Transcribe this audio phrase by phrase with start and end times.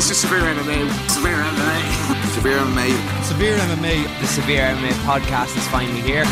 [0.00, 1.10] This is Severe MMA.
[1.10, 2.32] Severe MMA.
[2.32, 3.22] Severe MMA.
[3.22, 4.20] Severe MMA.
[4.20, 6.24] The Severe MMA podcast is finally here.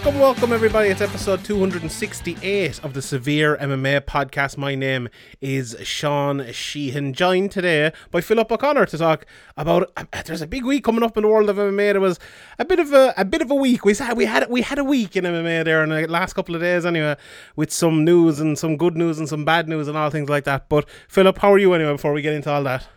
[0.00, 0.88] Welcome, welcome, everybody.
[0.88, 4.56] It's episode 268 of the Severe MMA podcast.
[4.56, 5.10] My name
[5.42, 9.26] is Sean Sheehan, joined today by Philip O'Connor to talk
[9.58, 9.92] about.
[9.98, 11.92] Uh, there's a big week coming up in the world of MMA.
[11.92, 12.18] There was
[12.58, 13.84] a bit of a, a bit of a week.
[13.84, 16.54] We had we had we had a week in MMA there in the last couple
[16.54, 17.16] of days anyway,
[17.56, 20.44] with some news and some good news and some bad news and all things like
[20.44, 20.70] that.
[20.70, 21.92] But Philip, how are you anyway?
[21.92, 22.88] Before we get into all that.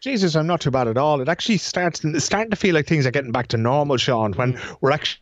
[0.00, 1.20] Jesus, I'm not too bad at all.
[1.20, 4.56] It actually starts starting to feel like things are getting back to normal, Sean, when
[4.80, 5.20] we're actually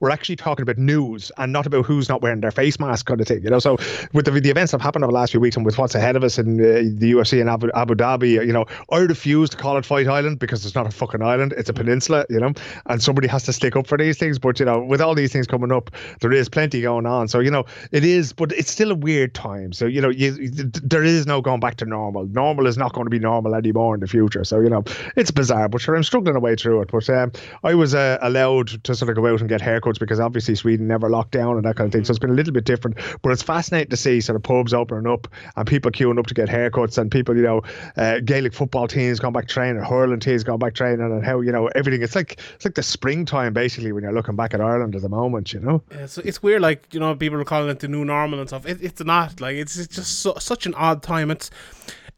[0.00, 3.20] we're actually talking about news and not about who's not wearing their face mask kind
[3.20, 3.58] of thing, you know.
[3.58, 3.76] So
[4.12, 5.94] with the, the events that have happened over the last few weeks and with what's
[5.94, 9.50] ahead of us in uh, the UFC in Abu, Abu Dhabi, you know, I refuse
[9.50, 12.40] to call it Fight Island because it's not a fucking island; it's a peninsula, you
[12.40, 12.52] know.
[12.86, 14.38] And somebody has to stick up for these things.
[14.38, 17.28] But you know, with all these things coming up, there is plenty going on.
[17.28, 19.72] So you know, it is, but it's still a weird time.
[19.72, 22.26] So you know, you, there is no going back to normal.
[22.26, 24.44] Normal is not going to be normal anymore in the future.
[24.44, 24.84] So you know,
[25.16, 25.68] it's bizarre.
[25.68, 26.90] But sure, I'm struggling away through it.
[26.90, 29.60] But um, I was uh, allowed to sort of go out and get
[29.92, 32.04] because obviously Sweden never locked down and that kind of thing.
[32.04, 34.74] So it's been a little bit different, but it's fascinating to see sort of pubs
[34.74, 37.62] opening up and people queuing up to get haircuts and people, you know,
[37.96, 41.52] uh, Gaelic football teams going back training, hurling teams going back training, and how you
[41.52, 42.02] know everything.
[42.02, 45.08] It's like it's like the springtime basically when you're looking back at Ireland at the
[45.08, 45.82] moment, you know.
[45.90, 48.48] Yeah, so it's weird, like you know, people are calling it the new normal and
[48.48, 48.66] stuff.
[48.66, 51.30] It, it's not like it's, it's just so, such an odd time.
[51.30, 51.50] It's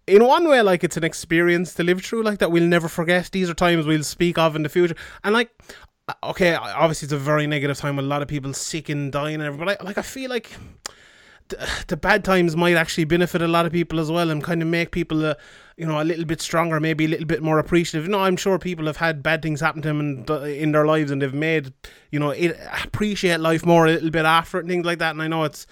[0.07, 3.31] in one way like it's an experience to live through, like that we'll never forget.
[3.33, 5.51] These are times we'll speak of in the future, and like
[6.23, 7.97] okay, obviously it's a very negative time.
[7.97, 10.53] With a lot of people sick and dying and I, like I feel like
[11.49, 14.63] the, the bad times might actually benefit a lot of people as well and kind
[14.63, 15.35] of make people uh,
[15.77, 18.09] you know a little bit stronger maybe a little bit more appreciative.
[18.09, 21.11] No i'm sure people have had bad things happen to them in, in their lives
[21.11, 21.73] and they've made
[22.11, 25.11] you know it, appreciate life more a little bit after it and things like that
[25.11, 25.67] and i know it's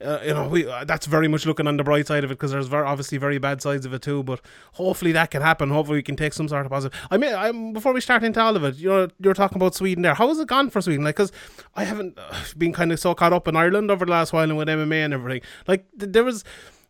[0.00, 2.34] uh, you know, we uh, that's very much looking on the bright side of it
[2.34, 4.22] because there's very obviously very bad sides of it too.
[4.22, 4.40] But
[4.72, 5.70] hopefully that can happen.
[5.70, 6.98] Hopefully we can take some sort of positive.
[7.10, 9.74] I mean, I'm, before we start into all of it, you know, you're talking about
[9.74, 10.14] Sweden there.
[10.14, 11.04] How has it gone for Sweden?
[11.04, 11.32] Like, because
[11.74, 14.44] I haven't uh, been kind of so caught up in Ireland over the last while
[14.44, 15.42] and with MMA and everything.
[15.66, 16.44] Like, th- there was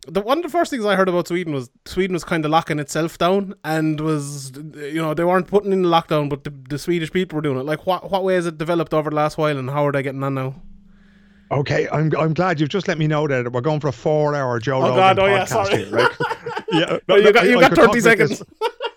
[0.08, 2.50] the one of the first things I heard about Sweden was Sweden was kind of
[2.50, 6.50] locking itself down and was you know they weren't putting in the lockdown, but the,
[6.68, 7.64] the Swedish people were doing it.
[7.64, 10.02] Like, what what way has it developed over the last while, and how are they
[10.02, 10.54] getting on now?
[11.50, 14.58] Okay, I'm I'm glad you've just let me know that we're going for a four-hour
[14.58, 15.84] Joe oh Rogan God, oh podcast yeah, sorry.
[15.84, 16.10] here, right?
[16.72, 18.42] yeah, no, you got you got thirty seconds.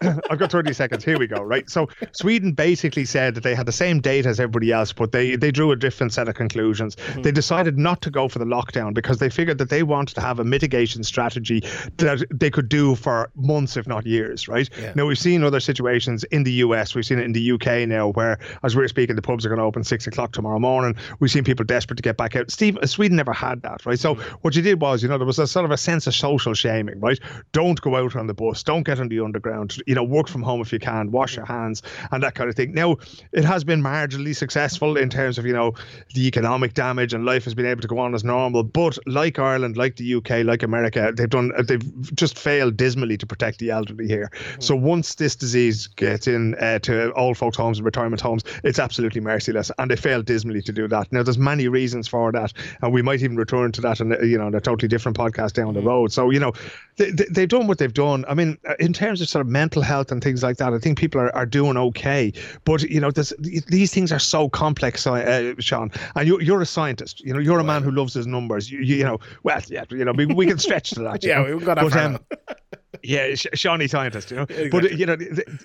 [0.01, 1.03] I've got 30 seconds.
[1.03, 1.41] Here we go.
[1.41, 1.69] Right.
[1.69, 5.35] So Sweden basically said that they had the same data as everybody else, but they,
[5.35, 6.95] they drew a different set of conclusions.
[6.95, 7.21] Mm-hmm.
[7.23, 10.21] They decided not to go for the lockdown because they figured that they wanted to
[10.21, 11.61] have a mitigation strategy
[11.97, 14.47] that they could do for months, if not years.
[14.47, 14.69] Right.
[14.79, 14.93] Yeah.
[14.95, 16.95] Now, we've seen other situations in the US.
[16.95, 19.59] We've seen it in the UK now, where, as we're speaking, the pubs are going
[19.59, 20.95] to open six o'clock tomorrow morning.
[21.19, 22.51] We've seen people desperate to get back out.
[22.51, 23.85] Steve, Sweden never had that.
[23.85, 23.99] Right.
[23.99, 24.35] So mm-hmm.
[24.41, 26.53] what you did was, you know, there was a sort of a sense of social
[26.53, 26.99] shaming.
[26.99, 27.19] Right.
[27.51, 28.63] Don't go out on the bus.
[28.63, 29.81] Don't get on the underground.
[29.89, 32.55] You know, work from home if you can, wash your hands and that kind of
[32.55, 32.73] thing.
[32.73, 32.97] Now,
[33.31, 35.73] it has been marginally successful in terms of, you know,
[36.13, 38.63] the economic damage and life has been able to go on as normal.
[38.63, 43.25] But like Ireland, like the UK, like America, they've done, they've just failed dismally to
[43.25, 44.29] protect the elderly here.
[44.33, 44.61] Mm-hmm.
[44.61, 48.79] So once this disease gets in uh, to old folks' homes and retirement homes, it's
[48.79, 49.71] absolutely merciless.
[49.77, 51.11] And they failed dismally to do that.
[51.11, 52.53] Now, there's many reasons for that.
[52.81, 55.53] And we might even return to that in, you know, in a totally different podcast
[55.53, 56.11] down the road.
[56.11, 56.53] So, you know,
[56.97, 58.25] they, they, they've done what they've done.
[58.27, 60.97] I mean, in terms of sort of mental health and things like that, I think
[60.97, 62.33] people are, are doing okay.
[62.63, 65.91] But you know, this, these things are so complex, uh, Sean.
[66.15, 67.21] And you, you're a scientist.
[67.21, 68.71] You know, you're a man who loves his numbers.
[68.71, 71.23] You, you, you know, well, yeah, you know, we, we can stretch to that.
[71.23, 71.55] yeah, know?
[71.55, 71.89] we've got that.
[71.89, 72.19] But, um,
[73.03, 74.43] yeah, Shawnee scientist, you know.
[74.43, 74.69] Exactly.
[74.69, 75.59] But you know, the,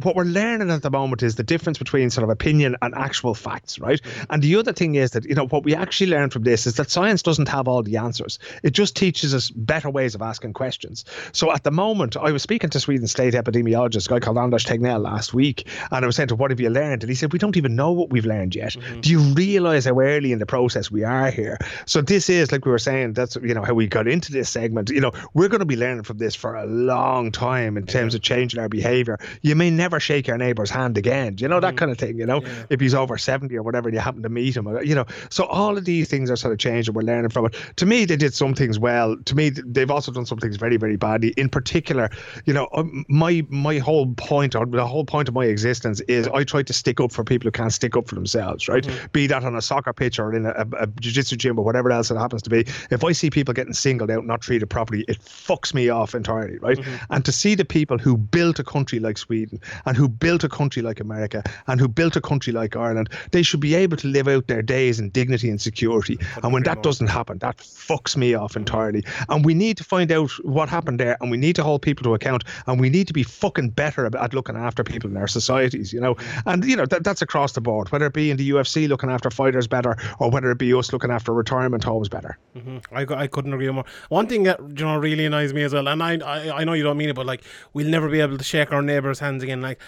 [0.00, 3.34] what we're learning at the moment is the difference between sort of opinion and actual
[3.34, 4.02] facts, right?
[4.02, 4.24] Mm-hmm.
[4.30, 6.74] And the other thing is that you know what we actually learn from this is
[6.74, 8.38] that science doesn't have all the answers.
[8.64, 11.04] It just teaches us better ways of asking questions.
[11.32, 14.64] So at the moment, I was speaking to Sweden's state epidemiologist, a guy called Anders
[14.64, 17.04] Tegnell, last week, and I was saying to him, what have you learned?
[17.04, 18.72] And he said, we don't even know what we've learned yet.
[18.72, 19.00] Mm-hmm.
[19.00, 21.58] Do you realize how early in the process we are here?
[21.84, 23.12] So this is like we were saying.
[23.12, 24.90] That's you know how we got into this segment.
[24.90, 28.14] You know, we're going to be learning from this for a long time in terms
[28.14, 29.18] of changing our behavior.
[29.42, 31.36] You may never shake your neighbor's hand again.
[31.38, 31.78] You know that mm.
[31.78, 32.18] kind of thing.
[32.18, 34.66] You know, if he's over seventy or whatever, and you happen to meet him.
[34.66, 37.30] Uh, you know, so all of these things are sort of changed, and we're learning
[37.30, 37.54] from it.
[37.76, 39.16] To me, they did some things well.
[39.16, 41.34] To me, they've also done some things very, very badly.
[41.36, 42.10] In particular,
[42.44, 46.28] you know, um, my my whole point, or the whole point of my existence, is
[46.28, 48.68] I try to stick up for people who can't stick up for themselves.
[48.68, 49.06] Right, mm-hmm.
[49.12, 52.10] be that on a soccer pitch or in a, a jiu-jitsu gym or whatever else
[52.10, 52.64] it happens to be.
[52.90, 56.58] If I see people getting singled out, not treated properly, it fucks me off entirely.
[56.58, 57.04] Right, mm-hmm.
[57.10, 60.48] and to see the people who built a country like Sweden and who built a
[60.48, 64.08] country like America and who built a country like Ireland, they should be able to
[64.08, 66.18] live out their days in dignity and security.
[66.42, 69.04] And when that doesn't happen, that fucks me off entirely.
[69.28, 72.04] And we need to find out what happened there, and we need to hold people
[72.04, 75.28] to account, and we need to be fucking better at looking after people in our
[75.28, 75.92] societies.
[75.92, 76.48] You know, mm-hmm.
[76.48, 79.10] and you know that, that's across the board, whether it be in the UFC looking
[79.10, 82.38] after fighters better, or whether it be us looking after retirement homes better.
[82.56, 82.94] Mm-hmm.
[82.94, 83.84] I, cou- I couldn't agree more.
[84.08, 86.72] One thing that you know really annoys me as well, and I, I I know
[86.72, 87.42] you don't mean it, but like
[87.72, 89.55] we'll never be able to shake our neighbours' hands again.
[89.60, 89.80] Like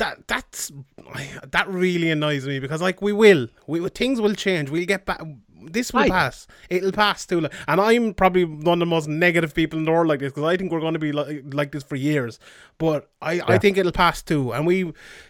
[0.00, 0.72] that that's
[1.46, 4.70] that really annoys me because like we will, we things will change.
[4.70, 5.20] We'll get back.
[5.62, 6.08] This will Aye.
[6.08, 6.46] pass.
[6.70, 7.46] It'll pass too.
[7.68, 10.44] And I'm probably one of the most negative people in the world like this because
[10.44, 12.38] I think we're going to be like, like this for years.
[12.78, 14.52] But I, I think it'll pass too.
[14.52, 14.78] And we,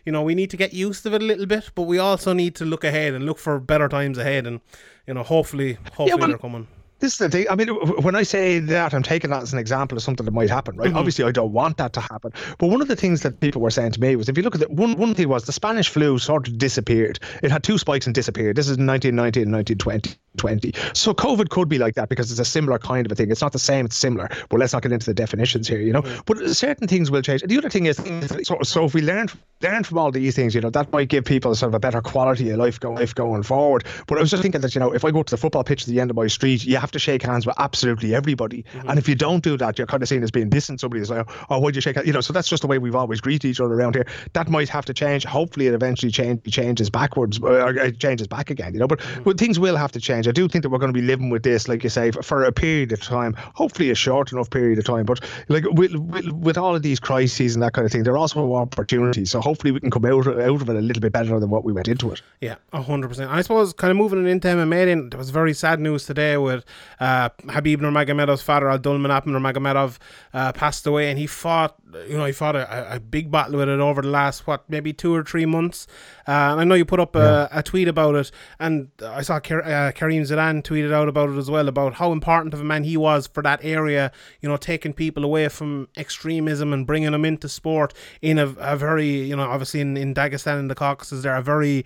[0.04, 2.32] you know, we need to get used to it a little bit, but we also
[2.32, 4.46] need to look ahead and look for better times ahead.
[4.46, 4.60] And
[5.08, 6.68] you know, hopefully, hopefully well, they're coming.
[7.00, 7.46] This is the thing.
[7.50, 10.32] I mean, when I say that, I'm taking that as an example of something that
[10.32, 10.88] might happen, right?
[10.88, 10.98] Mm-hmm.
[10.98, 12.32] Obviously, I don't want that to happen.
[12.58, 14.54] But one of the things that people were saying to me was, if you look
[14.54, 17.18] at it, one one thing was the Spanish flu sort of disappeared.
[17.42, 18.56] It had two spikes and disappeared.
[18.56, 20.20] This is 1990 and 1920.
[20.36, 20.72] 20.
[20.94, 23.30] So COVID could be like that because it's a similar kind of a thing.
[23.30, 24.28] It's not the same, it's similar.
[24.48, 26.02] But let's not get into the definitions here, you know.
[26.02, 26.20] Mm-hmm.
[26.26, 27.42] But certain things will change.
[27.42, 27.96] The other thing is,
[28.44, 29.28] so, so if we learn
[29.62, 32.00] learn from all these things, you know, that might give people sort of a better
[32.00, 33.84] quality of life, go, life going forward.
[34.06, 35.82] But I was just thinking that, you know, if I go to the football pitch
[35.82, 38.64] at the end of my street, you have to shake hands with absolutely everybody.
[38.74, 38.90] Mm-hmm.
[38.90, 40.80] And if you don't do that, you're kind of seen as being distant.
[40.80, 42.06] Somebody's like, oh, why'd you shake hands?
[42.06, 44.06] You know, so that's just the way we've always greeted each other around here.
[44.32, 45.24] That might have to change.
[45.24, 48.88] Hopefully, it eventually change, changes backwards, or it changes back again, you know.
[48.88, 49.22] But, mm-hmm.
[49.22, 50.28] but things will have to change.
[50.28, 52.40] I do think that we're going to be living with this, like you say, for,
[52.40, 55.04] a period of time, hopefully a short enough period of time.
[55.04, 58.14] But like with, with, with all of these crises and that kind of thing, there
[58.14, 59.30] are also opportunities.
[59.30, 61.64] So hopefully we can come out, out of it a little bit better than what
[61.64, 62.22] we went into it.
[62.40, 63.30] Yeah, hundred percent.
[63.30, 64.86] I suppose kind of moving into MMA.
[64.86, 66.64] Then there was very sad news today with
[66.98, 69.98] uh, Habib Nurmagomedov's father, Abdulmanap Nurmagomedov,
[70.34, 71.76] uh, passed away, and he fought.
[72.08, 74.92] You know, he fought a, a big battle with it over the last what maybe
[74.92, 75.88] two or three months.
[76.28, 78.30] Uh, and I know you put up a, a tweet about it,
[78.60, 82.12] and I saw Kar- uh, Karim Zidan tweeted out about it as well about how
[82.12, 84.12] important of a man he was for that area.
[84.40, 87.92] You know, taking people away from extremism and bringing them into sport
[88.22, 91.42] in a, a very you know obviously in, in Dagestan and the Caucasus they're a
[91.42, 91.84] very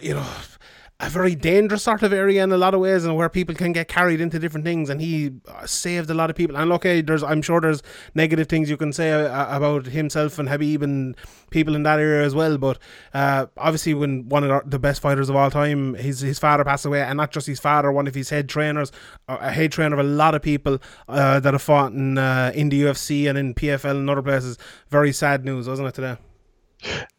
[0.00, 0.26] you know
[1.00, 3.72] a very dangerous sort of area in a lot of ways and where people can
[3.72, 6.56] get carried into different things and he uh, saved a lot of people.
[6.56, 7.82] And okay there's i'm sure there's
[8.14, 11.16] negative things you can say uh, about himself and habib and
[11.50, 12.78] people in that area as well but
[13.14, 16.86] uh, obviously when one of the best fighters of all time his his father passed
[16.86, 18.92] away and not just his father one of his head trainers
[19.28, 22.52] uh, a head trainer of a lot of people uh, that have fought in uh,
[22.54, 24.58] in the ufc and in pfl and other places.
[24.88, 26.16] Very sad news wasn't it today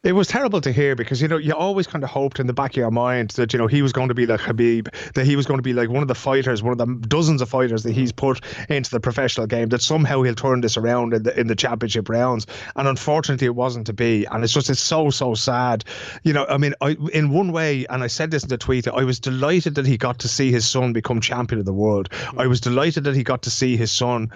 [0.04, 2.54] It was terrible to hear because you know you always kind of hoped in the
[2.54, 5.26] back of your mind that you know he was going to be like Habib, that
[5.26, 7.50] he was going to be like one of the fighters, one of the dozens of
[7.50, 9.70] fighters that he's put into the professional game.
[9.70, 13.56] That somehow he'll turn this around in the in the championship rounds, and unfortunately it
[13.56, 14.26] wasn't to be.
[14.26, 15.86] And it's just it's so so sad.
[16.24, 18.88] You know, I mean, I in one way, and I said this in the tweet,
[18.88, 22.10] I was delighted that he got to see his son become champion of the world.
[22.38, 24.32] I was delighted that he got to see his son,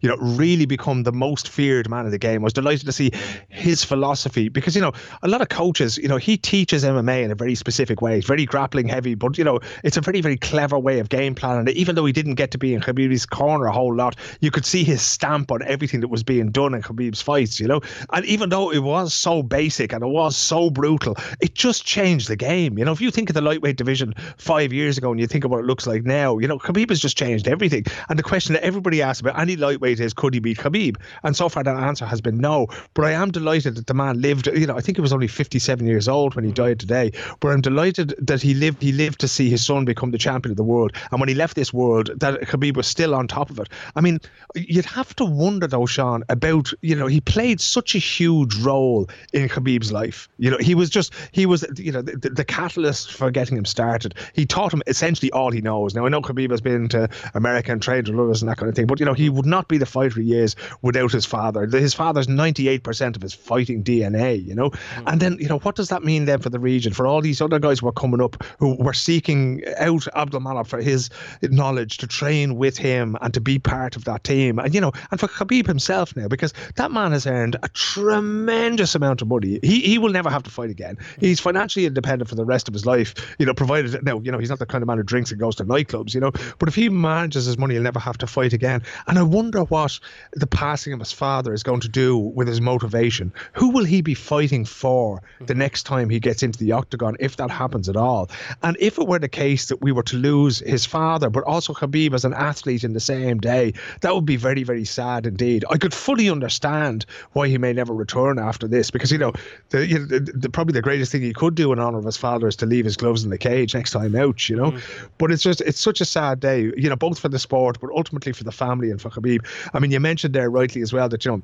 [0.00, 2.42] you know, really become the most feared man in the game.
[2.42, 3.10] I was delighted to see
[3.48, 7.30] his philosophy because you know a lot of coaches, you know, he teaches MMA in
[7.30, 8.18] a very specific way.
[8.18, 11.34] It's very grappling heavy, but you know, it's a very, very clever way of game
[11.34, 11.72] planning.
[11.74, 14.64] Even though he didn't get to be in Khabib's corner a whole lot, you could
[14.64, 17.80] see his stamp on everything that was being done in Khabib's fights, you know.
[18.12, 22.28] And even though it was so basic and it was so brutal, it just changed
[22.28, 22.78] the game.
[22.78, 25.44] You know, if you think of the lightweight division five years ago and you think
[25.44, 27.84] of what it looks like now, you know, Khabib has just changed everything.
[28.08, 30.96] And the question that everybody asks about any lightweight is, could he beat Khabib?
[31.22, 32.68] And so far, that answer has been no.
[32.94, 34.48] But I am delighted that the man lived.
[34.60, 37.12] You know, I think he was only 57 years old when he died today.
[37.40, 38.82] But I'm delighted that he lived.
[38.82, 40.92] He lived to see his son become the champion of the world.
[41.10, 43.68] And when he left this world, that Khabib was still on top of it.
[43.96, 44.20] I mean,
[44.54, 49.08] you'd have to wonder though, Sean, about you know he played such a huge role
[49.32, 50.28] in Khabib's life.
[50.38, 53.64] You know, he was just he was you know the, the catalyst for getting him
[53.64, 54.14] started.
[54.34, 55.94] He taught him essentially all he knows.
[55.94, 58.68] Now I know Khabib has been to America and trained with others and that kind
[58.68, 61.24] of thing, but you know he would not be the fighter he is without his
[61.24, 61.66] father.
[61.66, 64.49] His father's 98% of his fighting DNA.
[64.50, 64.70] You know.
[64.70, 65.04] Mm.
[65.06, 67.40] And then you know what does that mean then for the region for all these
[67.40, 71.08] other guys who are coming up who were seeking out Abdulmanap for his
[71.42, 74.92] knowledge to train with him and to be part of that team, and you know,
[75.10, 79.60] and for Khabib himself now because that man has earned a tremendous amount of money.
[79.62, 80.98] He he will never have to fight again.
[81.18, 84.38] He's financially independent for the rest of his life, you know, provided now you know
[84.38, 86.32] he's not the kind of man who drinks and goes to nightclubs, you know.
[86.58, 88.82] But if he manages his money, he'll never have to fight again.
[89.06, 89.98] And I wonder what
[90.32, 93.32] the passing of his father is going to do with his motivation.
[93.54, 95.58] Who will he be fighting for the mm-hmm.
[95.58, 98.30] next time he gets into the octagon, if that happens at all?
[98.62, 101.72] And if it were the case that we were to lose his father, but also
[101.72, 105.64] Khabib as an athlete in the same day, that would be very, very sad indeed.
[105.70, 109.32] I could fully understand why he may never return after this, because you know,
[109.70, 112.04] the, you know, the, the probably the greatest thing he could do in honor of
[112.04, 114.48] his father is to leave his gloves in the cage next time out.
[114.48, 115.06] You know, mm-hmm.
[115.18, 116.72] but it's just it's such a sad day.
[116.76, 119.46] You know, both for the sport, but ultimately for the family and for Khabib.
[119.74, 121.42] I mean, you mentioned there rightly as well that you know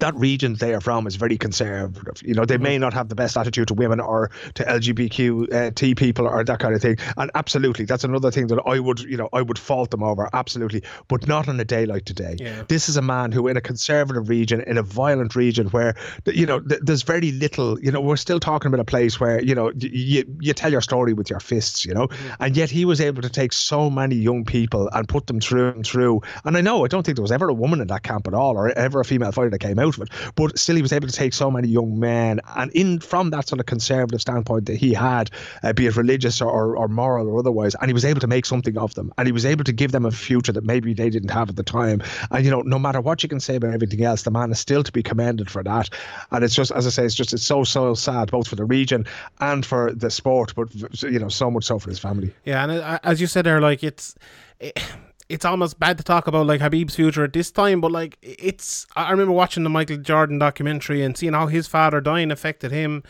[0.00, 2.22] that region they are from is very conservative.
[2.22, 5.70] You know, they may not have the best attitude to women or to LGBTQ uh,
[5.74, 6.96] T people or that kind of thing.
[7.16, 10.28] And absolutely, that's another thing that I would, you know, I would fault them over.
[10.32, 12.36] Absolutely, but not on a day like today.
[12.38, 12.62] Yeah.
[12.68, 15.94] This is a man who, in a conservative region, in a violent region, where
[16.26, 17.78] you know th- there's very little.
[17.80, 20.72] You know, we're still talking about a place where you know y- you you tell
[20.72, 21.84] your story with your fists.
[21.84, 22.08] You know,
[22.40, 25.70] and yet he was able to take so many young people and put them through
[25.70, 26.22] and through.
[26.44, 28.34] And I know I don't think there was ever a woman in that camp at
[28.34, 30.08] all, or ever a female fighter that came out of it.
[30.34, 33.48] But still, he was able to take so many young men, and in from that
[33.48, 35.30] sort of conservative standpoint that he had,
[35.62, 38.46] uh, be it religious or, or moral or otherwise, and he was able to make
[38.46, 41.10] something of them, and he was able to give them a future that maybe they
[41.10, 42.02] didn't have at the time.
[42.30, 44.58] And you know, no matter what you can say about everything else, the man is
[44.58, 45.88] still to be commended for that.
[46.30, 48.64] And it's just, as I say, it's just it's so so sad both for the
[48.64, 49.06] region
[49.40, 50.68] and for the sport, but
[51.02, 52.32] you know, so much so for his family.
[52.44, 54.14] Yeah, and uh, as you said there, like it's.
[54.58, 54.82] It,
[55.28, 58.86] it's almost bad to talk about like Habib's future at this time, but like it's.
[58.94, 63.02] I remember watching the Michael Jordan documentary and seeing how his father dying affected him,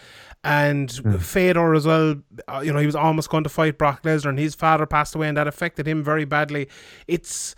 [0.42, 2.16] and Fedor as well.
[2.48, 5.14] Uh, you know, he was almost going to fight Brock Lesnar, and his father passed
[5.14, 6.68] away, and that affected him very badly.
[7.06, 7.54] It's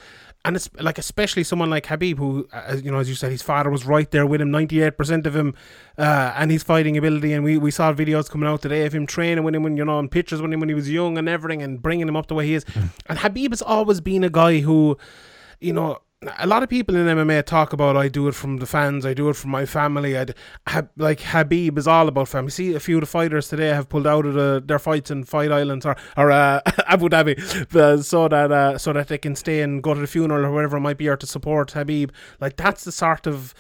[0.49, 3.43] and it's like especially someone like Habib, who, uh, you know, as you said, his
[3.43, 5.55] father was right there with him, ninety eight percent of him,
[5.99, 7.35] uh, and his fighting ability.
[7.35, 9.85] And we, we saw videos coming out today of him training with him when you
[9.85, 12.29] know, and pictures with him when he was young and everything, and bringing him up
[12.29, 12.65] the way he is.
[13.07, 14.97] And Habib has always been a guy who,
[15.61, 15.99] you know.
[16.39, 19.15] A lot of people in MMA talk about I do it from the fans, I
[19.15, 20.19] do it from my family.
[20.19, 20.35] I'd
[20.97, 22.51] like Habib is all about family.
[22.51, 25.23] See, a few of the fighters today have pulled out of the, their fights in
[25.23, 29.37] Fight Islands or or uh, Abu Dhabi, uh, so that uh, so that they can
[29.37, 32.11] stay and go to the funeral or whatever it might be, or to support Habib.
[32.41, 33.55] Like that's the sort of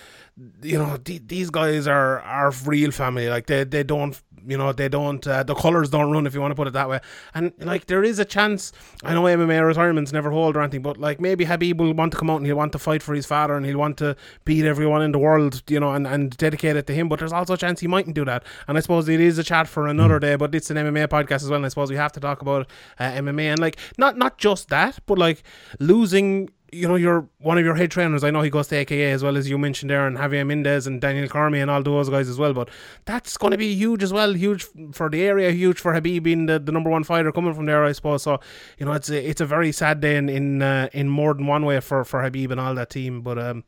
[0.62, 3.28] you know th- these guys are are real family.
[3.28, 6.40] Like they they don't you know they don't uh, the colors don't run if you
[6.40, 7.00] want to put it that way.
[7.34, 8.72] And like there is a chance.
[9.02, 12.18] I know MMA retirements never hold or anything, but like maybe Habib will want to
[12.18, 14.64] come out and he'll want to fight for his father and he'll want to beat
[14.64, 17.08] everyone in the world, you know, and, and dedicate it to him.
[17.08, 18.44] But there's also a chance he mightn't do that.
[18.66, 20.36] And I suppose it is a chat for another day.
[20.36, 21.56] But it's an MMA podcast as well.
[21.56, 24.68] And I suppose we have to talk about uh, MMA and like not not just
[24.68, 25.42] that, but like
[25.80, 28.24] losing you know, you're one of your head trainers.
[28.24, 30.86] I know he goes to AKA as well as you mentioned there, and Javier Mendez
[30.86, 32.52] and Daniel Cormier and all those guys as well.
[32.52, 32.68] But
[33.04, 36.46] that's going to be huge as well, huge for the area, huge for Habib being
[36.46, 38.22] the, the number one fighter coming from there, I suppose.
[38.22, 38.40] So
[38.78, 41.46] you know, it's a, it's a very sad day in in, uh, in more than
[41.46, 43.22] one way for for Habib and all that team.
[43.22, 43.64] But um,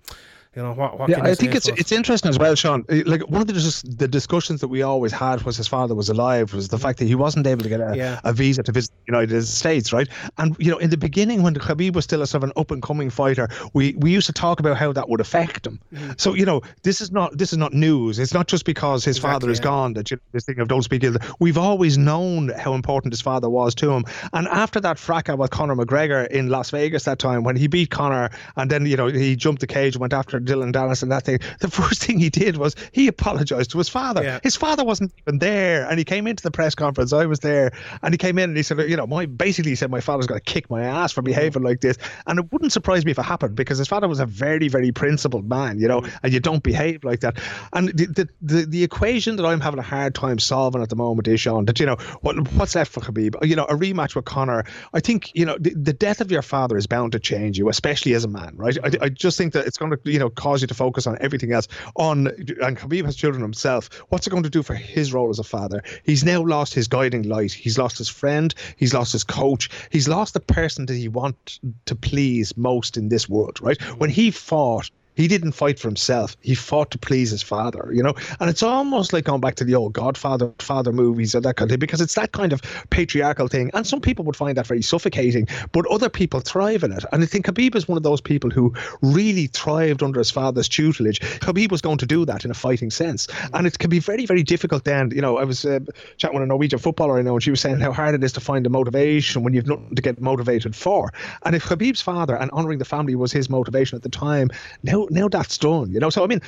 [0.57, 0.99] you know what?
[0.99, 1.79] what Yeah, I think it's suppose?
[1.79, 2.85] it's interesting as well, Sean.
[2.89, 6.09] Uh, Like one of the the discussions that we always had was his father was
[6.09, 8.21] alive was the fact that he wasn't able to get a, Yeah.
[8.25, 10.09] a visa to visit the United States, right?
[10.39, 12.73] And you know, in the beginning when Khabib was still a sort of an up
[12.73, 15.79] and coming fighter, we we used to talk about how that would affect him.
[16.17, 18.19] So you know, this is not this is not news.
[18.19, 19.65] It's not just because his father is yeah.
[19.65, 21.17] gone that you know, this thing of don't speak ill.
[21.39, 24.05] We've always known how important his father was to him.
[24.33, 27.91] And after that fracas with Conor McGregor in Las Vegas that time when he beat
[27.91, 31.13] Conor and then you know he jumped the cage and went after Dillon Danis and
[31.13, 34.23] that thing, the first thing he did was he apologized to his father.
[34.23, 34.41] Yeah.
[34.43, 37.13] His father wasn't even there, and he came into the press conference.
[37.13, 39.77] I was there, and he came in and he said, you know, my basically he
[39.77, 41.27] said my father's going to kick my ass for mm-hmm.
[41.27, 44.21] behaving like this, and it wouldn't surprise me if it happened because his father was
[44.21, 46.17] a very very principled man, you know, mm-hmm.
[46.23, 47.39] and you don't behave like that.
[47.73, 50.97] And the the, the, the equation that I'm having a hard time solving at the
[50.97, 54.15] moment is Sean that you know what what's left for Khabib, you know, a rematch
[54.15, 54.65] with Conor.
[54.93, 57.69] I think you know the, the death of your father is bound to change you,
[57.69, 58.77] especially as a man, right?
[58.83, 61.17] I, I just think that it's going to you know cause you to focus on
[61.21, 61.69] everything else.
[61.97, 63.91] On and Khabib has children himself.
[64.09, 65.83] What's it going to do for his role as a father?
[66.05, 67.53] He's now lost his guiding light.
[67.53, 68.55] He's lost his friend.
[68.77, 69.71] He's lost his coach.
[69.91, 73.81] He's lost the person that he want to please most in this world, right?
[73.99, 74.91] When he fought.
[75.21, 76.37] He didn't fight for himself.
[76.41, 78.15] He fought to please his father, you know.
[78.41, 81.71] And it's almost like going back to the old Godfather father movies or that kind
[81.71, 83.71] of thing, because it's that kind of patriarchal thing.
[83.75, 87.05] And some people would find that very suffocating, but other people thrive in it.
[87.13, 88.73] And I think Khabib is one of those people who
[89.03, 91.21] really thrived under his father's tutelage.
[91.21, 93.29] Khabib was going to do that in a fighting sense.
[93.53, 95.11] And it can be very, very difficult then.
[95.11, 95.81] You know, I was uh,
[96.17, 98.33] chatting with a Norwegian footballer I know, and she was saying how hard it is
[98.33, 101.13] to find the motivation when you've nothing to get motivated for.
[101.45, 104.49] And if Khabib's father and honouring the family was his motivation at the time,
[104.83, 105.91] now now that's done.
[105.91, 106.41] You know, so I mean,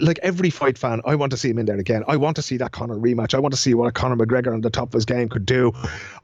[0.00, 2.04] like every fight fan, I want to see him in there again.
[2.08, 3.34] I want to see that Conor rematch.
[3.34, 5.46] I want to see what a Conor McGregor on the top of his game could
[5.46, 5.72] do.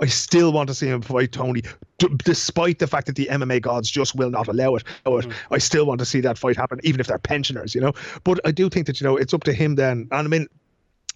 [0.01, 1.63] I still want to see him fight Tony,
[1.99, 4.85] d- despite the fact that the MMA gods just will not allow it.
[5.07, 5.33] Mm.
[5.51, 7.75] I still want to see that fight happen, even if they're pensioners.
[7.75, 7.93] You know,
[8.25, 10.09] but I do think that you know it's up to him then.
[10.11, 10.49] And I mean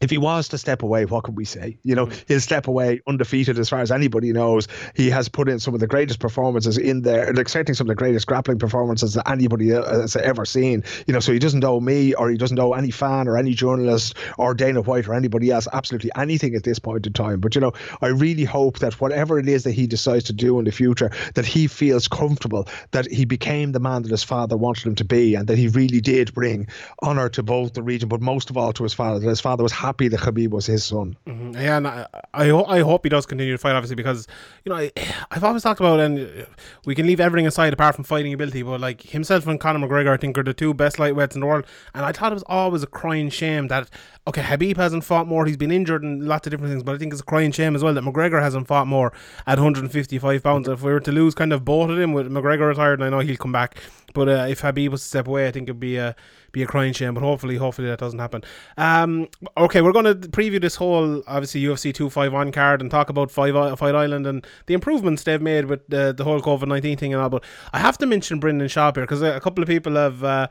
[0.00, 1.76] if he was to step away, what could we say?
[1.82, 2.24] You know, mm.
[2.26, 4.66] he'll step away undefeated as far as anybody knows.
[4.94, 7.90] He has put in some of the greatest performances in there, like certainly some of
[7.90, 10.84] the greatest grappling performances that anybody has ever seen.
[11.06, 13.52] You know, so he doesn't owe me or he doesn't owe any fan or any
[13.52, 17.40] journalist or Dana White or anybody else absolutely anything at this point in time.
[17.40, 20.58] But, you know, I really hope that whatever it is that he decides to do
[20.58, 24.56] in the future, that he feels comfortable that he became the man that his father
[24.56, 26.66] wanted him to be and that he really did bring
[27.02, 29.62] honour to both the region, but most of all to his father, that his father
[29.62, 31.16] was happy happy that Khabib was his son.
[31.26, 31.54] Mm-hmm.
[31.54, 34.28] Yeah, and I, I, I hope he does continue to fight, obviously, because
[34.64, 34.92] you know I,
[35.32, 36.46] have always talked about, and
[36.84, 40.12] we can leave everything aside apart from fighting ability, but like himself and Conor McGregor,
[40.14, 42.44] I think are the two best lightweights in the world, and I thought it was
[42.46, 43.90] always a crying shame that
[44.30, 46.98] okay, Habib hasn't fought more, he's been injured and lots of different things, but I
[46.98, 49.12] think it's a crying shame as well that McGregor hasn't fought more
[49.44, 50.68] at 155 pounds.
[50.68, 53.10] If we were to lose kind of both of them with McGregor retired, and I
[53.10, 53.76] know he'll come back,
[54.14, 56.14] but uh, if Habib was to step away, I think it'd be a
[56.52, 57.14] be a crying shame.
[57.14, 58.42] But hopefully, hopefully that doesn't happen.
[58.76, 62.90] Um, okay, we're going to preview this whole obviously UFC two five one card and
[62.90, 66.66] talk about Five Fight Island and the improvements they've made with the the whole COVID
[66.66, 67.30] nineteen thing and all.
[67.30, 70.24] But I have to mention Brendan Schaub here because a couple of people have.
[70.24, 70.48] Uh,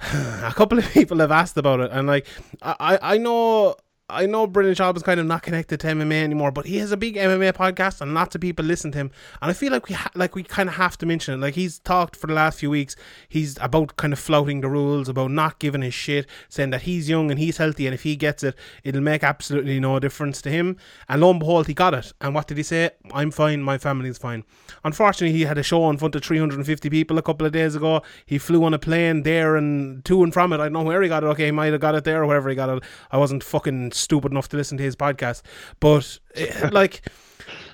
[0.42, 2.26] a couple of people have asked about it, and like
[2.62, 3.76] I, I know
[4.10, 6.92] I know Brendan Schaub is kind of not connected to MMA anymore, but he has
[6.92, 9.10] a big MMA podcast and lots of people listen to him.
[9.42, 11.36] And I feel like we ha- like we kind of have to mention it.
[11.36, 12.96] Like he's talked for the last few weeks,
[13.28, 17.06] he's about kind of flouting the rules, about not giving his shit, saying that he's
[17.06, 20.48] young and he's healthy, and if he gets it, it'll make absolutely no difference to
[20.48, 20.78] him.
[21.06, 22.14] And lo and behold, he got it.
[22.22, 22.92] And what did he say?
[23.12, 24.44] I'm fine, my family's fine.
[24.84, 28.00] Unfortunately, he had a show in front of 350 people a couple of days ago.
[28.24, 30.60] He flew on a plane there and to and from it.
[30.60, 31.26] I don't know where he got it.
[31.26, 32.82] Okay, he might have got it there or wherever he got it.
[33.10, 35.42] I wasn't fucking stupid enough to listen to his podcast.
[35.80, 37.02] But eh, like,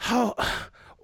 [0.00, 0.34] how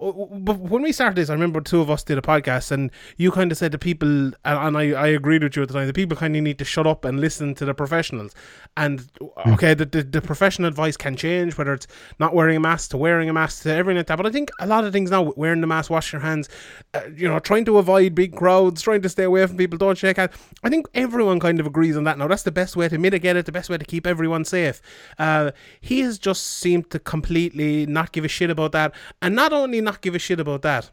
[0.01, 3.29] but when we started this, I remember two of us did a podcast, and you
[3.31, 5.85] kind of said to people, and, and I, I agreed with you at the time,
[5.85, 8.33] the people kind of need to shut up and listen to the professionals.
[8.75, 9.53] And hmm.
[9.53, 11.85] okay, the, the, the professional advice can change, whether it's
[12.17, 14.15] not wearing a mask to wearing a mask to everything like that.
[14.17, 16.49] But I think a lot of things now, wearing the mask, wash your hands,
[16.95, 19.97] uh, you know, trying to avoid big crowds, trying to stay away from people, don't
[19.97, 20.33] shake hands.
[20.63, 22.27] I think everyone kind of agrees on that now.
[22.27, 24.81] That's the best way to mitigate it, the best way to keep everyone safe.
[25.19, 29.53] Uh, he has just seemed to completely not give a shit about that, and not
[29.53, 30.89] only not not give a shit about that.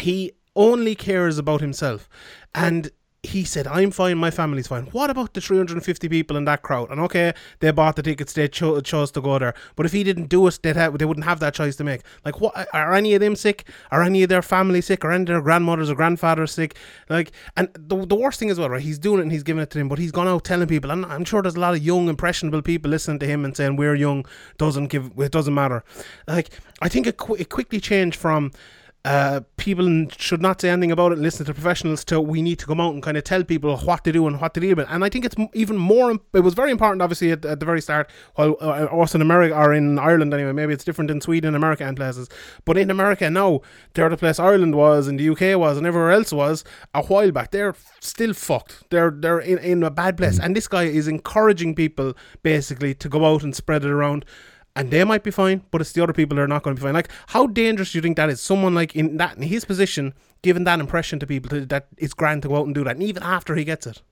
[0.00, 2.08] He only cares about himself.
[2.54, 2.90] And
[3.24, 4.86] he said, I'm fine, my family's fine.
[4.86, 6.90] What about the 350 people in that crowd?
[6.90, 9.54] And okay, they bought the tickets, they cho- chose to go there.
[9.74, 12.02] But if he didn't do it, they'd have, they wouldn't have that choice to make.
[12.24, 13.68] Like, what are any of them sick?
[13.90, 15.04] Are any of their family sick?
[15.04, 16.76] Are any of their grandmothers or grandfathers sick?
[17.08, 19.62] Like, and the, the worst thing is, well, right, he's doing it and he's giving
[19.62, 21.74] it to them, but he's gone out telling people, and I'm sure there's a lot
[21.74, 24.26] of young, impressionable people listening to him and saying, We're young,
[24.58, 25.82] doesn't give, it doesn't matter.
[26.28, 26.50] Like,
[26.80, 28.52] I think it, qu- it quickly changed from,
[29.04, 32.58] uh, people should not say anything about it and listen to professionals to we need
[32.58, 34.86] to come out and kind of tell people what to do and what to with
[34.90, 37.80] and I think it's even more it was very important obviously at, at the very
[37.80, 41.54] start while uh, also in America or in Ireland anyway maybe it's different in Sweden
[41.54, 42.28] America and places
[42.64, 43.60] but in America now
[43.94, 47.32] they're the place Ireland was and the UK was and everywhere else was a while
[47.32, 47.50] back.
[47.50, 48.90] They're still fucked.
[48.90, 50.38] They're they're in, in a bad place.
[50.38, 54.24] And this guy is encouraging people basically to go out and spread it around
[54.78, 56.80] and they might be fine, but it's the other people that are not going to
[56.80, 56.94] be fine.
[56.94, 58.40] Like, how dangerous do you think that is?
[58.40, 62.42] Someone like in that in his position, giving that impression to people that it's grand
[62.42, 64.02] to go out and do that, and even after he gets it.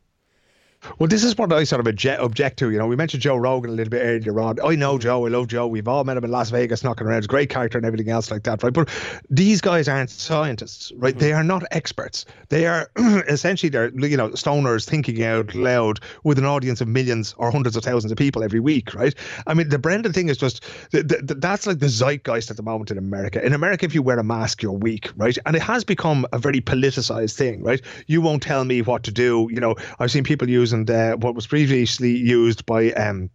[0.99, 2.71] Well, this is what I sort of object, object to.
[2.71, 4.59] You know, we mentioned Joe Rogan a little bit earlier on.
[4.65, 5.27] I know Joe.
[5.27, 5.67] I love Joe.
[5.67, 7.19] We've all met him in Las Vegas knocking around.
[7.19, 8.73] He's a great character and everything else like that, right?
[8.73, 8.89] But
[9.31, 11.15] these guys aren't scientists, right?
[11.15, 11.21] Mm-hmm.
[11.21, 12.25] They are not experts.
[12.49, 12.91] They are
[13.29, 17.77] essentially they're you know stoners thinking out loud with an audience of millions or hundreds
[17.77, 19.15] of thousands of people every week, right?
[19.47, 22.99] I mean, the Brendan thing is just that's like the zeitgeist at the moment in
[22.99, 23.45] America.
[23.45, 25.37] In America, if you wear a mask, you're weak, right?
[25.47, 27.81] And it has become a very politicized thing, right?
[28.07, 29.49] You won't tell me what to do.
[29.51, 30.87] You know, I've seen people using
[31.21, 33.31] what was previously used by um,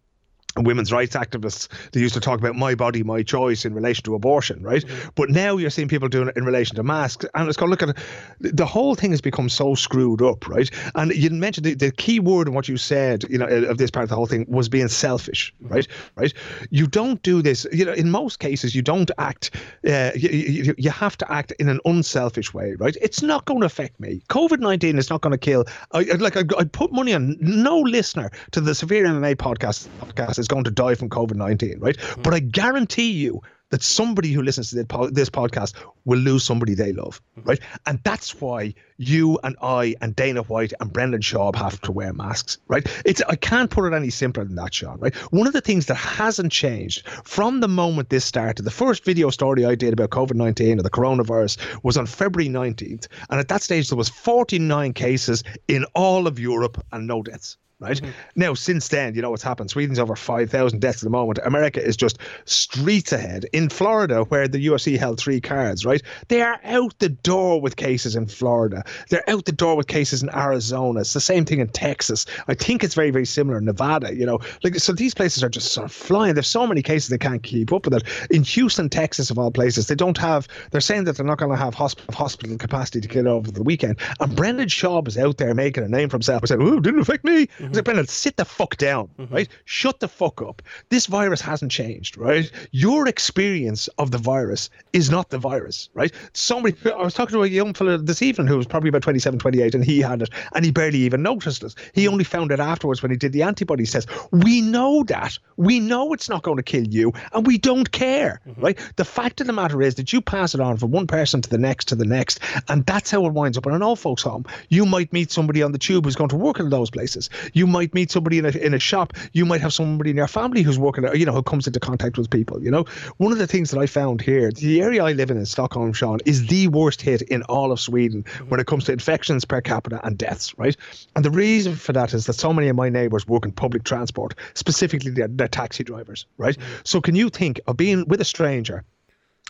[0.56, 4.14] women's rights activists they used to talk about my body my choice in relation to
[4.14, 4.84] abortion right?
[5.14, 7.82] But now you're seeing people doing it in relation to masks and it's going look
[7.82, 7.96] at it,
[8.40, 10.70] the whole thing has become so screwed up right?
[10.94, 13.90] And you mentioned the, the key word in what you said you know of this
[13.90, 15.86] part of the whole thing was being selfish right?
[16.16, 16.32] Right?
[16.70, 19.54] You don't do this you know in most cases you don't act
[19.86, 22.96] uh, you, you, you have to act in an unselfish way right?
[23.00, 24.22] It's not going to affect me.
[24.28, 28.30] Covid-19 is not going to kill I, like I'd, I'd put money on no listener
[28.50, 31.96] to the severe mma podcast podcast is going to die from COVID 19, right?
[31.96, 32.22] Mm.
[32.22, 33.40] But I guarantee you
[33.72, 35.74] that somebody who listens to this podcast
[36.04, 37.58] will lose somebody they love, right?
[37.86, 42.12] And that's why you and I and Dana White and Brendan Schaub have to wear
[42.12, 42.86] masks, right?
[43.06, 45.14] It's I can't put it any simpler than that, Sean, right?
[45.32, 49.30] One of the things that hasn't changed from the moment this started, the first video
[49.30, 53.62] story I did about COVID-19 or the coronavirus was on February 19th, and at that
[53.62, 58.00] stage there was 49 cases in all of Europe and no deaths right?
[58.00, 58.10] Mm-hmm.
[58.36, 59.70] Now, since then, you know what's happened.
[59.70, 61.38] Sweden's over 5,000 deaths at the moment.
[61.44, 63.46] America is just streets ahead.
[63.52, 66.02] In Florida, where the UFC held three cards, right?
[66.28, 68.84] They are out the door with cases in Florida.
[69.10, 71.00] They're out the door with cases in Arizona.
[71.00, 72.26] It's the same thing in Texas.
[72.48, 74.38] I think it's very, very similar in Nevada, you know.
[74.62, 76.34] Like, so these places are just sort of flying.
[76.34, 78.04] There's so many cases they can't keep up with it.
[78.30, 81.50] In Houston, Texas, of all places, they don't have, they're saying that they're not going
[81.50, 83.98] to have hospital, hospital capacity to get over the weekend.
[84.20, 86.42] And Brendan Schaub is out there making a name for himself.
[86.44, 87.46] I said, oh, didn't affect me.
[87.46, 87.71] Mm-hmm.
[87.72, 89.34] Said, Brendan, sit the fuck down, mm-hmm.
[89.34, 89.48] right?
[89.64, 90.62] Shut the fuck up.
[90.88, 92.50] This virus hasn't changed, right?
[92.70, 96.12] Your experience of the virus is not the virus, right?
[96.34, 99.38] Somebody, I was talking to a young fellow this evening who was probably about 27,
[99.38, 101.74] 28, and he had it, and he barely even noticed it.
[101.94, 104.08] He only found it afterwards when he did the antibody test.
[104.30, 105.38] We know that.
[105.56, 108.60] We know it's not going to kill you, and we don't care, mm-hmm.
[108.60, 108.78] right?
[108.96, 111.48] The fact of the matter is that you pass it on from one person to
[111.48, 114.22] the next to the next, and that's how it winds up in an old folks'
[114.22, 114.44] home.
[114.68, 117.30] You might meet somebody on the tube who's going to work in those places.
[117.52, 120.28] You might meet somebody in a, in a shop, you might have somebody in your
[120.28, 122.62] family who's working, you know, who comes into contact with people.
[122.62, 122.84] You know,
[123.16, 125.92] one of the things that I found here, the area I live in in Stockholm,
[125.92, 129.60] Sean, is the worst hit in all of Sweden when it comes to infections per
[129.60, 130.54] capita and deaths.
[130.56, 130.76] Right,
[131.16, 133.84] and the reason for that is that so many of my neighbours work in public
[133.84, 136.26] transport, specifically they're, they're taxi drivers.
[136.36, 136.62] Right, mm.
[136.84, 138.84] so can you think of being with a stranger?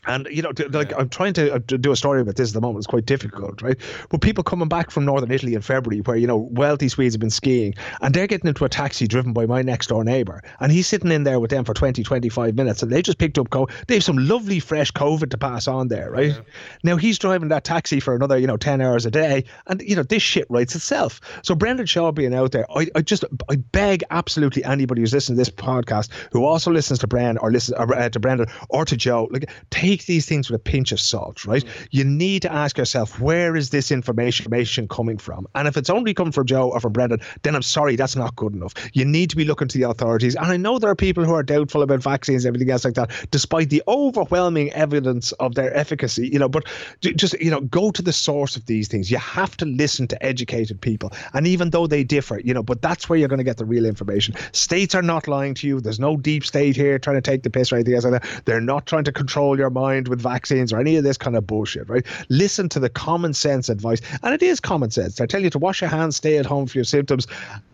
[0.05, 0.97] And you know, like yeah.
[0.99, 2.79] I'm trying to, uh, do a story about this at the moment.
[2.79, 3.77] It's quite difficult, right?
[4.09, 7.21] But people coming back from northern Italy in February, where you know wealthy Swedes have
[7.21, 10.73] been skiing, and they're getting into a taxi driven by my next door neighbour, and
[10.73, 13.51] he's sitting in there with them for 20, 25 minutes, and they just picked up
[13.51, 13.69] co.
[13.87, 16.33] They have some lovely fresh COVID to pass on there, right?
[16.33, 16.41] Yeah.
[16.83, 19.95] Now he's driving that taxi for another, you know, 10 hours a day, and you
[19.95, 21.21] know this shit writes itself.
[21.45, 25.37] So Brendan Schaub being out there, I, I just I beg absolutely anybody who's listening
[25.37, 28.97] to this podcast who also listens to Brendan or listen uh, to Brendan or to
[28.97, 31.65] Joe, like take take these things with a pinch of salt, right?
[31.65, 31.89] Mm.
[31.91, 35.49] You need to ask yourself, where is this information coming from?
[35.57, 38.37] And if it's only coming from Joe or from Brendan, then I'm sorry, that's not
[38.37, 38.75] good enough.
[38.93, 40.37] You need to be looking to the authorities.
[40.37, 42.95] And I know there are people who are doubtful about vaccines and everything else like
[42.95, 46.65] that, despite the overwhelming evidence of their efficacy, you know, but
[47.01, 49.11] just, you know, go to the source of these things.
[49.11, 51.11] You have to listen to educated people.
[51.35, 53.65] And even though they differ, you know, but that's where you're going to get the
[53.65, 54.37] real information.
[54.53, 55.81] States are not lying to you.
[55.81, 58.45] There's no deep state here trying to take the piss or anything else like that.
[58.45, 61.47] They're not trying to control your mind with vaccines or any of this kind of
[61.47, 62.05] bullshit, right?
[62.29, 64.01] Listen to the common sense advice.
[64.23, 65.17] And it is common sense.
[65.17, 67.27] They tell you to wash your hands, stay at home for your symptoms,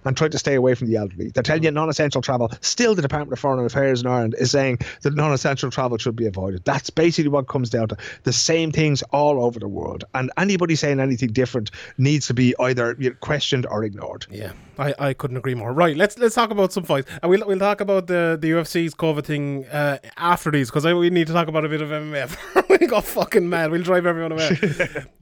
[0.04, 1.28] and try to stay away from the elderly.
[1.28, 2.50] They're telling you non essential travel.
[2.60, 6.16] Still, the Department of Foreign Affairs in Ireland is saying that non essential travel should
[6.16, 6.64] be avoided.
[6.64, 10.04] That's basically what comes down to the same things all over the world.
[10.14, 14.26] And anybody saying anything different needs to be either questioned or ignored.
[14.30, 14.52] Yeah.
[14.78, 15.72] I, I couldn't agree more.
[15.72, 18.94] Right, let's let's talk about some fights, and we'll we'll talk about the the UFC's
[18.94, 22.68] COVID thing uh, after these because we need to talk about a bit of MMA.
[22.80, 23.70] we got fucking mad.
[23.70, 24.56] We'll drive everyone away.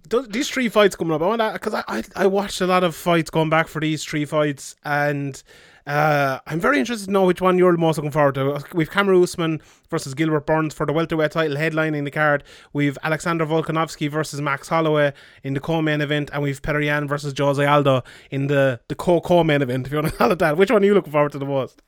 [0.29, 2.95] these three fights coming up, I want because I, I I watched a lot of
[2.95, 5.43] fights going back for these three fights, and
[5.87, 8.65] uh, I'm very interested to know which one you're most looking forward to.
[8.75, 12.43] We've Kamaru Usman versus Gilbert Burns for the welterweight title headlining the card.
[12.73, 15.13] We've Alexander Volkanovski versus Max Holloway
[15.45, 19.63] in the co-main event, and we've Petr Yan versus Jose Aldo in the the co-co-main
[19.63, 19.87] event.
[19.87, 21.47] If you want to call it that, which one are you looking forward to the
[21.47, 21.83] most?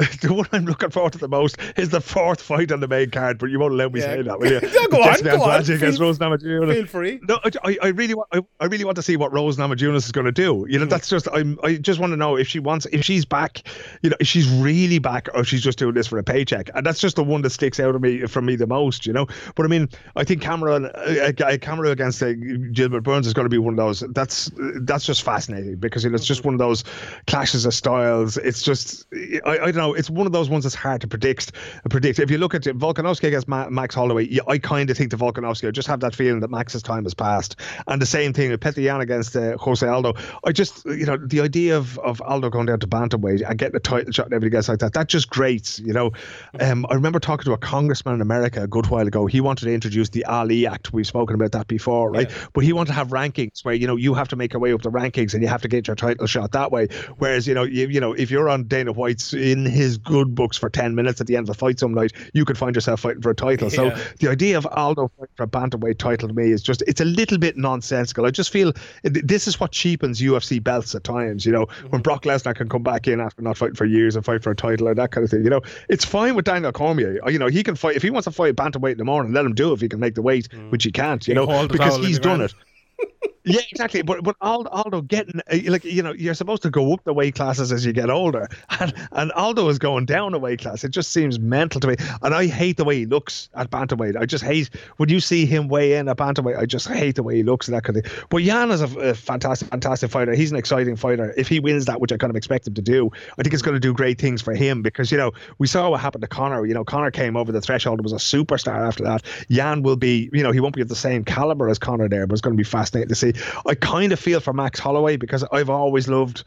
[0.22, 3.10] the one I'm looking forward to the most is the fourth fight on the main
[3.10, 4.06] card, but you won't let me yeah.
[4.06, 4.60] say that, will you?
[4.74, 5.64] no, go on, go on.
[5.64, 6.72] Feel, Rose Namajunas.
[6.72, 7.20] Feel free.
[7.28, 10.12] No, I, I really want, I, I, really want to see what Rose Namajunas is
[10.12, 10.64] going to do.
[10.68, 10.90] You know, mm.
[10.90, 13.62] that's just, I'm, I just want to know if she wants, if she's back,
[14.02, 16.86] you know, if she's really back, or she's just doing this for a paycheck, and
[16.86, 19.26] that's just the one that sticks out of me from me the most, you know.
[19.54, 22.32] But I mean, I think Kamaru, uh, uh Kamaru against uh,
[22.72, 24.00] Gilbert Burns is going to be one of those.
[24.14, 26.84] That's that's just fascinating because you know, it's just one of those
[27.26, 28.38] clashes of styles.
[28.38, 29.06] It's just,
[29.44, 31.52] I, I don't know know, it's one of those ones that's hard to predict.
[31.88, 32.18] Predict.
[32.18, 35.10] If you look at it, Volkanovski against Ma- Max Holloway, yeah, I kind of think
[35.10, 35.68] the Volkanovski.
[35.68, 37.56] I just have that feeling that Max's time has passed.
[37.86, 40.14] And the same thing with Petr Yan against uh, Jose Aldo.
[40.44, 43.76] I just, you know, the idea of, of Aldo going down to bantamweight and getting
[43.76, 45.78] a title shot and everything else like that, that just grates.
[45.78, 46.12] You know,
[46.58, 49.26] um, I remember talking to a congressman in America a good while ago.
[49.26, 50.92] He wanted to introduce the Ali Act.
[50.92, 52.30] We've spoken about that before, right?
[52.52, 54.72] But he wanted to have rankings where you know you have to make your way
[54.72, 56.88] up the rankings and you have to get your title shot that way.
[57.18, 60.56] Whereas you know, you, you know, if you're on Dana White's in his good books
[60.56, 63.00] for ten minutes at the end of the fight some night, you could find yourself
[63.00, 63.70] fighting for a title.
[63.70, 63.98] So Yeah.
[64.18, 67.04] the idea of Aldo fighting for a bantamweight title to me is just it's a
[67.04, 68.26] little bit nonsensical.
[68.26, 71.46] I just feel this is what cheapens UFC belts at times.
[71.46, 72.02] You know, when mm-hmm.
[72.02, 74.56] Brock Lesnar can come back in after not fighting for years and fight for a
[74.56, 75.44] title or that kind of thing.
[75.44, 77.18] You know, it's fine with Daniel Cormier.
[77.24, 79.32] Uh, you know, he can fight if he wants to fight bantamweight in the morning.
[79.32, 80.70] Let him do it if he can make the weight, mm.
[80.70, 81.26] which he can't.
[81.26, 82.54] You He know, can hold the because he's done ground.
[82.98, 83.34] it.
[83.44, 84.02] Yeah, exactly.
[84.02, 87.34] But but Aldo, getting uh, like you know you're supposed to go up the weight
[87.34, 88.46] classes as you get older,
[88.80, 90.84] and and Aldo is going down a weight class.
[90.84, 94.14] It just seems mental to me, and I hate the way he looks at bantamweight.
[94.16, 96.58] I just hate when you see him weigh in at bantamweight.
[96.58, 98.12] I just hate the way he looks and that kind of thing.
[98.28, 100.34] But Yan is a, a fantastic, fantastic fighter.
[100.34, 101.32] He's an exciting fighter.
[101.38, 103.62] If he wins that, which I kind of expect him to do, I think it's
[103.62, 106.28] going to do great things for him because you know we saw what happened to
[106.28, 106.66] Conor.
[106.66, 109.22] You know, Conor came over the threshold and was a superstar after that.
[109.48, 112.26] Yan will be, you know, he won't be of the same caliber as Conor there,
[112.26, 113.29] but it's going to be fascinating to see.
[113.66, 116.44] I kind of feel for Max Holloway because I've always loved,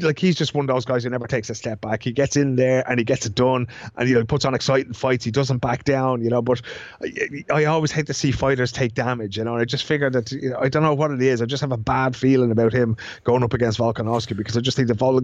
[0.00, 2.02] like he's just one of those guys who never takes a step back.
[2.02, 4.54] He gets in there and he gets it done, and you know he puts on
[4.54, 5.24] exciting fights.
[5.24, 6.42] He doesn't back down, you know.
[6.42, 6.62] But
[7.02, 9.54] I, I always hate to see fighters take damage, you know.
[9.54, 11.40] And I just figure that you know, I don't know what it is.
[11.42, 14.76] I just have a bad feeling about him going up against Volkanovski because I just
[14.76, 15.20] think that Vol-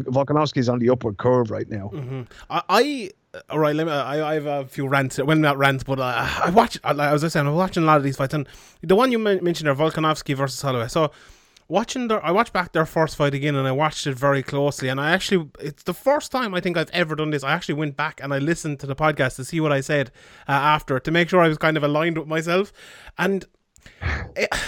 [0.57, 1.91] is on the upward curve right now.
[1.93, 2.23] Mm-hmm.
[2.49, 3.11] I, I
[3.49, 3.75] all right.
[3.75, 3.93] Let me.
[3.93, 5.19] I, I have a few rants.
[5.19, 6.79] Well, not rants, but uh, I watch.
[6.85, 8.49] I- As I saying, I'm watching a lot of these fights, and
[8.83, 10.89] the one you men- mentioned there, Volkanovski versus Holloway.
[10.89, 11.13] So,
[11.69, 14.89] watching their, I watched back their first fight again, and I watched it very closely.
[14.89, 17.45] And I actually, it's the first time I think I've ever done this.
[17.45, 20.11] I actually went back and I listened to the podcast to see what I said
[20.49, 22.73] uh, after to make sure I was kind of aligned with myself,
[23.19, 23.45] and.
[24.37, 24.49] It,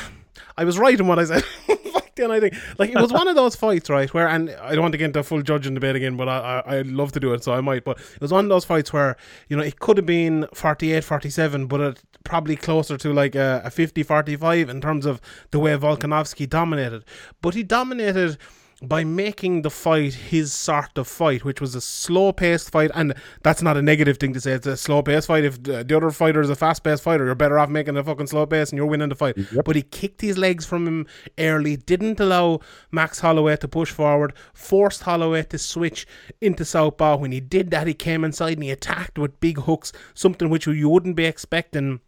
[0.55, 1.45] I was right in what I said.
[2.15, 4.13] Then I think like it was one of those fights, right?
[4.13, 6.63] Where and I don't want to get into a full judging debate again, but I,
[6.67, 7.85] I I'd love to do it, so I might.
[7.85, 9.17] But it was one of those fights where
[9.49, 13.63] you know it could have been 48, 47, but it probably closer to like a,
[13.65, 15.21] a 50, 45 in terms of
[15.51, 17.05] the way Volkanovski dominated.
[17.41, 18.39] But he dominated
[18.83, 23.15] by making the fight his sort of fight, which was a slow paced fight, and
[23.43, 24.53] that's not a negative thing to say.
[24.53, 25.45] It's a slow paced fight.
[25.45, 28.03] If the the other fighter is a fast paced fighter, you're better off making a
[28.03, 29.37] fucking slow pace and you're winning the fight.
[29.65, 31.07] But he kicked his legs from him
[31.39, 36.07] early, didn't allow Max Holloway to push forward, forced Holloway to switch
[36.41, 37.17] into southpaw.
[37.17, 40.67] When he did that, he came inside and he attacked with big hooks, something which
[40.67, 42.01] you wouldn't be expecting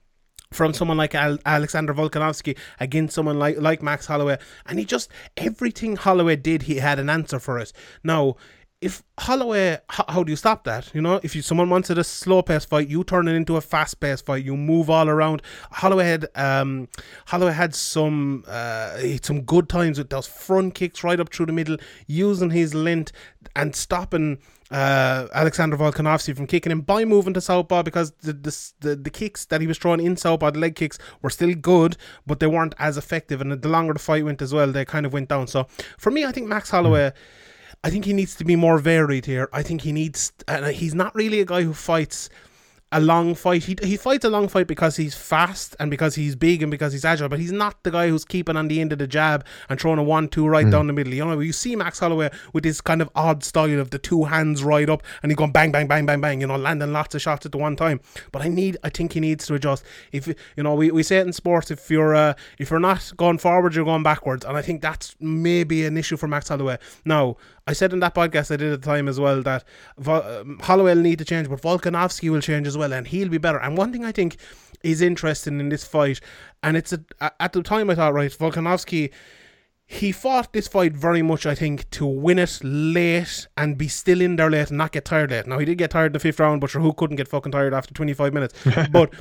[0.54, 5.10] from someone like Al- Alexander Volkanovski against someone like like Max Holloway, and he just
[5.36, 7.72] everything Holloway did, he had an answer for it.
[8.02, 8.36] Now,
[8.80, 10.94] if Holloway, how, how do you stop that?
[10.94, 13.60] You know, if you someone wanted a slow pace fight, you turn it into a
[13.62, 14.44] fast pace fight.
[14.44, 15.40] You move all around.
[15.70, 16.88] Holloway had um,
[17.26, 21.52] Holloway had some uh, some good times with those front kicks right up through the
[21.52, 23.12] middle, using his length
[23.56, 24.38] and stopping
[24.74, 29.10] uh, Alexander Volkanovski from kicking him by moving to southpaw because the, the the the
[29.10, 32.48] kicks that he was throwing in southpaw, the leg kicks, were still good, but they
[32.48, 33.40] weren't as effective.
[33.40, 35.46] And the longer the fight went as well, they kind of went down.
[35.46, 37.12] So for me, I think Max Holloway.
[37.84, 39.48] I think he needs to be more varied here.
[39.52, 42.30] I think he needs, and he's not really a guy who fights
[42.94, 43.64] a long fight.
[43.64, 46.92] He, he fights a long fight because he's fast and because he's big and because
[46.92, 49.44] he's agile, but he's not the guy who's keeping on the end of the jab
[49.68, 51.12] and throwing a one two right down the middle.
[51.12, 54.24] You know, you see Max Holloway with this kind of odd style of the two
[54.24, 57.14] hands right up and he's going bang, bang, bang, bang, bang, you know, landing lots
[57.14, 58.00] of shots at the one time.
[58.30, 59.84] But I need, I think he needs to adjust.
[60.12, 63.12] If you know, we, we say it in sports, if you're uh, if you're not
[63.16, 66.78] going forward, you're going backwards, and I think that's maybe an issue for Max Holloway.
[67.04, 69.64] Now, I said in that podcast I did at the time as well that
[69.98, 73.28] Vol- um, Holloway will need to change, but Volkanovski will change as well, and he'll
[73.28, 73.58] be better.
[73.58, 74.36] And one thing I think
[74.82, 76.20] is interesting in this fight,
[76.62, 77.00] and it's a,
[77.40, 79.10] at the time I thought right, Volkanovski.
[79.86, 84.22] He fought this fight very much, I think, to win it late and be still
[84.22, 85.46] in there late and not get tired late.
[85.46, 87.52] Now he did get tired in the fifth round, but sure, who couldn't get fucking
[87.52, 88.54] tired after twenty five minutes?
[88.90, 89.12] but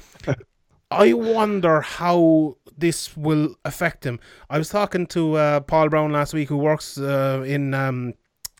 [0.89, 4.21] I wonder how this will affect him.
[4.49, 8.13] I was talking to uh, Paul Brown last week, who works uh, in um,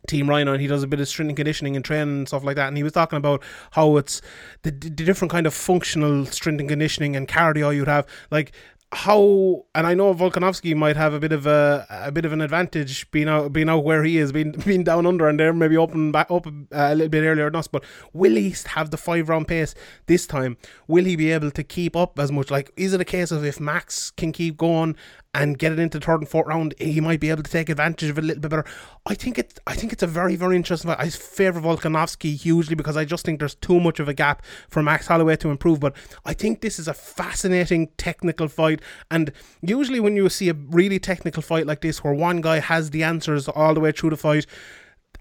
[0.08, 2.44] Team Rhino, and he does a bit of strength and conditioning and training and stuff
[2.44, 2.68] like that.
[2.68, 4.22] And he was talking about how it's
[4.64, 8.06] the, the different kind of functional strength and conditioning and cardio you'd have.
[8.32, 8.52] Like
[8.94, 12.42] how and I know Volkanovski might have a bit of a a bit of an
[12.42, 15.78] advantage being out being out where he is, being being down under and they're maybe
[15.78, 17.68] open back up a little bit earlier than us.
[17.68, 19.74] But will he have the five round pace
[20.06, 20.58] this time?
[20.88, 22.52] Will he be able to keep up as much?
[22.52, 24.96] Like, is it a case of if Max can keep going
[25.34, 28.10] and get it into third and fourth round, he might be able to take advantage
[28.10, 28.66] of it a little bit better.
[29.06, 29.60] I think it.
[29.66, 31.00] I think it's a very, very interesting fight.
[31.00, 34.84] I favour Volkanovski hugely because I just think there's too much of a gap for
[34.84, 35.80] Max Holloway to improve.
[35.80, 40.54] But I think this is a fascinating technical fight, and usually when you see a
[40.54, 44.12] really technical fight like this, where one guy has the answers all the way through
[44.12, 44.46] the fight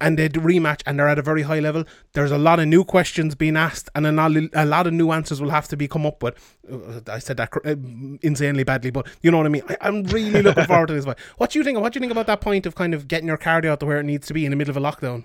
[0.03, 2.85] and they rematch and they're at a very high level, there's a lot of new
[2.85, 6.23] questions being asked and a lot, of new answers will have to be come up
[6.23, 6.35] with.
[6.71, 7.77] Uh, I said that uh,
[8.21, 9.63] insanely badly, but you know what I mean.
[9.69, 11.07] I, am really looking forward to this.
[11.37, 11.79] What do you think?
[11.79, 13.87] What do you think about that point of kind of getting your cardio out to
[13.87, 15.25] where it needs to be in the middle of a lockdown?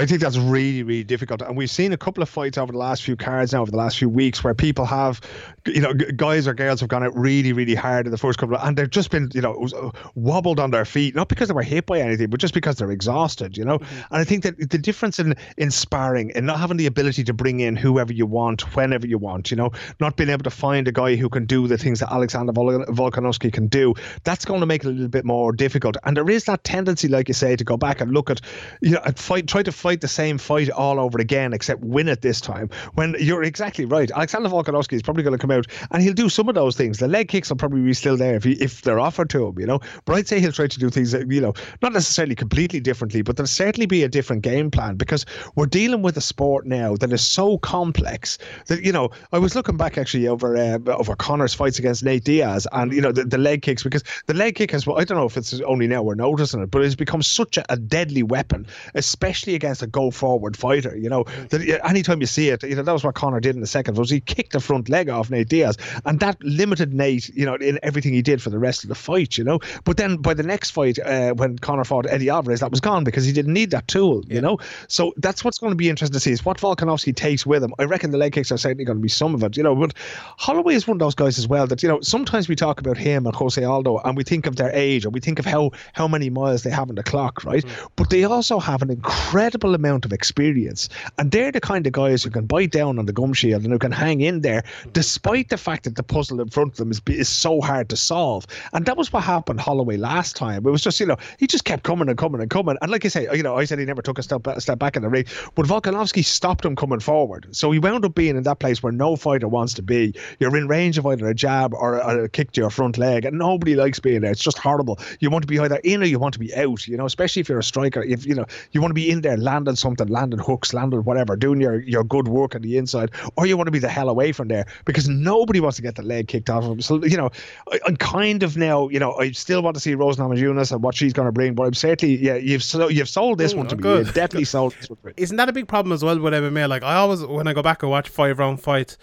[0.00, 1.42] I think that's really, really difficult.
[1.42, 3.76] And we've seen a couple of fights over the last few cards now, over the
[3.76, 5.20] last few weeks, where people have,
[5.66, 8.56] you know, guys or girls have gone out really, really hard in the first couple
[8.56, 11.62] of, and they've just been, you know, wobbled on their feet, not because they were
[11.62, 13.78] hit by anything, but just because they're exhausted, you know.
[13.78, 14.14] Mm-hmm.
[14.14, 17.34] And I think that the difference in, in sparring and not having the ability to
[17.34, 20.88] bring in whoever you want, whenever you want, you know, not being able to find
[20.88, 23.92] a guy who can do the things that Alexander Vol- Volkanovski can do,
[24.24, 25.98] that's going to make it a little bit more difficult.
[26.04, 28.40] And there is that tendency, like you say, to go back and look at,
[28.80, 32.22] you know, fight, try to fight the same fight all over again, except win it
[32.22, 32.70] this time.
[32.94, 36.28] When you're exactly right, Alexander Volkanovski is probably going to come out and he'll do
[36.28, 36.98] some of those things.
[36.98, 39.58] The leg kicks will probably be still there if he, if they're offered to him,
[39.58, 39.80] you know.
[40.04, 43.22] But I'd say he'll try to do things, that, you know, not necessarily completely differently,
[43.22, 45.26] but there'll certainly be a different game plan because
[45.56, 49.10] we're dealing with a sport now that is so complex that you know.
[49.32, 53.00] I was looking back actually over uh, over Conor's fights against Nate Diaz and you
[53.00, 55.36] know the, the leg kicks because the leg kick has well, I don't know if
[55.36, 59.54] it's only now we're noticing it, but it's become such a, a deadly weapon, especially
[59.54, 60.96] against a go forward fighter.
[60.96, 63.60] You know, that anytime you see it, you know that was what Conor did in
[63.60, 63.96] the second.
[63.96, 67.54] Was he kicked the front leg off Nate Diaz, and that limited Nate, you know,
[67.54, 69.38] in everything he did for the rest of the fight.
[69.38, 72.70] You know, but then by the next fight, uh, when Conor fought Eddie Alvarez, that
[72.70, 74.24] was gone because he didn't need that tool.
[74.26, 77.46] You know, so that's what's going to be interesting to see is what Volkanovski takes
[77.46, 77.72] with him.
[77.78, 79.56] I reckon the leg kicks are certainly going to be some of it.
[79.56, 79.94] You know, but
[80.38, 82.96] Holloway is one of those guys as well that you know sometimes we talk about
[82.96, 85.70] him and Jose Aldo and we think of their age or we think of how
[85.92, 87.64] how many miles they have on the clock, right?
[87.64, 87.86] Mm-hmm.
[87.96, 90.88] But they also have an incredible amount of experience.
[91.18, 93.72] And they're the kind of guys who can bite down on the gum shield and
[93.72, 94.90] who can hang in there, hmm.
[94.92, 97.96] despite the fact that the puzzle in front of them is, is so hard to
[97.96, 98.46] solve.
[98.72, 100.66] And that was what happened Holloway last time.
[100.66, 102.76] It was just, you know, he just kept coming and coming and coming.
[102.80, 104.78] And like I say, you know, I said he never took a step, a step
[104.78, 107.46] back in the ring, but Volkanovski stopped him coming forward.
[107.50, 110.14] So he wound up being in that place where no fighter wants to be.
[110.38, 113.24] You're in range of either a jab or a, a kick to your front leg,
[113.24, 114.30] and nobody likes being there.
[114.30, 114.98] It's just horrible.
[115.20, 117.40] You want to be either in or you want to be out, you know, especially
[117.40, 118.02] if you're a striker.
[118.02, 121.34] If, you know, you want to be in there landing something, landing hooks, landing whatever,
[121.34, 124.08] doing your, your good work on the inside, or you want to be the hell
[124.08, 126.80] away from there because nobody wants to get the leg kicked off of him.
[126.80, 127.30] So, you know,
[127.72, 130.82] I, am kind of now, you know, I still want to see Rose Namajunas and
[130.82, 133.58] what she's going to bring, but I'm certainly, yeah, you've so, you've sold this mm,
[133.58, 133.88] one to me.
[133.98, 135.12] You've definitely sold this one to me.
[135.16, 136.68] Isn't that a big problem as well with MMA?
[136.68, 138.96] Like, I always, when I go back and watch five round fights,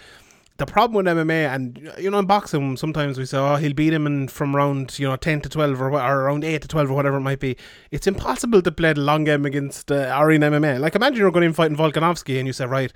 [0.58, 3.94] the problem with MMA and you know in boxing sometimes we say oh he'll beat
[3.94, 6.92] him in from round you know 10 to 12 or, or around 8 to 12
[6.92, 7.56] or whatever it might be.
[7.92, 11.32] It's impossible to play the long game against uh, or in MMA like imagine you're
[11.32, 12.92] going to fight in Volkanovski and you say right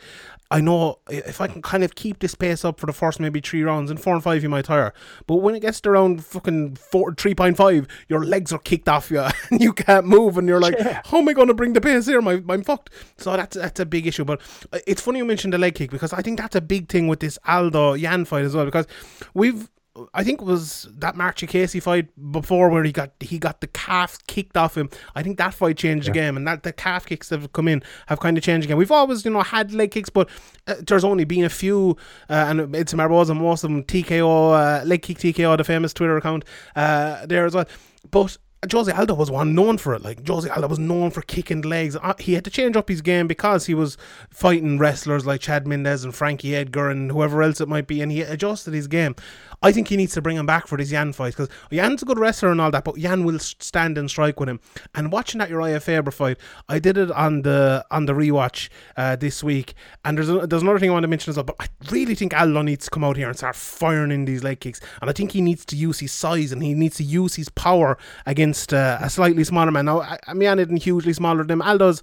[0.52, 3.40] I know if I can kind of keep this pace up for the first maybe
[3.40, 4.94] three rounds, in four and five you might tire.
[5.26, 8.90] But when it gets to around fucking four, three point five, your legs are kicked
[8.90, 11.02] off you and you can't move, and you're like, yeah.
[11.06, 12.22] how am I going to bring the pace here?
[12.22, 12.90] My, I'm fucked.
[13.18, 14.26] So that's that's a big issue.
[14.26, 14.42] But
[14.74, 17.08] uh, it's funny you mentioned the leg kick because I think that's a big thing
[17.08, 18.88] with this Aldo Yan fight as well because
[19.34, 19.70] we've
[20.14, 23.68] I think it was that Marc Casey fight before where he got he got the
[23.68, 24.90] calf kicked off him.
[25.16, 26.14] I think that fight changed yeah.
[26.14, 28.66] the game, and that the calf kicks that have come in have kind of changed
[28.66, 28.78] again.
[28.78, 30.30] We've always you know had leg kicks, but
[30.68, 31.98] uh, there's only been a few,
[32.30, 36.16] uh, and it's Barboza most of them TKO uh, leg kick TKO, the famous Twitter
[36.16, 37.66] account uh, there as well.
[38.10, 38.38] But
[38.72, 40.04] Jose Aldo was one known for it.
[40.04, 41.96] Like Jose Aldo was known for kicking legs.
[41.96, 43.98] Uh, he had to change up his game because he was
[44.30, 48.12] fighting wrestlers like Chad Mendes and Frankie Edgar and whoever else it might be, and
[48.12, 49.16] he adjusted his game.
[49.62, 52.06] I think he needs to bring him back for this Yan fight because Yan's a
[52.06, 54.60] good wrestler and all that, but Yan will stand and strike with him.
[54.96, 59.16] And watching that Urijah Faber fight, I did it on the on the rewatch uh,
[59.16, 61.44] this week, and there's a, there's another thing I want to mention as well.
[61.44, 64.44] But I really think Aldo needs to come out here and start firing in these
[64.44, 67.04] leg kicks, and I think he needs to use his size and he needs to
[67.04, 69.86] use his power against uh, a slightly smaller man.
[69.86, 71.62] Now, I, I mean, I isn't hugely smaller than him.
[71.62, 72.02] Aldo's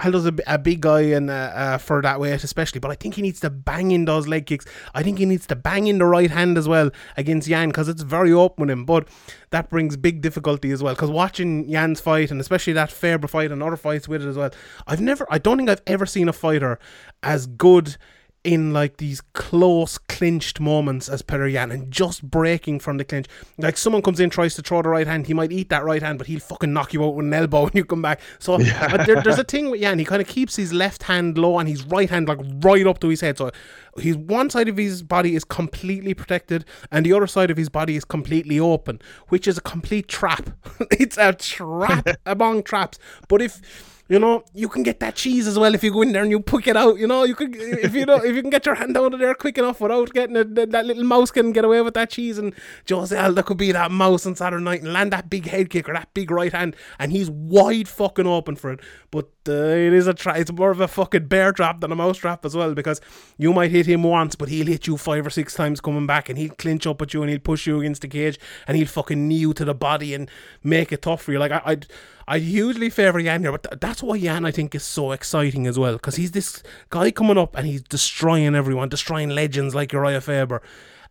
[0.00, 3.14] Aldo's a, a big guy and uh, uh, for that weight especially, but I think
[3.14, 4.64] he needs to bang in those leg kicks.
[4.94, 7.88] I think he needs to bang in the right hand as well against Yan because
[7.88, 8.84] it's very open with him.
[8.84, 9.08] But
[9.50, 13.52] that brings big difficulty as well because watching Yan's fight and especially that Faber fight
[13.52, 14.50] and other fights with it as well,
[14.86, 16.78] I've never, I don't think I've ever seen a fighter
[17.22, 17.96] as good
[18.42, 23.26] in like these close clinched moments as Petr Yan and just breaking from the clinch.
[23.58, 26.02] Like someone comes in, tries to throw the right hand, he might eat that right
[26.02, 28.20] hand, but he'll fucking knock you out with an elbow when you come back.
[28.38, 31.36] So uh, there, there's a thing with Yan, he kind of keeps his left hand
[31.36, 33.36] low and his right hand like right up to his head.
[33.36, 33.50] So
[33.98, 37.68] he's one side of his body is completely protected and the other side of his
[37.68, 40.50] body is completely open, which is a complete trap.
[40.92, 42.98] it's a trap among traps.
[43.28, 46.10] But if you know, you can get that cheese as well if you go in
[46.10, 46.98] there and you pick it out.
[46.98, 49.20] You know, you could if you know if you can get your hand out of
[49.20, 52.36] there quick enough without getting a, that, little mouse can get away with that cheese.
[52.36, 52.52] And
[52.88, 55.88] Jose Aldo could be that mouse on Saturday night and land that big head kick
[55.88, 58.80] or that big right hand, and he's wide fucking open for it.
[59.12, 61.96] But uh, it is a tra- it's more of a fucking bear trap than a
[61.96, 63.00] mouse trap as well because
[63.38, 66.28] you might hit him once, but he'll hit you five or six times coming back,
[66.28, 68.88] and he'll clinch up at you and he'll push you against the cage, and he'll
[68.88, 70.28] fucking knee you to the body and
[70.64, 71.38] make it tough for you.
[71.38, 71.86] Like I, I'd.
[72.30, 75.66] I hugely favour Yan here, but th- that's why Yan I think is so exciting
[75.66, 79.90] as well because he's this guy coming up and he's destroying everyone, destroying legends like
[79.90, 80.62] Urijah Faber,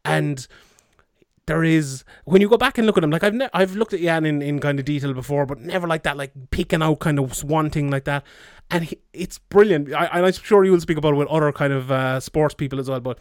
[0.05, 0.47] and
[1.45, 3.91] there is when you go back and look at him, like I've ne- I've looked
[3.91, 6.99] at Yan in, in kind of detail before, but never like that, like picking out
[6.99, 8.23] kind of one thing like that,
[8.71, 9.93] and he, it's brilliant.
[9.93, 12.79] I, I'm sure you will speak about it with other kind of uh, sports people
[12.79, 13.19] as well, but.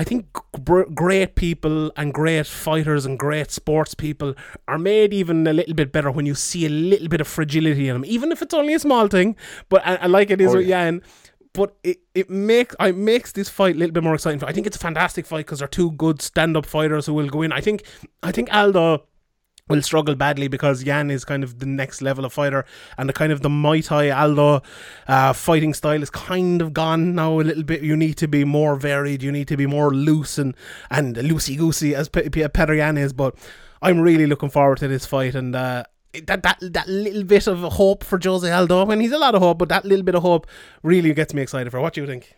[0.00, 0.32] I think
[0.64, 4.34] gr- great people and great fighters and great sports people
[4.66, 7.86] are made even a little bit better when you see a little bit of fragility
[7.88, 9.36] in them, even if it's only a small thing.
[9.68, 10.84] But I, I like it is Oh, with yeah.
[10.84, 11.02] Yan.
[11.52, 14.42] But it, it makes I makes this fight a little bit more exciting.
[14.44, 17.28] I think it's a fantastic fight because they're two good stand up fighters who will
[17.28, 17.52] go in.
[17.52, 17.82] I think
[18.22, 19.04] I think Aldo
[19.70, 22.64] will struggle badly because Yan is kind of the next level of fighter
[22.98, 24.62] and the kind of the Muay Thai Aldo
[25.08, 27.82] uh, fighting style is kind of gone now a little bit.
[27.82, 29.22] You need to be more varied.
[29.22, 30.54] You need to be more loose and,
[30.90, 33.12] and loosey goosey as Pe- Petr Yan is.
[33.12, 33.36] But
[33.80, 35.84] I'm really looking forward to this fight and uh,
[36.26, 38.82] that that that little bit of hope for Jose Aldo.
[38.82, 40.46] I mean, he's a lot of hope, but that little bit of hope
[40.82, 41.80] really gets me excited for.
[41.80, 42.34] What do you think?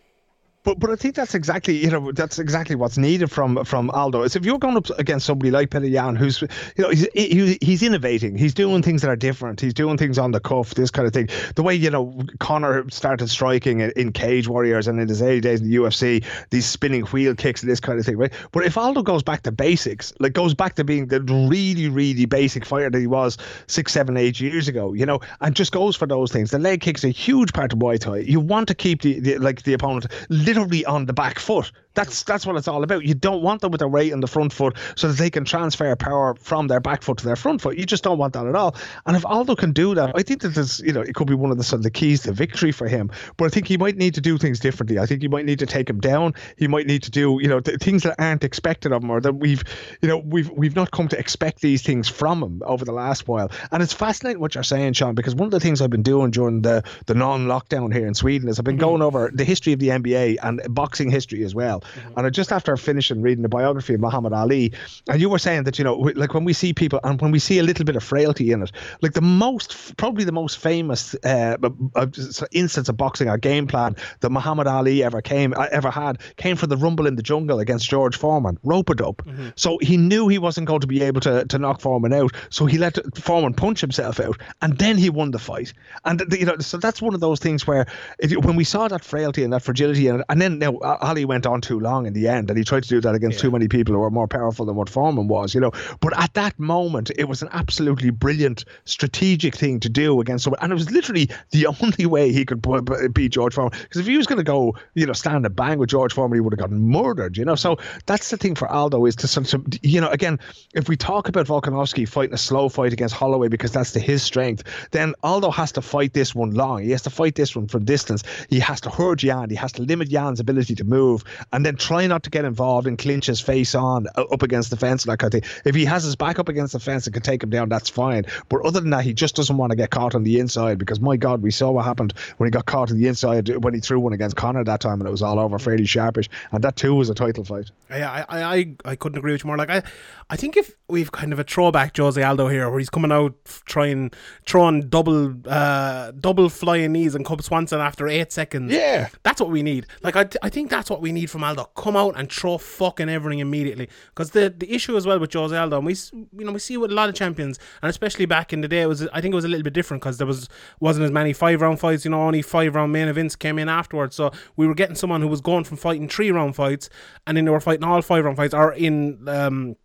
[0.63, 4.23] But but I think that's exactly you know that's exactly what's needed from from Aldo.
[4.23, 6.47] Is if you're going up against somebody like Petr Yan, who's you
[6.77, 10.31] know he's he, he's innovating, he's doing things that are different, he's doing things on
[10.31, 11.27] the cuff, this kind of thing.
[11.55, 15.41] The way you know Conor started striking in, in Cage Warriors and in his early
[15.41, 18.31] days in the UFC, these spinning wheel kicks and this kind of thing, right?
[18.51, 22.25] But if Aldo goes back to basics, like goes back to being the really really
[22.25, 23.37] basic fighter that he was
[23.67, 26.51] six, seven, eight years ago, you know, and just goes for those things.
[26.51, 28.19] The leg kicks a huge part of Muay Thai.
[28.19, 30.05] You want to keep the, the like the opponent
[30.53, 31.71] literally on the back foot.
[31.93, 32.25] That's mm.
[32.25, 33.05] that's what it's all about.
[33.05, 35.45] You don't want them with their weight on the front foot so that they can
[35.45, 37.77] transfer power from their back foot to their front foot.
[37.77, 38.75] You just don't want that at all.
[39.05, 41.35] And if Aldo can do that, I think that there's you know it could be
[41.35, 43.11] one of the sort of the keys to victory for him.
[43.37, 44.99] But I think he might need to do things differently.
[44.99, 46.33] I think he might need to take him down.
[46.57, 49.21] He might need to do you know th- things that aren't expected of him or
[49.21, 49.63] that we've
[50.01, 53.27] you know we've we've not come to expect these things from him over the last
[53.27, 53.51] while.
[53.71, 56.31] And it's fascinating what you're saying, Sean, because one of the things I've been doing
[56.31, 58.85] during the the non-lockdown here in Sweden is I've been mm-hmm.
[58.85, 61.83] going over the history of the NBA and boxing history as well.
[62.17, 64.73] And I just after finishing reading the biography of Muhammad Ali,
[65.09, 67.39] and you were saying that you know like when we see people and when we
[67.39, 68.71] see a little bit of frailty in it,
[69.01, 71.57] like the most probably the most famous uh,
[71.95, 72.07] uh,
[72.51, 76.55] instance of boxing or game plan that Muhammad Ali ever came uh, ever had came
[76.55, 79.21] from the Rumble in the Jungle against George Foreman, rope a dope.
[79.55, 82.65] So he knew he wasn't going to be able to to knock Foreman out, so
[82.65, 85.73] he let Foreman punch himself out, and then he won the fight.
[86.05, 87.85] And you know, so that's one of those things where
[88.21, 91.45] you- when we saw that frailty and that fragility, and, and then now Ali went
[91.45, 93.67] on too long in the end, and he tried to do that against too many
[93.67, 95.71] people who were more powerful than what Foreman was, you know.
[95.99, 100.57] But at that moment, it was an absolutely brilliant strategic thing to do against someone,
[100.63, 102.65] and it was literally the only way he could
[103.13, 103.77] beat George Foreman.
[103.83, 106.35] Because if he was going to go, you know, stand and bang with George Foreman,
[106.35, 107.53] he would have gotten murdered, you know.
[107.53, 107.77] So
[108.07, 110.39] that's the thing for Aldo is to, of- you know, again,
[110.73, 114.23] if we talk about Volkanovski fighting a slow fight against Holloway because that's to his
[114.23, 116.81] strength, then Aldo has to fight this one long.
[116.81, 118.23] He has to fight this one from distance.
[118.49, 119.51] He has to hurt Yan.
[119.51, 122.87] He has to limit Yan's ability to move, and then try not to get involved
[122.87, 125.51] in clinches face on uh, up against the fence and kind of thing.
[125.65, 127.89] If he has his back up against the fence and can take him down, that's
[127.89, 128.25] fine.
[128.49, 130.99] But other than that, he just doesn't want to get caught on the inside because
[130.99, 133.79] my God, we saw what happened when he got caught on the inside when he
[133.79, 136.29] threw one against Conor that time and it was all over fairly sharpish.
[136.51, 137.71] And that too was a title fight.
[137.89, 139.57] Yeah, I, I, I, I couldn't agree with you more.
[139.57, 139.83] Like I,
[140.29, 143.33] I think if we've kind of a throwback Jose Aldo here, where he's coming out
[143.65, 144.11] trying
[144.45, 148.71] throwing double, uh, double flying knees and Cub Swanson after eight seconds.
[148.71, 149.09] Yeah.
[149.23, 149.85] that's what we need.
[150.01, 151.65] Like I, I think that's what we need from Aldo.
[151.75, 153.89] Come out and throw fucking everything immediately.
[154.09, 156.77] Because the the issue as well with Jose Aldo, and we you know we see
[156.77, 159.33] with a lot of champions, and especially back in the day, it was I think
[159.33, 160.49] it was a little bit different because there was
[160.79, 162.05] wasn't as many five round fights.
[162.05, 164.15] You know, only five round main events came in afterwards.
[164.15, 166.89] So we were getting someone who was going from fighting three round fights,
[167.27, 169.75] and then they were fighting all five round fights, or in um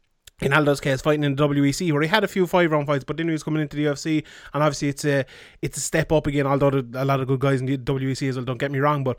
[0.41, 3.05] in Aldo's case, fighting in the WEC, where he had a few five round fights,
[3.05, 4.25] but then he was coming into the UFC,
[4.55, 5.25] and obviously it's a
[5.63, 6.47] it's a step up again.
[6.47, 9.03] Although a lot of good guys in the WEC as well, don't get me wrong,
[9.03, 9.19] but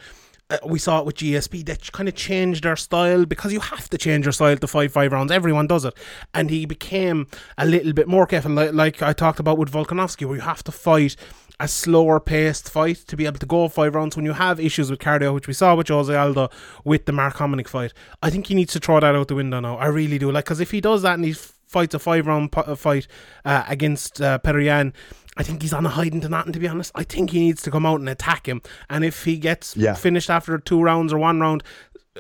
[0.65, 1.65] we saw it with GSP.
[1.65, 4.91] that kind of changed their style because you have to change your style to five
[4.91, 5.31] five rounds.
[5.31, 5.93] Everyone does it,
[6.33, 7.27] and he became
[7.57, 10.63] a little bit more careful, like, like I talked about with Volkanovski, where you have
[10.63, 11.15] to fight
[11.59, 14.89] a slower paced fight to be able to go five rounds when you have issues
[14.89, 16.49] with cardio, which we saw with Jose Aldo
[16.85, 17.93] with the Mark Hominick fight.
[18.23, 19.77] I think he needs to throw that out the window now.
[19.77, 20.31] I really do.
[20.31, 23.07] Like, because if he does that and he fights a five round fight
[23.45, 24.93] uh, against uh, Petr Yan,
[25.39, 26.91] I think he's on a hiding to nothing, to be honest.
[26.95, 28.61] I think he needs to come out and attack him.
[28.89, 29.93] And if he gets Yeah.
[29.93, 31.63] finished after two rounds or one round,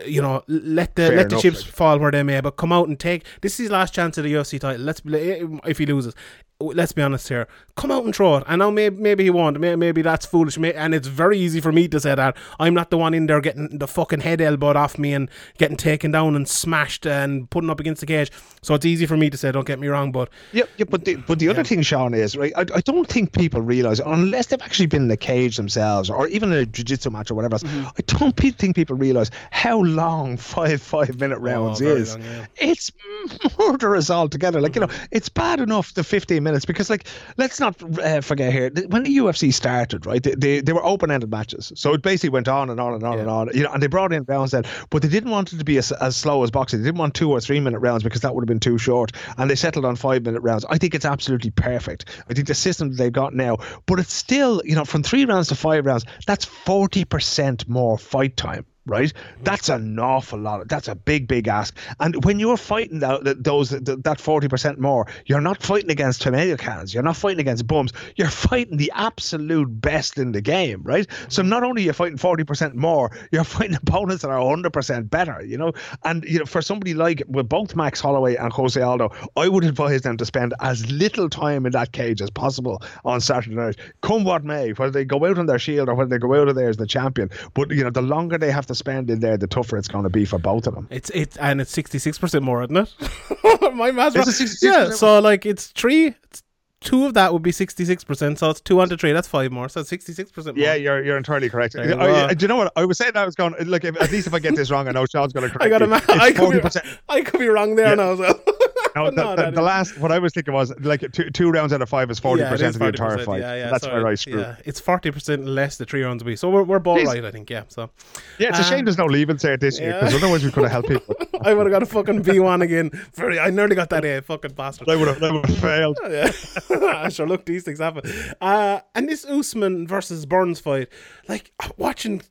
[0.05, 1.73] you know, let the Fair let the chips like.
[1.73, 4.23] fall where they may, but come out and take this is his last chance at
[4.23, 4.81] the UFC title.
[4.81, 6.15] Let's if he loses,
[6.59, 7.47] let's be honest here.
[7.77, 8.43] Come out and throw it.
[8.47, 9.57] I know maybe maybe he won't.
[9.59, 10.57] Maybe, maybe that's foolish.
[10.57, 12.35] And it's very easy for me to say that.
[12.59, 15.77] I'm not the one in there getting the fucking head elbowed off me and getting
[15.77, 18.31] taken down and smashed and putting up against the cage.
[18.61, 19.51] So it's easy for me to say.
[19.53, 22.35] Don't get me wrong, but Yeah, yeah, but the, but the other thing, Sean, is
[22.35, 22.51] right.
[22.57, 26.27] I, I don't think people realize unless they've actually been in the cage themselves, or
[26.27, 27.63] even in a jiu-jitsu match or whatever else.
[27.63, 27.87] Mm-hmm.
[27.87, 32.15] I don't think people realize how long five five minute rounds Oh, is.
[32.15, 32.45] long, yeah.
[32.57, 32.91] It's
[33.57, 34.59] murderous altogether.
[34.59, 38.51] Like you know, it's bad enough the fifteen minutes because like let's not uh, forget
[38.51, 40.21] here when the UFC started, right?
[40.21, 43.03] They they, they were open ended matches, so it basically went on and on and
[43.03, 43.49] on and on.
[43.53, 45.77] You know, and they brought in rounds then, but they didn't want it to be
[45.77, 46.81] as, as slow as boxing.
[46.81, 49.11] They didn't want two or three minute rounds because that would have been too short,
[49.37, 50.65] and they settled on five minute rounds.
[50.69, 52.05] I think it's absolutely perfect.
[52.29, 55.25] I think the system that they've got now, but it's still you know from three
[55.25, 59.13] rounds to five rounds, that's forty percent more fight time right?
[59.43, 60.67] That's an awful lot.
[60.67, 61.77] That's a big, big ask.
[61.99, 66.57] And when you're fighting that, those that forty percent more, you're not fighting against tomato
[66.57, 66.93] cans.
[66.93, 67.93] You're not fighting against bums.
[68.15, 71.07] You're fighting the absolute best in the game, right?
[71.29, 74.73] So not only are you fighting forty percent more, you're fighting opponents that are hundred
[74.73, 75.43] percent better.
[75.43, 75.73] You know,
[76.03, 79.63] and you know for somebody like with both Max Holloway and Jose Aldo, I would
[79.63, 83.77] advise them to spend as little time in that cage as possible on Saturday night.
[84.01, 86.47] Come what may, whether they go out on their shield or whether they go out
[86.47, 87.29] of there as the champion.
[87.53, 90.03] But you know, the longer they have to spend in there, the tougher it's going
[90.03, 90.87] to be for both of them.
[90.89, 93.73] It's it and it's sixty six percent more, isn't it?
[93.75, 94.57] My math's Is it 66%?
[94.63, 96.15] Yeah, so like it's three.
[96.23, 96.41] It's
[96.81, 98.39] two of that would be sixty six percent.
[98.39, 99.11] So it's two on to three.
[99.11, 99.69] That's five more.
[99.69, 100.57] So sixty six percent.
[100.57, 101.75] Yeah, you're you're entirely correct.
[101.75, 103.11] You oh, I- I- do you know what I was saying?
[103.15, 105.33] I was going like if, at least if I get this wrong, I know Sean's
[105.33, 106.79] going to correct I got a I could, be.
[107.09, 107.95] I could be wrong there Yeah.
[107.95, 108.39] now as well.
[109.05, 111.81] No, the, the, the last what I was thinking was like two two rounds out
[111.81, 113.41] of five is forty yeah, percent of the entire fight.
[113.41, 114.39] Yeah, yeah, That's where I screwed.
[114.39, 116.35] Yeah, it's forty percent less the three rounds be.
[116.35, 117.07] So we're we're both Jeez.
[117.07, 117.49] right, I think.
[117.49, 117.63] Yeah.
[117.67, 117.89] So
[118.37, 120.63] Yeah, it's a shame Um, there's no Leaving Cert this year because otherwise we could
[120.63, 121.15] have helped people.
[121.41, 122.91] I would have got a fucking V one again.
[123.13, 123.39] Very.
[123.39, 124.21] I nearly got that A.
[124.21, 124.89] Fucking bastard.
[124.89, 125.99] I would have, I would have failed.
[126.09, 127.27] yeah, sure.
[127.27, 128.09] Look, these things happen.
[128.41, 130.89] Uh, and this Usman versus Burns fight,
[131.27, 132.21] like watching.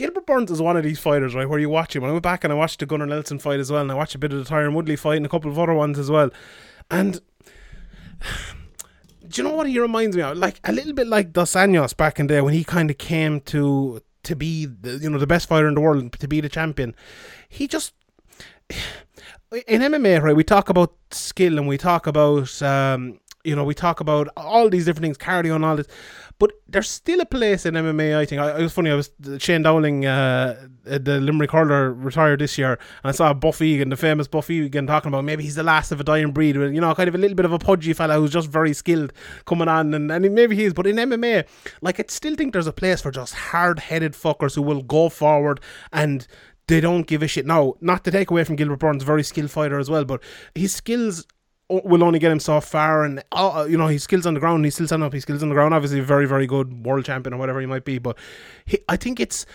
[0.00, 1.46] Gilbert Burns is one of these fighters, right?
[1.46, 2.02] Where you watch him.
[2.04, 4.14] I went back and I watched the Gunnar Nelson fight as well, and I watched
[4.14, 6.30] a bit of the Tyron Woodley fight and a couple of other ones as well.
[6.90, 7.20] And
[9.28, 10.38] do you know what he reminds me of?
[10.38, 13.40] Like a little bit like Dos Anjos back in there when he kind of came
[13.42, 16.48] to to be the, you know the best fighter in the world to be the
[16.48, 16.96] champion.
[17.46, 17.92] He just
[18.70, 20.34] in MMA, right?
[20.34, 24.70] We talk about skill and we talk about um, you know we talk about all
[24.70, 25.88] these different things, cardio and all this.
[26.40, 28.16] But there's still a place in MMA.
[28.16, 28.40] I think.
[28.40, 28.90] I, it was funny.
[28.90, 33.60] I was Shane Dowling, uh, the Limerick hurler, retired this year, and I saw Buff
[33.60, 36.56] Egan, the famous Buff Egan, talking about maybe he's the last of a dying breed.
[36.56, 39.12] You know, kind of a little bit of a pudgy fella who's just very skilled
[39.44, 40.72] coming on, and, and maybe he is.
[40.72, 41.46] But in MMA,
[41.82, 45.60] like I still think there's a place for just hard-headed fuckers who will go forward
[45.92, 46.26] and
[46.68, 47.44] they don't give a shit.
[47.44, 50.22] Now, not to take away from Gilbert Burns, very skilled fighter as well, but
[50.54, 51.26] his skills
[51.70, 53.04] will only get him so far.
[53.04, 55.12] And uh, you know, his skills on the ground, he's still standing up.
[55.12, 57.84] His skills on the ground, obviously, very, very good world champion or whatever he might
[57.84, 57.98] be.
[57.98, 58.18] But
[58.64, 59.46] he, I think it's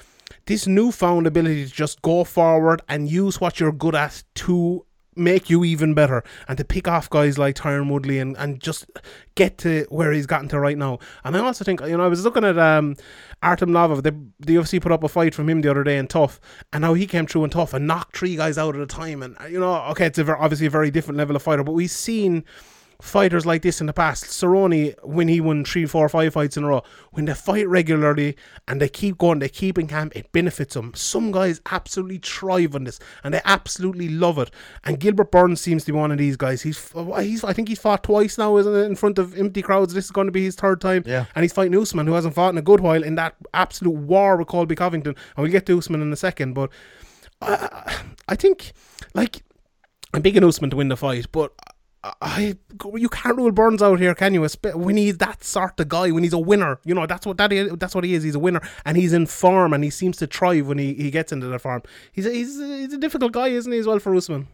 [0.45, 4.85] this newfound ability to just go forward and use what you're good at to
[5.15, 8.85] make you even better and to pick off guys like Tyron Woodley and, and just
[9.35, 10.99] get to where he's gotten to right now.
[11.23, 12.95] And I also think, you know, I was looking at um,
[13.41, 16.07] Artem Lobov, the, the UFC put up a fight from him the other day in
[16.07, 16.39] TUF,
[16.73, 19.23] and how he came through in TUF and knocked three guys out at a time.
[19.23, 21.63] And, uh, you know, okay, it's a ver- obviously a very different level of fighter,
[21.63, 22.43] but we've seen
[23.01, 24.25] fighters like this in the past.
[24.25, 28.35] Cerrone, when he won three, four, five fights in a row, when they fight regularly
[28.67, 30.93] and they keep going, they keep in camp, it benefits them.
[30.95, 34.51] Some guys absolutely thrive on this and they absolutely love it.
[34.83, 36.61] And Gilbert Burns seems to be one of these guys.
[36.61, 39.93] He's, he's I think he's fought twice now, isn't it, in front of empty crowds.
[39.93, 41.03] This is going to be his third time.
[41.05, 41.25] Yeah.
[41.35, 44.37] And he's fighting Usman, who hasn't fought in a good while in that absolute war
[44.37, 45.15] with Colby Covington.
[45.35, 46.71] And we'll get to Usman in a second, but
[47.41, 48.73] I, I think,
[49.13, 49.43] like,
[50.13, 51.51] I'm big in Usman to win the fight, but
[52.21, 52.55] I
[52.95, 54.47] you can't rule Burns out here, can you?
[54.73, 57.51] When he's that sort of guy, when he's a winner, you know that's what that
[57.51, 57.71] is.
[57.77, 58.23] That's what he is.
[58.23, 61.09] He's a winner, and he's in form, and he seems to thrive when he, he
[61.09, 61.81] gets into the form.
[62.11, 63.79] He's a, he's a, he's a difficult guy, isn't he?
[63.79, 64.47] As well for Usman.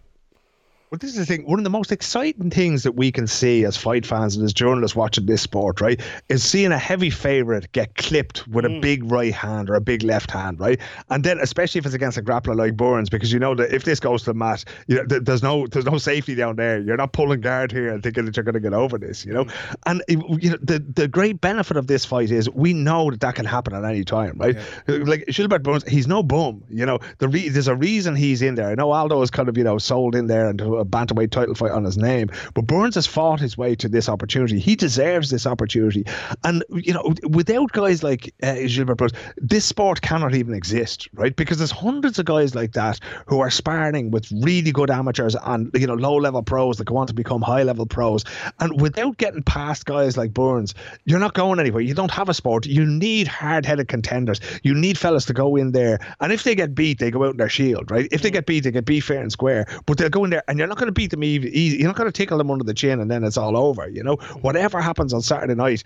[0.92, 1.46] Well, this is the thing.
[1.46, 4.52] One of the most exciting things that we can see as fight fans and as
[4.52, 8.82] journalists watching this sport, right, is seeing a heavy favorite get clipped with a mm.
[8.82, 10.82] big right hand or a big left hand, right?
[11.10, 13.86] And then, especially if it's against a grappler like Burns, because you know that if
[13.86, 16.82] this goes to the mat, you know, th- there's no there's no safety down there.
[16.82, 19.32] You're not pulling guard here and thinking that you're going to get over this, you
[19.32, 19.46] know.
[19.46, 19.76] Mm.
[19.86, 23.22] And it, you know, the the great benefit of this fight is we know that
[23.22, 24.58] that can happen at any time, right?
[24.88, 27.00] Like Gilbert Burns, he's no bum, you know.
[27.20, 28.68] The re- there's a reason he's in there.
[28.68, 31.32] I know Aldo is kind of you know sold in there and uh, a bantamweight
[31.32, 32.30] title fight on his name.
[32.54, 34.60] But Burns has fought his way to this opportunity.
[34.60, 36.06] He deserves this opportunity.
[36.44, 41.36] And, you know, without guys like uh, Gilbert Burns, this sport cannot even exist, right?
[41.36, 45.70] Because there's hundreds of guys like that who are sparring with really good amateurs and,
[45.74, 48.24] you know, low level pros that go on to become high level pros.
[48.60, 50.74] And without getting past guys like Burns,
[51.06, 51.82] you're not going anywhere.
[51.82, 52.66] You don't have a sport.
[52.66, 54.40] You need hard headed contenders.
[54.64, 56.00] You need fellas to go in there.
[56.20, 58.08] And if they get beat, they go out in their shield, right?
[58.12, 59.66] If they get beat, they get beat fair and square.
[59.86, 61.78] But they'll go in there and you're not going to beat them easy.
[61.78, 63.90] You're not going to tickle them under the chin and then it's all over.
[63.90, 64.40] You know, mm-hmm.
[64.40, 65.84] whatever happens on Saturday night,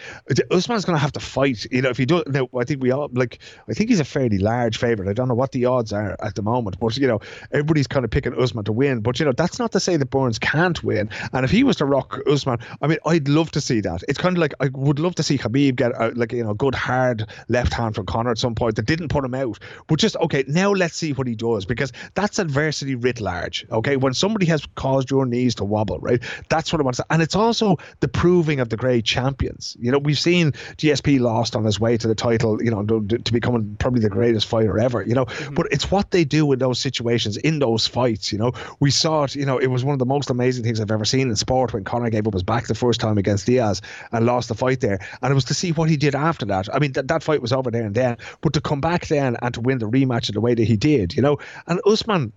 [0.51, 1.65] Usman's going to have to fight.
[1.71, 3.39] You know, if he does, now I think we all like.
[3.67, 5.09] I think he's a fairly large favorite.
[5.09, 7.19] I don't know what the odds are at the moment, but you know,
[7.51, 9.01] everybody's kind of picking Usman to win.
[9.01, 11.09] But you know, that's not to say that Burns can't win.
[11.33, 14.03] And if he was to rock Usman, I mean, I'd love to see that.
[14.07, 16.53] It's kind of like I would love to see Khabib get a, like you know,
[16.53, 19.59] good hard left hand from Conor at some point that didn't put him out.
[19.87, 23.65] But just okay, now let's see what he does because that's adversity writ large.
[23.71, 26.21] Okay, when somebody has caused your knees to wobble, right?
[26.49, 27.07] That's what I want to say.
[27.09, 29.75] And it's also the proving of the great champions.
[29.79, 33.17] You know, we've seen GSP lost on his way to the title, you know, to,
[33.17, 35.25] to becoming probably the greatest fighter ever, you know.
[35.25, 35.55] Mm-hmm.
[35.55, 38.51] But it's what they do in those situations, in those fights, you know.
[38.79, 41.05] We saw it, you know, it was one of the most amazing things I've ever
[41.05, 44.25] seen in sport when Conor gave up his back the first time against Diaz and
[44.25, 44.99] lost the fight there.
[45.21, 46.73] And it was to see what he did after that.
[46.73, 49.37] I mean, th- that fight was over there and then, but to come back then
[49.41, 51.37] and to win the rematch in the way that he did, you know.
[51.67, 52.31] And Usman,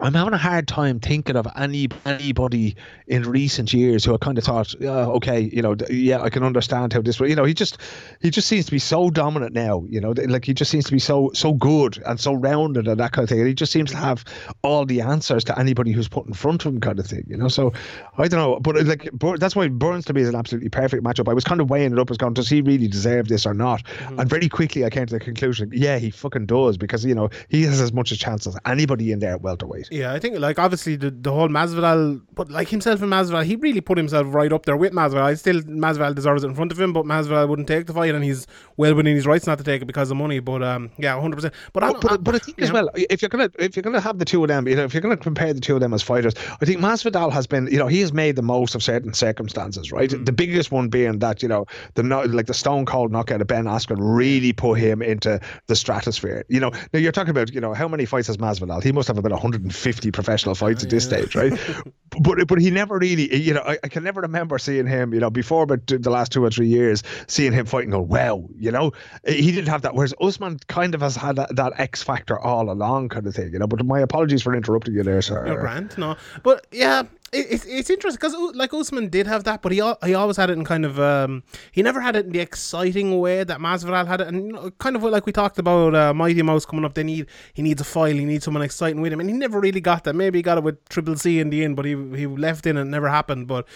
[0.00, 2.76] I'm having a hard time thinking of any anybody
[3.06, 6.42] in recent years who I kind of thought, uh, okay, you know, yeah, I can
[6.42, 7.20] understand how this.
[7.20, 7.78] You know, he just
[8.20, 9.84] he just seems to be so dominant now.
[9.88, 12.98] You know, like he just seems to be so so good and so rounded and
[12.98, 13.40] that kind of thing.
[13.40, 14.24] And he just seems to have
[14.62, 17.24] all the answers to anybody who's put in front of him, kind of thing.
[17.28, 17.72] You know, so
[18.18, 21.04] I don't know, but uh, like that's why Burns to me is an absolutely perfect
[21.04, 21.28] matchup.
[21.28, 23.54] I was kind of weighing it up as going, does he really deserve this or
[23.54, 23.82] not?
[24.18, 27.30] And very quickly I came to the conclusion, yeah, he fucking does because you know
[27.48, 29.42] he has as much a chance as anybody in there at
[29.90, 30.00] welterweight.
[30.00, 33.56] Yeah, I think like obviously the, the whole Masvidal, but like himself and Masvidal, he
[33.56, 35.22] really put himself right up there with Masvidal.
[35.22, 38.14] I still Masvidal deserves it in front of him, but Masvidal wouldn't take the fight,
[38.14, 38.46] and he's
[38.82, 40.40] well within his rights not to take it because of money.
[40.40, 41.54] But um, yeah, hundred percent.
[41.72, 42.74] But I, But, but, but I think as yeah.
[42.74, 44.92] well, if you're gonna if you're gonna have the two of them, you know, if
[44.92, 47.78] you're gonna compare the two of them as fighters, I think Masvidal has been, you
[47.78, 50.10] know, he has made the most of certain circumstances, right?
[50.10, 50.26] Mm.
[50.26, 53.64] The biggest one being that, you know, the like the stone cold knockout of Ben
[53.64, 56.44] Askren really put him into the stratosphere.
[56.48, 58.82] You know, now you're talking about, you know, how many fights has Masvidal?
[58.82, 61.52] He must have about 150 professional fights at this stage, right?
[62.20, 65.20] but but he never really, you know, I, I can never remember seeing him, you
[65.20, 68.71] know, before but the last two or three years, seeing him fighting, go, wow, you
[68.72, 68.92] know,
[69.24, 69.94] eh, he didn't have that.
[69.94, 73.52] Whereas Usman kind of has had that, that X factor all along, kind of thing,
[73.52, 73.66] you know.
[73.66, 75.44] But my apologies for interrupting you there, sir.
[75.44, 76.16] No, Grant, no.
[76.42, 80.14] But yeah, it, it's it's interesting because like Usman did have that, but he he
[80.14, 83.42] always had it in kind of um he never had it in the exciting way
[83.42, 86.42] that Masvidal had it, and you know, kind of like we talked about uh, Mighty
[86.42, 86.94] Mouse coming up.
[86.94, 89.60] They need he needs a file, he needs someone exciting with him, and he never
[89.60, 90.14] really got that.
[90.14, 92.76] Maybe he got it with Triple C in the end, but he he left in
[92.76, 93.48] and it never happened.
[93.48, 93.66] But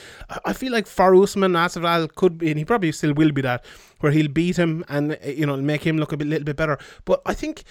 [0.44, 3.64] I- feel like for Usman, Masvidal could be, and he probably still will be that,
[4.00, 6.78] where he'll beat him and you know make him look a bit, little bit better.
[7.04, 7.64] But I think.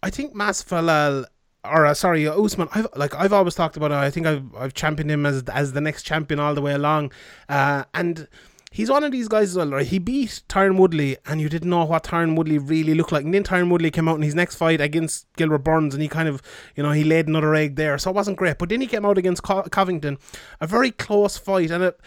[0.00, 1.24] I think Masvidal
[1.64, 2.68] or uh, sorry, uh, Usman.
[2.74, 3.92] I've like I've always talked about.
[3.92, 7.12] I think I've I've championed him as as the next champion all the way along,
[7.48, 8.28] uh, and.
[8.70, 9.86] He's one of these guys as well, right?
[9.86, 13.24] He beat Tyron Woodley, and you didn't know what Tyron Woodley really looked like.
[13.24, 16.08] And then Tyron Woodley came out in his next fight against Gilbert Burns, and he
[16.08, 16.42] kind of,
[16.76, 18.58] you know, he laid another egg there, so it wasn't great.
[18.58, 20.18] But then he came out against Co- Covington,
[20.60, 21.98] a very close fight, and it-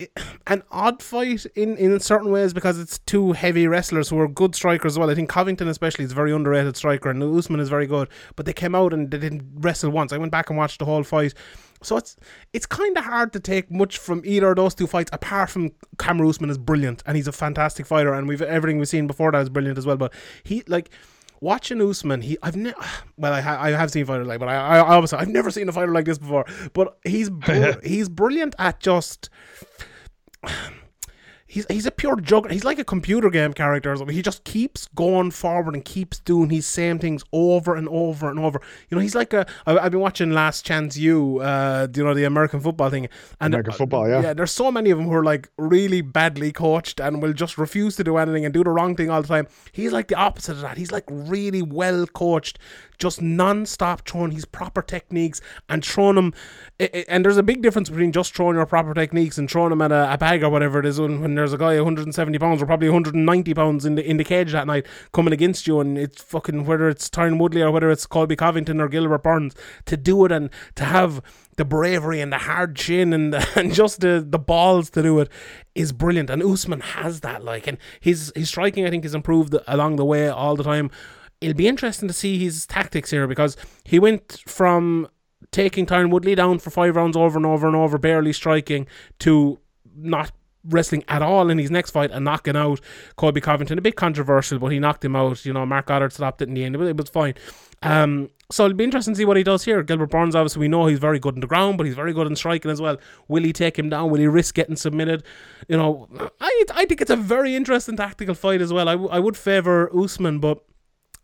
[0.46, 4.54] an odd fight in in certain ways because it's two heavy wrestlers who are good
[4.54, 5.10] strikers as well.
[5.10, 8.08] I think Covington especially is a very underrated striker, and Usman is very good.
[8.36, 10.12] But they came out and they didn't wrestle once.
[10.12, 11.34] I went back and watched the whole fight.
[11.82, 12.16] So it's
[12.52, 15.70] it's kind of hard to take much from either of those two fights, apart from
[15.96, 19.32] Kamaru Usman is brilliant and he's a fantastic fighter, and we've everything we've seen before
[19.32, 19.96] that is brilliant as well.
[19.96, 20.90] But he like
[21.40, 22.76] watching Usman, he I've never
[23.16, 25.50] well I, ha- I have seen fighters like, but I, I I obviously I've never
[25.50, 26.44] seen a fighter like this before.
[26.72, 29.30] But he's br- he's brilliant at just
[31.54, 32.52] he's he's a pure juggernaut.
[32.52, 33.92] He's like a computer game character.
[33.92, 34.14] or something.
[34.14, 38.38] He just keeps going forward and keeps doing his same things over and over and
[38.40, 38.60] over.
[38.90, 39.46] You know, he's like a.
[39.66, 43.08] I, I've been watching Last Chance U, uh, you know, the American football thing,
[43.40, 44.20] and American football, yeah.
[44.20, 44.34] yeah.
[44.34, 47.96] There's so many of them who are like really badly coached and will just refuse
[47.96, 49.46] to do anything and do the wrong thing all the time.
[49.72, 50.76] He's like the opposite of that.
[50.76, 52.58] He's like really well coached,
[52.98, 56.34] just non-stop throwing his proper techniques and throwing them.
[57.08, 59.92] And there's a big difference between just throwing your proper techniques and throwing them at
[59.92, 61.00] a, a bag or whatever it is.
[61.00, 64.24] When, when there's a guy 170 pounds or probably 190 pounds in the in the
[64.24, 67.90] cage that night coming against you, and it's fucking whether it's Tyron Woodley or whether
[67.90, 71.20] it's Colby Covington or Gilbert Burns to do it and to have
[71.56, 75.28] the bravery and the hard chin and and just the, the balls to do it
[75.74, 76.30] is brilliant.
[76.30, 80.04] And Usman has that, like, and his his striking I think has improved along the
[80.04, 80.90] way all the time.
[81.42, 85.08] It'll be interesting to see his tactics here because he went from
[85.50, 88.86] taking Tyron Woodley down for five rounds over and over and over, barely striking,
[89.18, 89.58] to
[89.94, 90.32] not
[90.68, 92.80] wrestling at all in his next fight and knocking out
[93.16, 93.78] Colby Covington.
[93.78, 95.44] A bit controversial, but he knocked him out.
[95.44, 97.34] You know, Marc Goddard stopped it in the end, but it was fine.
[97.82, 99.82] Um, so it'll be interesting to see what he does here.
[99.82, 102.26] Gilbert Burns, obviously, we know he's very good in the ground, but he's very good
[102.26, 102.98] in striking as well.
[103.28, 104.10] Will he take him down?
[104.10, 105.22] Will he risk getting submitted?
[105.68, 106.08] You know,
[106.40, 108.88] I I think it's a very interesting tactical fight as well.
[108.88, 110.62] I, w- I would favour Usman, but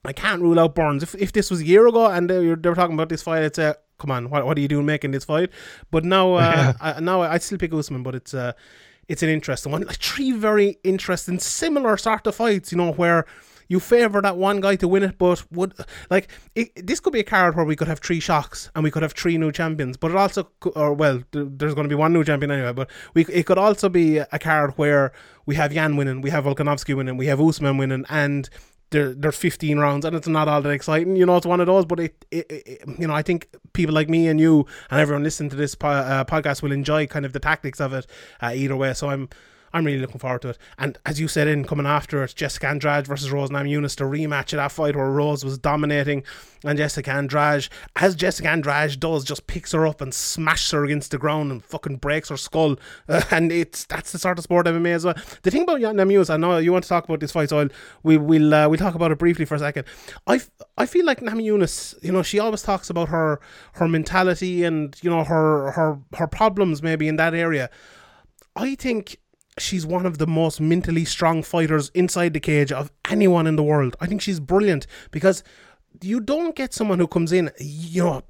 [0.04, 1.02] I can't rule out Burns.
[1.02, 3.22] If, if this was a year ago and they were, they were talking about this
[3.22, 5.50] fight, it's a come on, what, what are you doing making this fight?
[5.90, 8.52] But now, uh, I, now I'd still pick Usman, but it's uh,
[9.10, 9.82] it's an interesting one.
[9.82, 13.26] Like three very interesting, similar sort of fights, you know, where
[13.66, 15.74] you favour that one guy to win it, but would
[16.10, 18.90] like it, this could be a card where we could have three shocks and we
[18.90, 22.12] could have three new champions, but it also, or well, there's going to be one
[22.12, 25.12] new champion anyway, but we it could also be a card where
[25.44, 28.48] we have Yan winning, we have Volkanovski winning, we have Usman winning, and
[28.90, 31.16] there, there's 15 rounds and it's not all that exciting.
[31.16, 33.94] You know, it's one of those, but it, it, it you know, I think people
[33.94, 37.24] like me and you and everyone listening to this po- uh, podcast will enjoy kind
[37.24, 38.06] of the tactics of it
[38.42, 38.92] uh, either way.
[38.94, 39.28] So I'm.
[39.72, 40.58] I'm really looking forward to it.
[40.78, 44.52] And as you said in coming after it, Jessica Andrade versus Rose Namajunas, the rematch
[44.52, 46.24] of that fight where Rose was dominating
[46.64, 51.10] and Jessica Andrade, as Jessica Andrade does, just picks her up and smashes her against
[51.10, 52.76] the ground and fucking breaks her skull.
[53.08, 55.14] Uh, and it's that's the sort of sport MMA as well.
[55.42, 57.68] The thing about Namajunas, I know you want to talk about this fight, so I'll,
[58.04, 59.84] we, we'll uh, we'll talk about it briefly for a second.
[60.28, 60.40] I
[60.76, 63.40] I feel like Namajunas, you know, she always talks about her
[63.72, 67.68] her mentality and you know her her her problems maybe in that area.
[68.54, 69.18] I think
[69.58, 73.62] she's one of the most mentally strong fighters inside the cage of anyone in the
[73.62, 73.96] world.
[74.00, 75.42] I think she's brilliant because
[76.00, 78.22] you don't get someone who comes in, you know,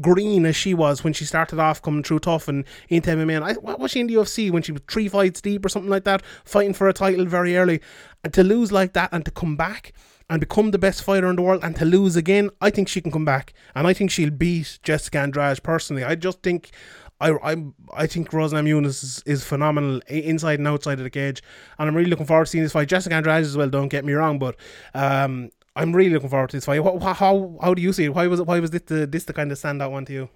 [0.00, 3.36] green as she was when she started off coming through TUF and into MMA.
[3.36, 5.68] And I, what was she in the UFC when she was three fights deep or
[5.68, 7.80] something like that, fighting for a title very early,
[8.24, 9.92] and to lose like that and to come back
[10.30, 13.00] and become the best fighter in the world and to lose again, I think she
[13.00, 16.04] can come back and I think she'll beat Jessica Andrade personally.
[16.04, 16.70] I just think.
[17.22, 17.64] I, I,
[17.94, 21.42] I think Rose Namajunas is, is phenomenal inside and outside of the cage,
[21.78, 22.88] and I'm really looking forward to seeing this fight.
[22.88, 23.70] Jessica Andrade as well.
[23.70, 24.56] Don't get me wrong, but
[24.94, 26.82] um, I'm really looking forward to this fight.
[26.82, 28.14] How, how, how do you see it?
[28.14, 28.46] Why was it?
[28.46, 30.28] Why was this the this the kind of standout one to you?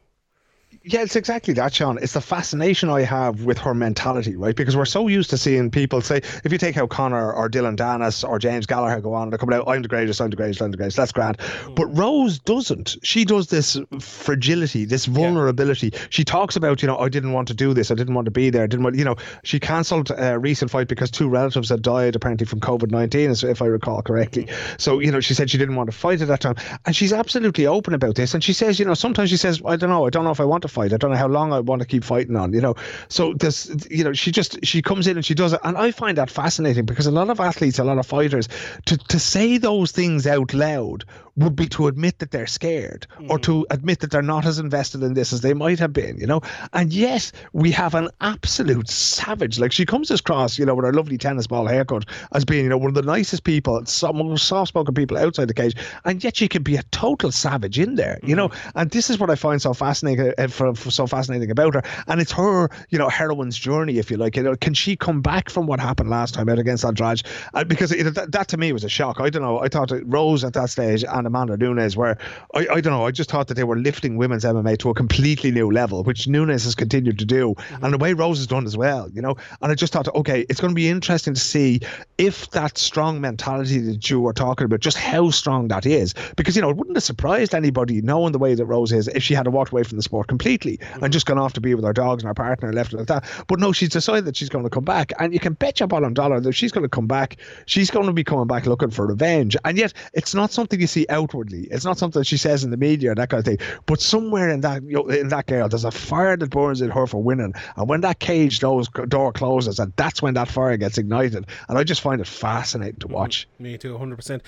[0.88, 1.98] Yeah, it's exactly that, Sean.
[2.00, 4.54] It's the fascination I have with her mentality, right?
[4.54, 7.76] Because we're so used to seeing people say, if you take how Conor or Dillon
[7.76, 10.36] Danis or James Gallagher go on, and they're coming out, I'm the greatest, I'm the
[10.36, 10.96] greatest, I'm the greatest.
[10.96, 11.38] That's grand.
[11.38, 11.74] Mm.
[11.74, 12.98] But Rose doesn't.
[13.02, 15.92] She does this fragility, this vulnerability.
[16.10, 18.30] She talks about, you know, I didn't want to do this, I didn't want to
[18.30, 21.68] be there, I didn't want, you know, she cancelled a recent fight because two relatives
[21.68, 24.44] had died apparently from COVID 19, if I recall correctly.
[24.44, 24.80] Mm.
[24.80, 26.54] So, you know, she said she didn't want to fight at that time.
[26.84, 28.34] And she's absolutely open about this.
[28.34, 30.38] And she says, you know, sometimes she says, I don't know, I don't know if
[30.38, 30.92] I want to fight.
[30.92, 32.74] I don't know how long I want to keep fighting on, you know.
[33.08, 35.90] So this, you know, she just she comes in and she does it, and I
[35.90, 38.48] find that fascinating because a lot of athletes, a lot of fighters,
[38.86, 41.04] to to say those things out loud
[41.36, 45.02] would be to admit that they're scared or to admit that they're not as invested
[45.02, 46.40] in this as they might have been, you know.
[46.72, 49.58] And yet we have an absolute savage.
[49.58, 52.70] Like she comes across, you know, with her lovely tennis ball haircut as being, you
[52.70, 56.36] know, one of the nicest people, some most soft-spoken people outside the cage, and yet
[56.36, 58.50] she can be a total savage in there, you know.
[58.74, 61.82] And this is what I find so fascinating, uh, for, for so fascinating about her.
[62.06, 64.36] And it's her, you know, heroine's journey, if you like.
[64.36, 67.22] You know, can she come back from what happened last time out against Andrade?
[67.52, 69.20] Uh, because it, that, that to me was a shock.
[69.20, 69.60] I don't know.
[69.60, 72.16] I thought that Rose at that stage and Amanda Nunes were,
[72.54, 73.06] I, I don't know.
[73.06, 76.28] I just thought that they were lifting women's MMA to a completely new level, which
[76.28, 77.84] Nunes has continued to do, mm-hmm.
[77.84, 79.08] and the way Rose has done as well.
[79.10, 81.80] You know, and I just thought, okay, it's going to be interesting to see
[82.18, 86.14] if that strong mentality that you were talking about, just how strong that is.
[86.36, 89.22] Because you know, it wouldn't have surprised anybody knowing the way that Rose is if
[89.22, 91.10] she had walked away from the sport completely and mm-hmm.
[91.10, 93.06] just gone off to be with her dogs and her partner and left it like
[93.08, 93.24] that.
[93.46, 95.86] But no, she's decided that she's going to come back, and you can bet your
[95.86, 97.36] bottom dollar that she's going to come back.
[97.66, 100.86] She's going to be coming back looking for revenge, and yet it's not something you
[100.86, 101.66] see outwardly.
[101.70, 103.58] It's not something she says in the media and that kind of thing.
[103.86, 106.90] But somewhere in that you know, in that girl, there's a fire that burns in
[106.90, 110.76] her for winning, and when that cage doors, door closes, and that's when that fire
[110.76, 111.46] gets ignited.
[111.68, 113.48] And I just find it fascinating to watch.
[113.58, 114.40] Me too, 100%.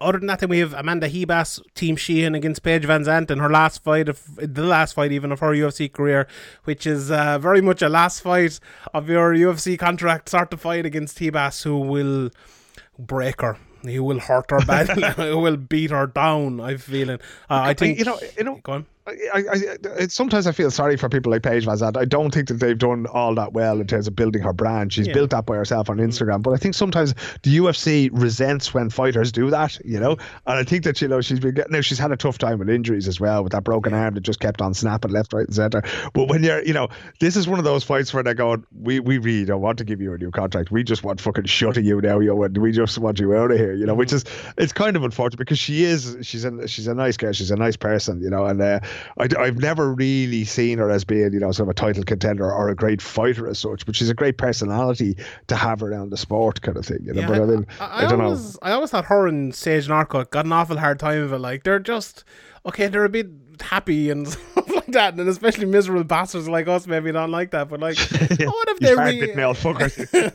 [0.00, 3.50] Other than that, then we have Amanda Ribas, Team Sheehan against Paige VanZant in her
[3.50, 6.26] last fight, of the last fight even of her UFC career,
[6.64, 8.58] which is uh, very much a last fight
[8.94, 12.30] of your UFC contract sort of fight against Ribas, who will
[12.98, 13.58] break her.
[13.82, 15.04] Who will hurt her badly?
[15.16, 16.60] he will beat her down?
[16.60, 17.18] I'm feeling.
[17.48, 18.86] Uh, I think you know, you know, Go on.
[19.06, 19.42] I, I,
[20.00, 21.96] I, sometimes I feel sorry for people like Paige VanZant.
[21.96, 24.92] I don't think that they've done all that well in terms of building her brand.
[24.92, 25.14] She's Yeah.
[25.14, 29.30] built that by herself on Instagram, but I think sometimes the UFC resents when fighters
[29.30, 30.12] do that, you know.
[30.46, 31.82] And I think that you know she's been getting now.
[31.82, 34.40] She's had a tough time with injuries as well, with that broken arm that just
[34.40, 35.82] kept on snapping left, right, and center.
[36.12, 36.88] But when you're, you know,
[37.20, 39.84] this is one of those fights where they're going, we we really don't want to
[39.84, 40.72] give you a new contract.
[40.72, 43.58] We just want fucking shutting you now, yo, and we just want you out of
[43.58, 43.94] here, you know.
[43.94, 44.24] Which is
[44.58, 47.56] it's kind of unfortunate because she is she's a she's a nice girl, she's a
[47.56, 48.80] nice person, you know, and uh,
[49.18, 52.50] I, I've never really seen her as being, you know, sort of a title contender
[52.50, 55.16] or a great fighter as such, but she's a great personality
[55.48, 57.22] to have around the sport kind of thing, you know.
[57.22, 58.24] Yeah, but I mean, I, I, I don't know.
[58.24, 61.38] always, I always thought her and Sage Northcutt got an awful hard time of it.
[61.38, 62.24] Like they're just
[62.66, 63.28] okay, they're a bit
[63.60, 67.68] happy and stuff like that, and especially miserable bastards like us maybe don't like that.
[67.68, 69.36] But like, what if they bit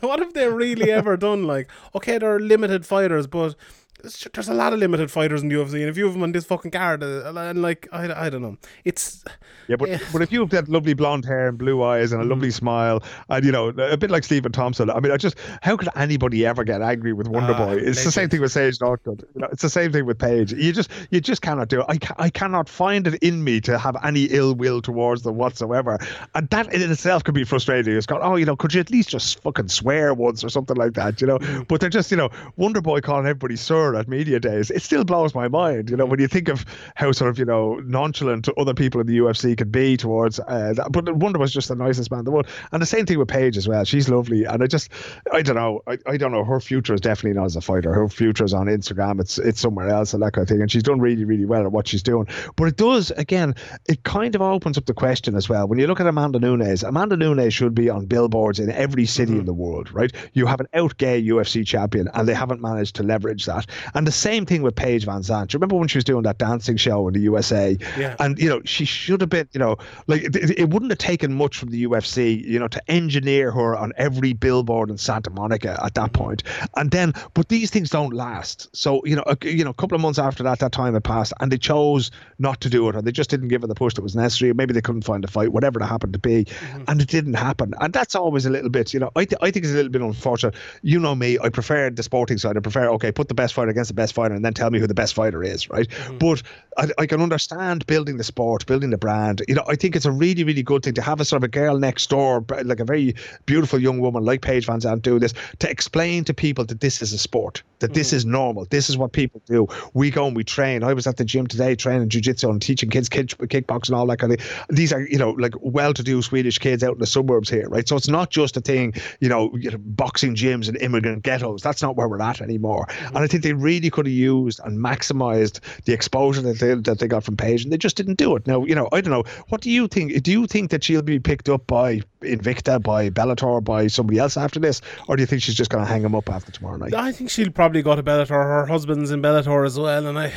[0.02, 3.54] what if they really ever done like okay, they're limited fighters, but
[4.02, 6.32] there's a lot of limited fighters in the UFC, and if you have them on
[6.32, 9.22] this fucking card, uh, and like I, I don't know, it's
[9.68, 9.98] Yeah, but Yeah.
[10.12, 12.52] but if you have that lovely blonde hair and blue eyes and a lovely Mm.
[12.52, 15.88] smile, and you know a bit like Stephen Thompson, I mean, I just how could
[15.96, 17.74] anybody ever get angry with Wonder Ah, Boy?
[17.76, 19.20] It's the same thing with Sage Northcutt.
[19.34, 20.52] You know, it's the same thing with Paige.
[20.52, 21.86] You just you just cannot do it.
[21.88, 25.36] I ca- I cannot find it in me to have any ill will towards them
[25.36, 25.98] whatsoever,
[26.34, 27.96] and that in itself could be frustrating.
[27.96, 30.76] It's got oh you know could you at least just fucking swear once or something
[30.76, 31.38] like that, you know?
[31.38, 31.68] Mm.
[31.68, 34.70] But they're just you know Wonder Boy calling everybody sir at media days.
[34.70, 36.64] It still blows my mind, you know, when you think of
[36.94, 40.40] how sort of you know nonchalant other people in the UFC could be towards.
[40.40, 40.92] Uh, that.
[40.92, 43.28] But Wonder was just the nicest man in the world, and the same thing with
[43.28, 43.84] Paige as well.
[43.84, 44.90] She's lovely, and I just
[45.32, 46.44] I don't know, I, I don't know.
[46.44, 47.92] Her future is definitely not as a fighter.
[47.92, 49.20] Her future is on Instagram.
[49.20, 51.62] It's it's somewhere else and that kind of thing, and she's done really really well
[51.62, 52.26] at what she's doing.
[52.56, 53.54] But it does again,
[53.86, 55.66] it kind of opens up the question as well.
[55.68, 59.32] When you look at Amanda Nunes, Amanda Nunes should be on billboards in every city
[59.32, 60.12] in the world, right?
[60.32, 63.66] You have an out gay UFC champion, and they haven't managed to leverage that.
[63.94, 65.52] And the same thing with Paige VanZant.
[65.52, 67.76] You remember when she was doing that dancing show in the USA?
[67.98, 68.16] Yeah.
[68.18, 69.76] And you know, she should have been, you know,
[70.06, 73.76] like it, it wouldn't have taken much from the UFC, you know, to engineer her
[73.76, 76.22] on every billboard in Santa Monica at that mm-hmm.
[76.22, 76.42] point.
[76.76, 78.74] And then, but these things don't last.
[78.74, 81.04] So you know, a, you know, a couple of months after that, that time had
[81.04, 83.74] passed, and they chose not to do it, or they just didn't give her the
[83.74, 84.52] push that was necessary.
[84.52, 86.84] Maybe they couldn't find a fight, whatever that happened to be, mm-hmm.
[86.88, 87.74] and it didn't happen.
[87.80, 89.90] And that's always a little bit, you know, I, th- I think it's a little
[89.90, 90.54] bit unfortunate.
[90.82, 92.56] You know me, I prefer the sporting side.
[92.56, 94.78] I prefer okay, put the best fighter against the best fighter, and then tell me
[94.78, 95.88] who the best fighter is, right?
[95.88, 96.18] Mm-hmm.
[96.18, 96.42] But
[96.76, 99.42] I, I can understand building the sport, building the brand.
[99.48, 101.44] You know, I think it's a really, really good thing to have a sort of
[101.44, 103.14] a girl next door, like a very
[103.46, 107.12] beautiful young woman like Paige VanZant do this to explain to people that this is
[107.12, 108.14] a sport, that this mm.
[108.14, 109.66] is normal, this is what people do.
[109.94, 110.82] We go and we train.
[110.82, 114.06] I was at the gym today training jujitsu and teaching kids kick, kickboxing and all
[114.06, 114.66] that kind of thing.
[114.70, 117.88] These are, you know, like well-to-do Swedish kids out in the suburbs here, right?
[117.88, 121.62] So it's not just a thing, you know, you know boxing gyms and immigrant ghettos.
[121.62, 122.86] That's not where we're at anymore.
[122.86, 123.16] Mm-hmm.
[123.16, 126.98] And I think they really could have used and maximized the exposure that they that
[126.98, 128.46] they got from Paige, and they just didn't do it.
[128.46, 129.24] Now, you know, I don't know.
[129.48, 130.22] What do you think?
[130.22, 134.36] Do you think that she'll be picked up by Invicta, by Bellator, by somebody else
[134.36, 136.76] after this, or do you think she's just going to hang him up after tomorrow
[136.76, 136.94] night?
[136.94, 138.28] I think she'll probably go to Bellator.
[138.30, 140.32] Her husband's in Bellator as well, and I.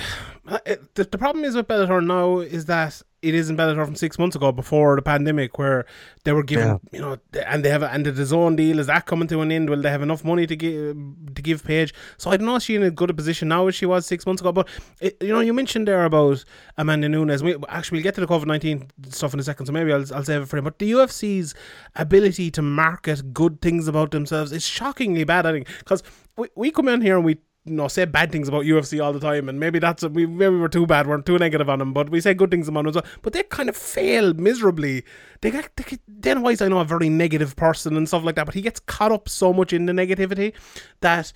[0.47, 3.95] I- The, the problem is with Bellator now is that it is in Bellator from
[3.95, 5.85] six months ago before the pandemic, where
[6.23, 6.77] they were given, Yeah.
[6.91, 9.69] you know, and they have and DAZN deal is that coming to an end?
[9.69, 10.95] Will they have enough money to give
[11.35, 11.93] to give Paige?
[12.17, 14.05] So I don't know if she's in as good a position now as she was
[14.05, 14.51] six months ago.
[14.51, 14.67] But
[15.01, 16.43] it, you know, you mentioned there about
[16.77, 17.41] Amanda Nunes.
[17.43, 20.05] We actually we'll get to the COVID nineteen stuff in a second, so maybe I'll
[20.13, 20.63] I'll save it for him.
[20.63, 21.53] But the UFC's
[21.95, 25.45] ability to market good things about themselves is shockingly bad.
[25.45, 26.03] I think because
[26.37, 29.11] we, we come in here and we you know, say bad things about UFC all
[29.11, 31.93] the time, and maybe that's we maybe we're too bad, we're too negative on them,
[31.93, 33.05] but we say good things about them as well.
[33.23, 35.03] But they kind of fail miserably.
[35.41, 38.45] They get, they Dana White's I know a very negative person and stuff like that,
[38.45, 40.53] but he gets caught up so much in the negativity
[41.01, 41.33] that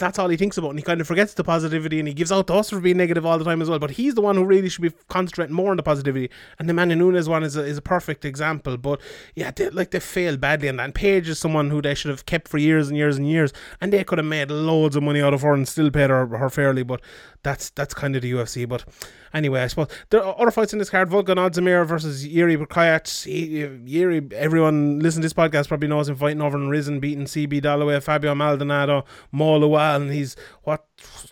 [0.00, 2.32] that's all he thinks about, and he kind of forgets the positivity, and he gives
[2.32, 3.78] out to us for being negative all the time as well.
[3.78, 6.30] But he's the one who really should be concentrating more on the positivity.
[6.58, 8.76] And the Manu Nunes one is a, is a perfect example.
[8.76, 9.00] But
[9.34, 12.26] yeah, they, like they failed badly, and, and Paige is someone who they should have
[12.26, 15.20] kept for years and years and years, and they could have made loads of money
[15.20, 16.82] out of her and still paid her, her fairly.
[16.82, 17.00] But
[17.42, 18.68] that's that's kind of the UFC.
[18.68, 18.84] But
[19.32, 23.26] anyway, I suppose there are other fights in this card: Volkan Ozdemir versus Yuri Bukayat.
[23.86, 27.62] Yuri, everyone listening to this podcast probably knows him fighting over in Rizin, beating CB
[27.62, 29.58] Dollaway, Fabio Maldonado, Mo
[29.92, 30.86] And he's what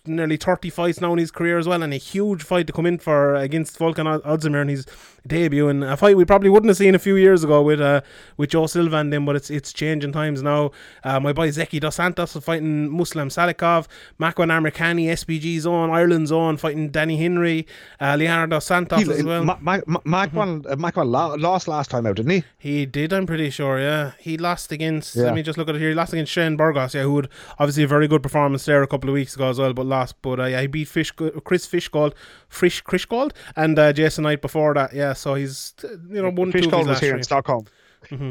[0.06, 2.86] nearly 30 fights now in his career as well, and a huge fight to come
[2.86, 4.86] in for against Volkan Ozdemir, his
[5.26, 8.00] debut, debuting a fight we probably wouldn't have seen a few years ago with uh,
[8.36, 10.72] with Joe Silva and them, but it's it's changing times now.
[11.04, 13.86] Uh, my boy Zeki Dos Santos fighting Muslim Salikhov,
[14.20, 17.66] Makwan Amirkhani, SBG's own, Ireland's own, fighting Danny Henry,
[18.00, 19.44] uh, Leonardo Santos He- as well.
[19.44, 22.44] Ma- Ma- Ma- Makwan, uh, lo- lost last time out, didn't he?
[22.58, 24.12] He did, I'm pretty sure, yeah.
[24.18, 25.24] He lost against, Yeah.
[25.24, 25.90] let me just look at it here.
[25.90, 27.28] He lost against Shane Burgos, yeah, who had
[27.60, 30.20] obviously a very good performance there a couple of weeks ago as well, but lost.
[30.22, 32.14] But uh, yeah, he beat Fish, Chris Fishgold,
[32.48, 35.12] Frisch, Krishgold, and uh, Jason Knight before that, yeah.
[35.12, 37.66] So he's, uh, you know, one, two Fish of his was here in Stockholm.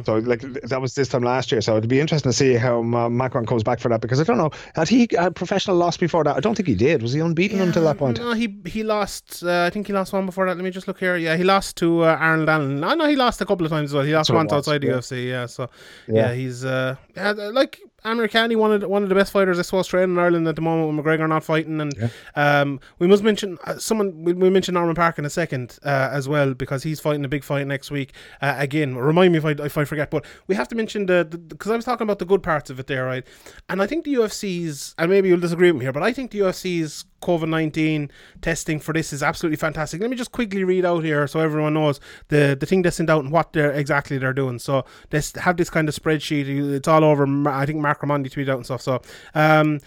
[0.03, 1.61] So like that was this time last year.
[1.61, 4.25] So it'd be interesting to see how uh, Makwan comes back for that because I
[4.25, 6.35] don't know had he had professional loss before that.
[6.35, 7.01] I don't think he did.
[7.01, 8.19] Was he unbeaten until that point?
[8.19, 9.43] No, he he lost.
[9.43, 10.57] Uh, I think he lost one before that.
[10.57, 11.15] Let me just look here.
[11.15, 12.81] Yeah, he lost to uh, Arnold Allen.
[12.81, 14.03] No, no, he lost a couple of times as well.
[14.03, 14.87] He lost what once was, outside the.
[14.87, 15.29] UFC.
[15.29, 15.69] Yeah, so
[16.07, 16.33] yeah, Yeah.
[16.33, 19.61] he's uh, yeah, like Amir Khan, one of the, one of the best fighters I
[19.61, 21.79] suppose training in Ireland at the moment with McGregor not fighting.
[21.79, 24.23] And um, we must mention uh, someone.
[24.23, 27.29] We, we mentioned Norman Parke in a second uh, as well because he's fighting a
[27.29, 28.13] big fight next week.
[28.41, 30.09] Uh, again, remind me if I if I forget.
[30.09, 32.79] But we have to mention the because I was talking about the good parts of
[32.79, 33.25] it there, right?
[33.69, 36.31] And I think the UFC's and maybe you'll disagree with me here, but I think
[36.31, 40.01] the UFC's COVID 19 testing for this is absolutely fantastic.
[40.01, 41.99] Let me just quickly read out here so everyone knows
[42.29, 44.59] the, the thing they sent out and what they're exactly they're doing.
[44.59, 46.73] So they have this kind of spreadsheet.
[46.73, 47.27] It's all over.
[47.47, 48.81] I think Mark Raimondi tweeted out and stuff.
[48.81, 49.01] So,
[49.35, 49.79] um,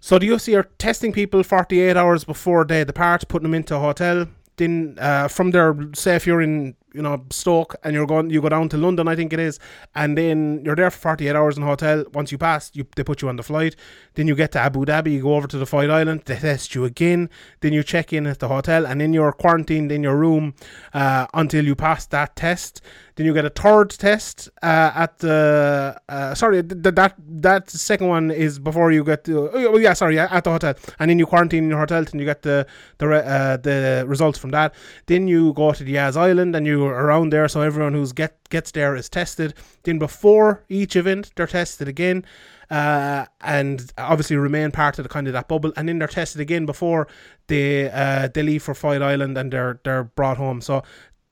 [0.00, 3.80] so the UFC are testing people 48 hours before they depart, putting them into a
[3.80, 4.26] hotel.
[4.56, 8.40] Then uh, from there, say if you're in you know Stoke and you're going, you
[8.40, 9.60] go down to London, I think it is,
[9.94, 12.04] and then you're there for 48 hours in a hotel.
[12.14, 13.76] Once you pass, you they put you on the flight.
[14.14, 16.74] Then you get to Abu Dhabi, you go over to the Fight Island, they test
[16.74, 17.28] you again.
[17.60, 20.54] Then you check in at the hotel, and then you're quarantined in your room
[20.94, 22.80] uh, until you pass that test.
[23.16, 27.70] Then you get a third test uh, at the uh, sorry th- th- that that
[27.70, 31.10] second one is before you get to oh, yeah, yeah sorry at the hotel and
[31.10, 32.66] then you quarantine in your hotel and you get the
[32.98, 34.74] the re- uh, the results from that.
[35.06, 38.12] Then you go to the Yas Island and you are around there so everyone who's
[38.12, 39.54] get gets there is tested.
[39.84, 42.24] Then before each event they're tested again.
[42.68, 46.40] Uh, and obviously remain part of the kind of that bubble, and then they're tested
[46.40, 47.06] again before
[47.46, 50.60] they uh, they leave for Fight Island and they're they're brought home.
[50.60, 50.82] So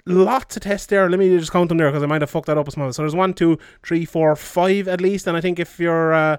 [0.06, 1.08] lots of tests there.
[1.08, 2.92] Let me just count them there because I might have fucked that up a small.
[2.92, 5.26] So there's one, two, three, four, five at least.
[5.26, 6.36] And I think if you're uh,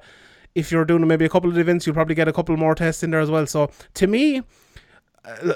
[0.53, 3.03] if you're doing maybe a couple of events, you'll probably get a couple more tests
[3.03, 3.45] in there as well.
[3.45, 4.41] So to me,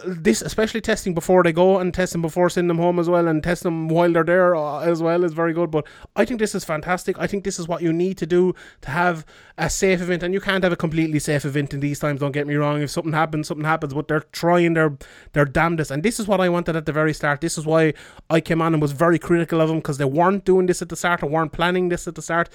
[0.05, 3.43] this especially testing before they go and testing before sending them home as well and
[3.43, 5.69] testing them while they're there uh, as well is very good.
[5.69, 7.19] But i think this is fantastic.
[7.19, 9.25] I think this is what you need to do to have
[9.57, 10.23] a safe event.
[10.23, 12.81] And you can't have a completely safe event in these times don't get me wrong.
[12.81, 13.93] If something happens something happens.
[13.93, 14.97] But they're trying their
[15.33, 15.91] their damnedest.
[15.91, 17.41] And this is what i wanted at the very start.
[17.41, 17.93] This is why
[18.29, 20.89] i came on and was very critical of them because they weren't doing this at
[20.89, 22.49] the start or weren't planning this at the start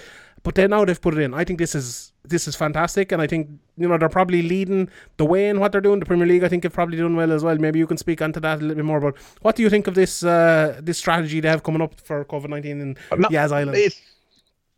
[0.44, 1.34] but then now they've put it in.
[1.34, 4.88] I think this is this is fantastic and i think you know they're probably leading
[5.18, 6.00] the way in what they're doing.
[6.00, 7.56] The premier league i think have probably done well as well.
[7.58, 9.86] Maybe you can speak onto that a little bit more but what do you think
[9.88, 13.76] of this uh this strategy they have coming up for covid-19 in No, Yas Island?
[13.76, 14.00] It's,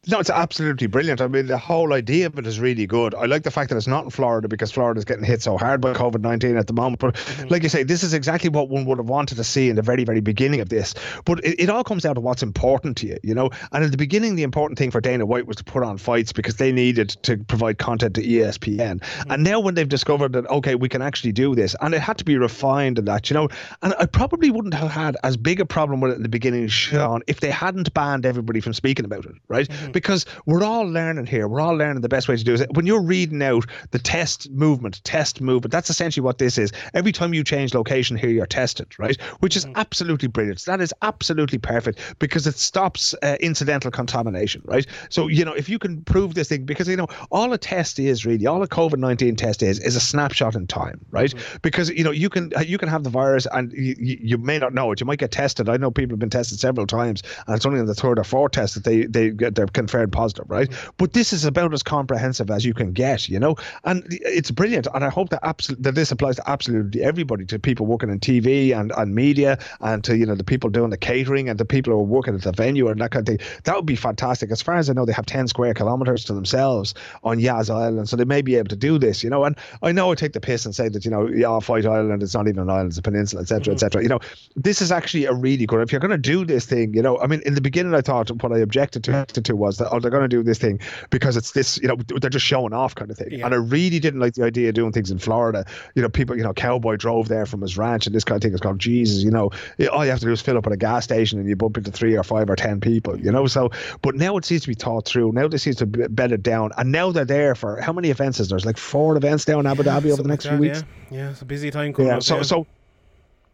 [0.09, 1.21] no, it's absolutely brilliant.
[1.21, 3.13] I mean, the whole idea of it is really good.
[3.15, 5.59] I like the fact that it's not in Florida because Florida is getting hit so
[5.59, 7.01] hard by COVID 19 at the moment.
[7.01, 7.49] But mm-hmm.
[7.49, 9.83] like you say, this is exactly what one would have wanted to see in the
[9.83, 10.95] very, very beginning of this.
[11.25, 13.51] But it, it all comes down to what's important to you, you know?
[13.73, 16.33] And at the beginning, the important thing for Dana White was to put on fights
[16.33, 19.01] because they needed to provide content to ESPN.
[19.01, 19.31] Mm-hmm.
[19.33, 22.19] And now when they've discovered that, okay, we can actually do this, and it had
[22.19, 23.49] to be refined and that, you know?
[23.83, 26.69] And I probably wouldn't have had as big a problem with it in the beginning,
[26.69, 29.69] Sean, if they hadn't banned everybody from speaking about it, right?
[29.69, 29.96] Mm-hmm.
[29.97, 31.49] Because we're all learning here.
[31.49, 32.71] We're all learning the best way to do it.
[32.75, 36.71] When you're reading out the test movement, test movement, that's essentially what this is.
[36.93, 39.19] Every time you change location here, you're tested, right?
[39.41, 39.77] Which is mm-hmm.
[39.77, 40.63] absolutely brilliant.
[40.67, 44.87] That is absolutely perfect because it stops uh, incidental contamination, right?
[45.09, 47.99] So, you know, if you can prove this thing, because, you know, all a test
[47.99, 51.31] is really, all a COVID 19 test is, is a snapshot in time, right?
[51.31, 51.57] Mm-hmm.
[51.63, 54.59] Because, you know, you can uh, you can have the virus and you, you, may
[54.59, 55.01] not know it.
[55.01, 55.71] You might get tested.
[55.71, 58.25] I know people have been tested several times and it's only on the third or
[58.25, 60.69] fourth test that they, they get, of and fared positive, right?
[60.69, 60.91] Mm-hmm.
[60.97, 64.89] But this is about as comprehensive as you can get, you know, and it's brilliant.
[64.93, 68.19] And I hope that absolutely that this applies to absolutely everybody, to people working in
[68.19, 71.65] TV and, and media, and to you know the people doing the catering and the
[71.65, 73.47] people who are working at the venue and that kind of thing.
[73.65, 74.51] That would be fantastic.
[74.51, 78.09] As far as I know, they have ten square kilometers to themselves on Yas Island,
[78.09, 79.45] so they may be able to do this, you know.
[79.45, 82.23] And I know I take the piss and say that you know, yeah, Fight Island,
[82.23, 84.01] it's not even an island, it's a peninsula, etc., etc.
[84.01, 84.03] Mm-hmm.
[84.03, 84.21] You know,
[84.57, 85.81] this is actually a really good.
[85.81, 88.01] If you're going to do this thing, you know, I mean, in the beginning, I
[88.01, 90.81] thought what I objected to, to was that oh, they're going to do this thing
[91.11, 93.29] because it's this, you know, they're just showing off kind of thing.
[93.33, 93.45] Yeah.
[93.47, 95.65] And I really didn't like the idea of doing things in Florida.
[95.95, 98.43] You know, people, you know, Cowboy drove there from his ranch and this kind of
[98.43, 99.23] thing is called Jesus.
[99.23, 99.51] You know,
[99.93, 101.77] all you have to do is fill up at a gas station and you bump
[101.77, 103.19] into three or five or ten people.
[103.19, 103.71] You know, so
[104.03, 105.33] but now it seems to be thought through.
[105.33, 108.41] Now this seems to be bedded down, and now they're there for how many events
[108.41, 108.57] is there?
[108.57, 110.85] There's like four events down in Abu Dhabi over the next like few weeks.
[111.11, 112.23] Yeah, yeah, it's a busy time coming Yeah, up.
[112.23, 112.43] so yeah.
[112.43, 112.67] so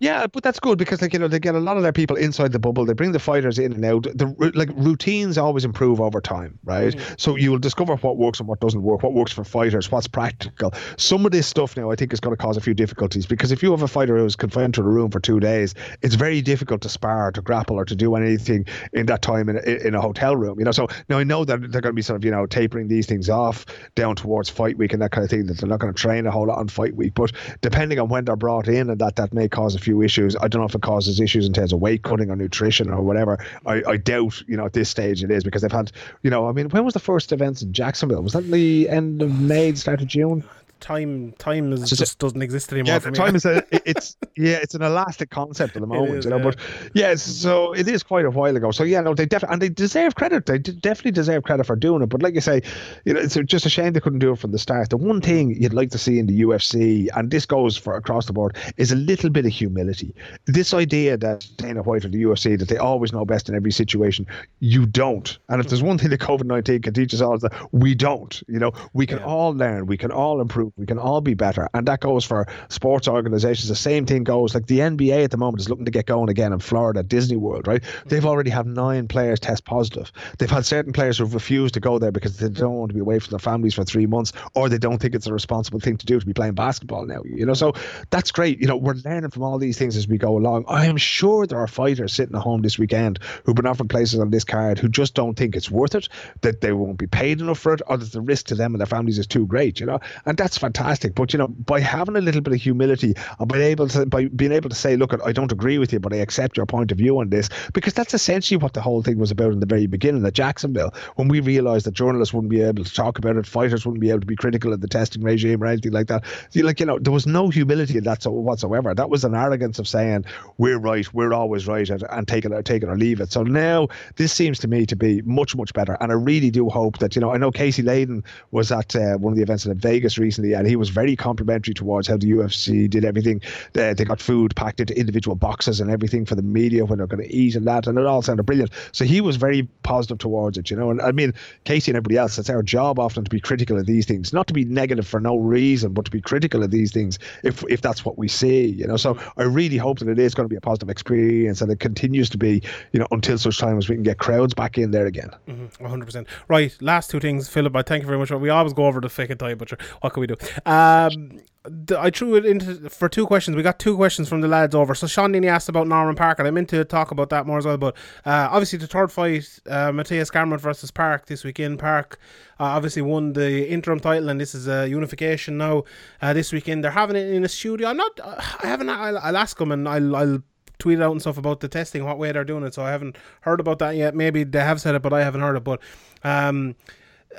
[0.03, 2.17] yeah, but that's good because like you know they get a lot of their people
[2.17, 2.85] inside the bubble.
[2.85, 4.03] They bring the fighters in and out.
[4.03, 6.93] The like routines always improve over time, right?
[6.93, 7.21] Mm.
[7.21, 9.05] So you will discover what works and what doesn't work.
[9.05, 10.75] What works for fighters, what's practical.
[10.97, 13.53] Some of this stuff now I think is going to cause a few difficulties because
[13.53, 15.73] if you have a fighter who's confined to a room for two days,
[16.03, 19.59] it's very difficult to spar, to grapple, or to do anything in that time in
[19.59, 20.59] a, in a hotel room.
[20.59, 22.45] You know, so now I know that they're going to be sort of you know
[22.47, 25.47] tapering these things off down towards fight week and that kind of thing.
[25.47, 27.31] That they're not going to train a whole lot on fight week, but
[27.61, 30.37] depending on when they're brought in and that that may cause a few issues.
[30.37, 33.03] I don't know if it causes issues in terms of weight cutting or nutrition or
[33.03, 33.45] whatever.
[33.67, 36.49] I, I doubt you know at this stage it is because they've had you know
[36.49, 38.23] I mean when was the first events in Jacksonville?
[38.23, 40.45] Was that the end of May, start of June?
[40.83, 43.17] Time time is just doesn't exist anymore Yeah, for me.
[43.17, 46.37] time is a it's yeah, it's an elastic concept at the moment, is, you know.
[46.39, 46.43] yeah.
[46.43, 46.57] But
[46.95, 48.71] yeah, so it is quite a while ago.
[48.73, 50.47] So yeah, no, they definitely and they deserve credit.
[50.47, 52.07] They definitely deserve credit for doing it.
[52.09, 52.61] But like you say,
[53.05, 54.91] you know, it's just a shame they couldn't do it from the start.
[54.91, 58.27] The one thing you'd like to see in the UFC, and this goes for across
[58.27, 60.15] the board, is a little bit of humility.
[60.47, 63.73] This idea that Dana White or the UFC that they always know best in every
[63.73, 64.27] situation,
[64.61, 65.39] you don't.
[65.49, 65.71] And if hmm.
[65.71, 68.43] there's one thing that COVID nineteen can teach us all is that we don't.
[68.49, 69.25] You know, we can Yeah.
[69.27, 72.47] all learn, we can all improve, we can all be better, and that goes for
[72.69, 73.69] sports organizations.
[73.69, 76.29] The same thing goes like the NBA at the moment is looking to get going
[76.29, 77.83] again in Florida, Disney World, right?
[77.83, 78.09] Mm-hmm.
[78.09, 80.13] They've already had nine players test positive.
[80.39, 83.01] They've had certain players who've refused to go there because they don't want to be
[83.01, 85.97] away from their families for three months, or they don't think it's a responsible thing
[85.97, 87.23] to do to be playing basketball now.
[87.25, 87.73] You know, so
[88.11, 88.61] that's great.
[88.61, 90.65] You know, we're learning from all these things as we go along.
[90.69, 94.21] I am sure there are fighters sitting at home this weekend who've been offered places
[94.21, 96.09] on this card who just don't think it's worth it,
[96.41, 98.81] that they won't be paid enough for it, or that the risk to them and
[98.81, 99.81] their families is too great.
[99.81, 101.15] You know, and that's fantastic.
[101.15, 104.27] But you know, by having a little bit of humility and by able to by
[104.29, 106.93] being able to say, look, I don't agree with you, but I accept your point
[106.93, 109.67] of view on this, because that's essentially what the whole thing was about in the
[109.67, 113.37] very beginning at Jacksonville, when we realised that journalists wouldn't be able to talk about
[113.37, 116.07] it, fighters wouldn't be able to be critical of the testing regime or anything like
[116.07, 116.25] that.
[116.55, 118.95] Like you know, there was no humility in that so whatsoever.
[118.95, 120.25] That was an arrogance of saying
[120.59, 123.33] we're right, we're always right, and, and take it or take it or leave it.
[123.33, 126.69] So now this seems to me to be much much better, and I really do
[126.69, 129.67] hope that you know I know Casey Leydon was at uh, one of the events
[129.67, 133.41] in Vegas recently, and he was very complimentary towards how the UFC did everything.
[133.73, 137.07] They, they got food packed into individual boxes and everything for the media when they're
[137.07, 138.71] going to eat and that, and it all sounded brilliant.
[138.93, 140.91] So he was very positive towards it, you know.
[140.91, 141.33] And I mean,
[141.65, 144.47] Casey and everybody else, it's our job often to be critical of these things, not
[144.49, 147.81] to be negative for no reason, but to be critical of these things if if
[147.81, 148.97] that's what we see, you know.
[148.97, 151.81] So I really hope that it is going to be a positive experience and it
[151.81, 152.63] continues to be,
[152.93, 155.31] you know, until such time as we can get crowds back in there again.
[155.49, 156.27] Mm-hmm, hundred percent.
[156.49, 157.75] Right, last two things, Philip.
[157.77, 158.31] I thank you very much.
[158.31, 160.32] We always go over the fucking time, but sure, what can we do?
[160.67, 163.57] Um, the, I threw it into for two questions.
[163.57, 164.95] We got two questions from the lads over.
[164.95, 167.59] So Sean Deeney asked about Norman Parke, and I meant to talk about that more
[167.59, 167.79] as well.
[167.79, 171.79] But uh, obviously, the third fight, uh, Mateusz Gamrot versus Parke this weekend.
[171.79, 172.19] Parke
[172.59, 175.85] uh, obviously won the interim title, and this is a unification now.
[176.21, 177.89] Uh, this weekend, they're having it in a studio.
[177.89, 178.21] I'm not.
[178.25, 178.91] I haven't.
[178.91, 180.17] I'll, I'll ask them, and I'll.
[180.17, 180.43] I'll
[180.79, 182.75] tweet it out and stuff about the testing, what way they're doing it.
[182.75, 184.17] So I haven't heard about that yet.
[184.17, 185.63] Maybe they have said it, but I haven't heard it.
[185.63, 185.81] But
[186.25, 186.75] um,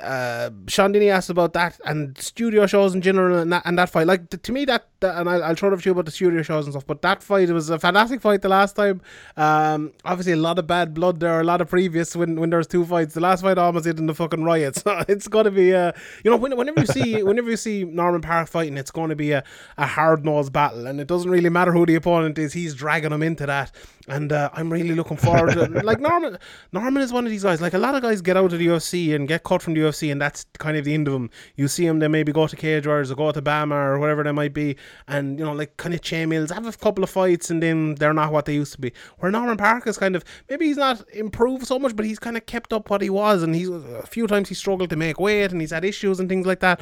[0.00, 3.90] uh, Sean Deeney asked about that and studio shows in general and that, and that
[3.90, 4.06] fight.
[4.06, 6.10] Like to me, that, that and I'll, I'll throw it up to you about the
[6.10, 6.86] studio shows and stuff.
[6.86, 9.00] But that fight was a fantastic fight the last time.
[9.36, 12.58] Um, obviously a lot of bad blood there, a lot of previous when when there
[12.58, 13.14] was two fights.
[13.14, 14.82] The last fight almost ended in the fucking riots.
[15.06, 15.92] It's got to be uh,
[16.24, 19.16] you know, when, whenever you see whenever you see Norman Parke fighting, it's going to
[19.16, 19.44] be a,
[19.76, 22.52] a hard nosed battle, and it doesn't really matter who the opponent is.
[22.52, 23.70] He's dragging him into that,
[24.08, 25.74] and uh, I'm really looking forward to it.
[25.84, 26.38] Like Norman,
[26.72, 27.60] Norman is one of these guys.
[27.60, 29.80] Like a lot of guys get out of the UFC and get cut from the
[29.80, 31.30] UFC, and that's kind of the end of them.
[31.56, 34.22] You see them, they maybe go to Cage Warriors or go to BAMMA or whatever
[34.22, 34.76] they might be,
[35.08, 38.14] and you know, like kind of Mills have a couple of fights, and then they're
[38.14, 38.92] not what they used to be.
[39.18, 42.36] Where Norman Parke is kind of maybe he's not improved so much, but he's kind
[42.36, 45.18] of kept up what he was, and he's a few times he struggled to make
[45.18, 46.80] weight, and he's had issues and things like that.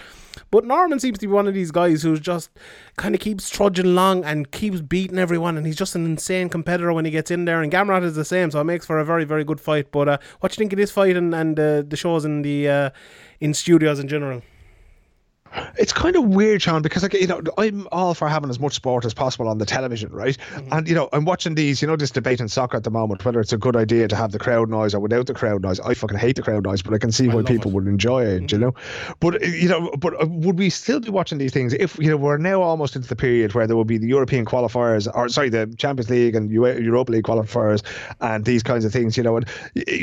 [0.51, 2.51] But Norman seems to be one of these guys who's just
[2.97, 6.93] kind of keeps trudging along and keeps beating everyone, and he's just an insane competitor
[6.93, 9.05] when he gets in there, and Gamrot is the same, so it makes for a
[9.05, 9.91] very very good fight.
[9.93, 12.43] But uh, what do you think of this fight and and uh, the shows in
[12.43, 12.91] the uh,
[13.41, 14.43] in studios in general?
[15.79, 18.75] It's kind of weird, Sean, because like you know, I'm all for having as much
[18.75, 20.37] sport as possible on the television, right?
[20.55, 20.73] Mm-hmm.
[20.73, 23.25] And you know, I'm watching these, you know, this debate in soccer at the moment,
[23.25, 25.81] whether it's a good idea to have the crowd noise or without the crowd noise.
[25.81, 27.75] I fucking hate the crowd noise, but I can see why people it.
[27.75, 28.75] would enjoy it, you know.
[29.21, 32.17] But you know, but uh, would we still be watching these things if you know
[32.17, 35.49] we're now almost into the period where there will be the European qualifiers, or sorry,
[35.49, 37.83] the Champions League and Europa League qualifiers,
[38.21, 39.37] and these kinds of things, you know?
[39.37, 39.47] And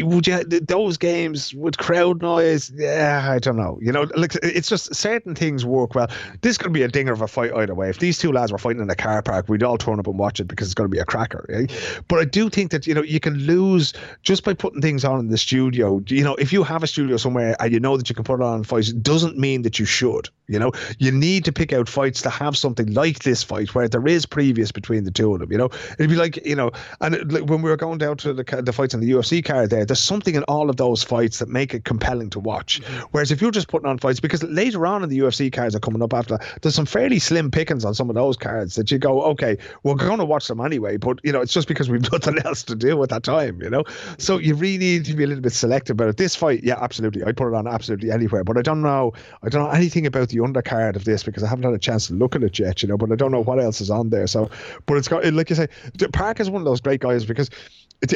[0.03, 2.71] would you those games with crowd noise?
[2.75, 3.79] Yeah, I don't know.
[3.81, 6.09] You know, like it's just certain things work well.
[6.41, 7.89] This could be a dinger of a fight either way.
[7.89, 10.19] If these two lads were fighting in a car park, we'd all turn up and
[10.19, 11.45] watch it because it's going to be a cracker.
[11.51, 11.67] eh?
[12.07, 15.19] But I do think that you know you can lose just by putting things on
[15.19, 16.03] in the studio.
[16.07, 18.41] You know, if you have a studio somewhere and you know that you can put
[18.41, 20.29] it on fights, doesn't mean that you should.
[20.49, 23.87] You know, you need to pick out fights to have something like this fight where
[23.87, 25.51] there is previous between the two of them.
[25.51, 26.71] You know, it'd be like you know,
[27.01, 29.43] and it, like when we were going down to the the fights on the UFC
[29.43, 32.81] card, there, there's something in all of those fights that make it compelling to watch.
[32.81, 33.07] Mm-hmm.
[33.11, 35.79] Whereas if you're just putting on fights, because later on in the UFC cards are
[35.79, 38.91] coming up after that, there's some fairly slim pickings on some of those cards that
[38.91, 41.89] you go, okay, we're going to watch them anyway, but you know, it's just because
[41.89, 43.83] we've nothing else to do at that time, you know.
[44.17, 46.17] So you really need to be a little bit selective about it.
[46.17, 49.49] This fight, yeah, absolutely, I'd put it on absolutely anywhere, but I don't know, I
[49.49, 52.13] don't know anything about the undercard of this because I haven't had a chance to
[52.13, 52.97] look at it yet, you know.
[52.97, 54.27] But I don't know what else is on there.
[54.27, 54.49] So,
[54.85, 55.67] but it's got like you say,
[56.13, 57.49] Parke is one of those great guys because.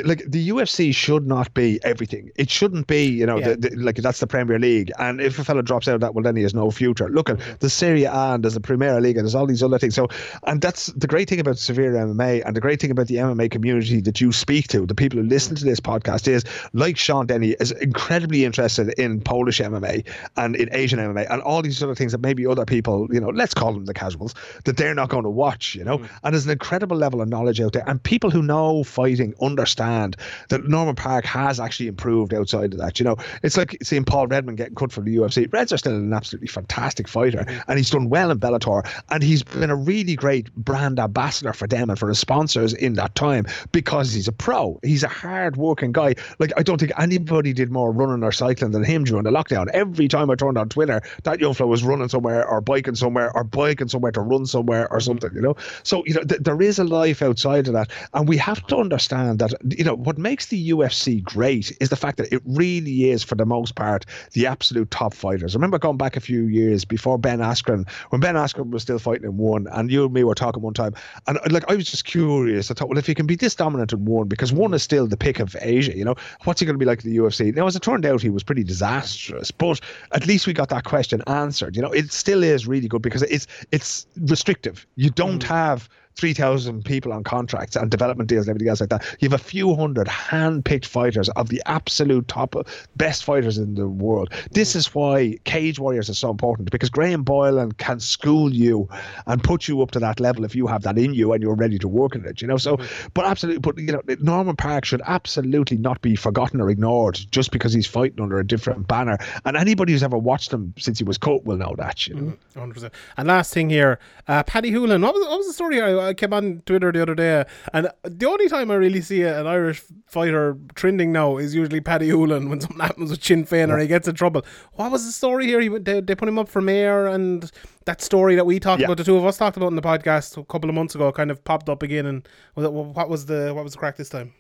[0.06, 2.32] Like the UFC should not be everything.
[2.38, 3.50] It shouldn't be, you know, Yeah.
[3.50, 4.92] the, the, like that's the Premier League.
[4.98, 7.10] And if a fella drops out of that, well, then he has no future.
[7.10, 9.78] Look at the Serie A and there's the Premier League and there's all these other
[9.78, 9.94] things.
[9.94, 10.08] So,
[10.48, 13.52] and that's the great thing about severe MMA and the great thing about the MMA
[13.52, 15.32] community that you speak to, the people who mm-hmm.
[15.34, 20.08] listen to this podcast is like Sean Deeney is incredibly interested in Polish MMA
[20.38, 23.30] and in Asian MMA and all these other things that maybe other people, you know,
[23.30, 24.34] let's call them the casuals,
[24.64, 25.98] that they're not going to watch, you know.
[25.98, 26.10] Mm.
[26.24, 27.84] And there's an incredible level of knowledge out there.
[27.86, 33.00] And people who know fighting understand that Norman Parke has actually improved outside of that.
[33.00, 35.52] You know, it's like seeing Paul Redmond getting cut from the UFC.
[35.52, 37.70] Reds are still an absolutely fantastic fighter, mm-hmm.
[37.70, 41.68] and he's done well in Bellator, and he's been a really great brand ambassador for
[41.68, 44.80] them and for his sponsors in that time because he's a pro.
[44.84, 46.16] He's a hard working guy.
[46.40, 49.68] Like I don't think anybody did more running or cycling than him during the lockdown.
[49.74, 53.36] Every time I turned on Twitter, that young fellow was running somewhere or biking somewhere
[53.36, 55.32] or biking somewhere to run somewhere or something.
[55.34, 58.38] You know, so you know th- there is a life outside of that, and we
[58.38, 62.32] have to understand that you know what makes the UFC great is the fact that
[62.34, 65.56] it really is for the most part the absolute top fighters.
[65.56, 69.00] I remember going back a few years before Ben Askren, when Ben Askren was still
[69.00, 70.94] fighting in one, and you and me were talking one time,
[71.28, 72.70] and uh, like I was just curious.
[72.70, 75.08] I thought, well, if he can be this dominant in one, because one is still
[75.08, 77.56] the pick of Asia, you know, what's he going to be like in the UFC?
[77.56, 79.80] Now, as it turned out, he was pretty disastrous, but
[80.12, 81.76] at least we got that question answered.
[81.76, 84.86] You know, it still is really good because it's it's restrictive.
[84.96, 89.04] You don't have 3,000 people on contracts and development deals and everything else like that.
[89.20, 92.64] You have a few hundred hand-picked fighters of the absolute top, uh,
[92.96, 94.32] best fighters in the world.
[94.52, 98.88] This is why Cage Warriors is so important because Graham Boylan can school you
[99.26, 101.56] and put you up to that level if you have that in you and you're
[101.56, 102.58] ready to work in it, you know.
[102.58, 103.08] So, mm-hmm.
[103.14, 107.52] but absolutely, but you know, Norman Parke should absolutely not be forgotten or ignored just
[107.52, 109.18] because he's fighting under a different banner.
[109.46, 112.34] And anybody who's ever watched him since he was cut will know that, you know.
[112.56, 112.72] Mm-hmm.
[112.72, 112.92] 100%.
[113.18, 115.02] And last thing here, uh, Paddy Holohan.
[115.02, 115.82] What was, what was the story?
[115.82, 119.24] I, I came on Twitter the other day, and the only time I really see
[119.24, 123.70] an Irish fighter trending now is usually Paddy Holohan when something happens with Sinn Féin
[123.70, 124.46] or he gets in trouble.
[124.74, 125.60] What was the story here?
[125.62, 127.50] He, they, they put him up for mayor, and
[127.86, 128.88] that story that we talked Yeah.
[128.88, 131.12] about, the two of us talked about in the podcast a couple of months ago,
[131.12, 132.06] kind of popped up again.
[132.06, 134.34] And what was the what was the crack this time?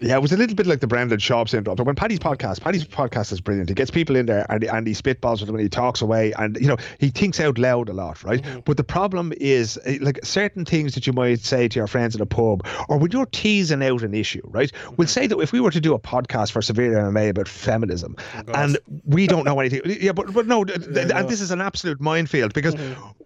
[0.00, 1.76] Yeah, it was a little bit like the Brendan Schaub syndrome.
[1.76, 3.68] So when Paddy's podcast, Paddy's podcast is brilliant.
[3.68, 6.32] He gets people in there and, and he spitballs with them and he talks away
[6.38, 8.42] and you know he thinks out loud a lot, right?
[8.64, 12.14] But the problem is eh, like certain things that you might say to your friends
[12.14, 14.72] at a pub or when you're teasing out an issue, right?
[14.96, 18.16] We'll say that if we were to do a podcast for Severe MMA about feminism
[18.54, 22.00] and we don't know anything, yeah, but but no, th- and this is an absolute
[22.00, 22.74] minefield because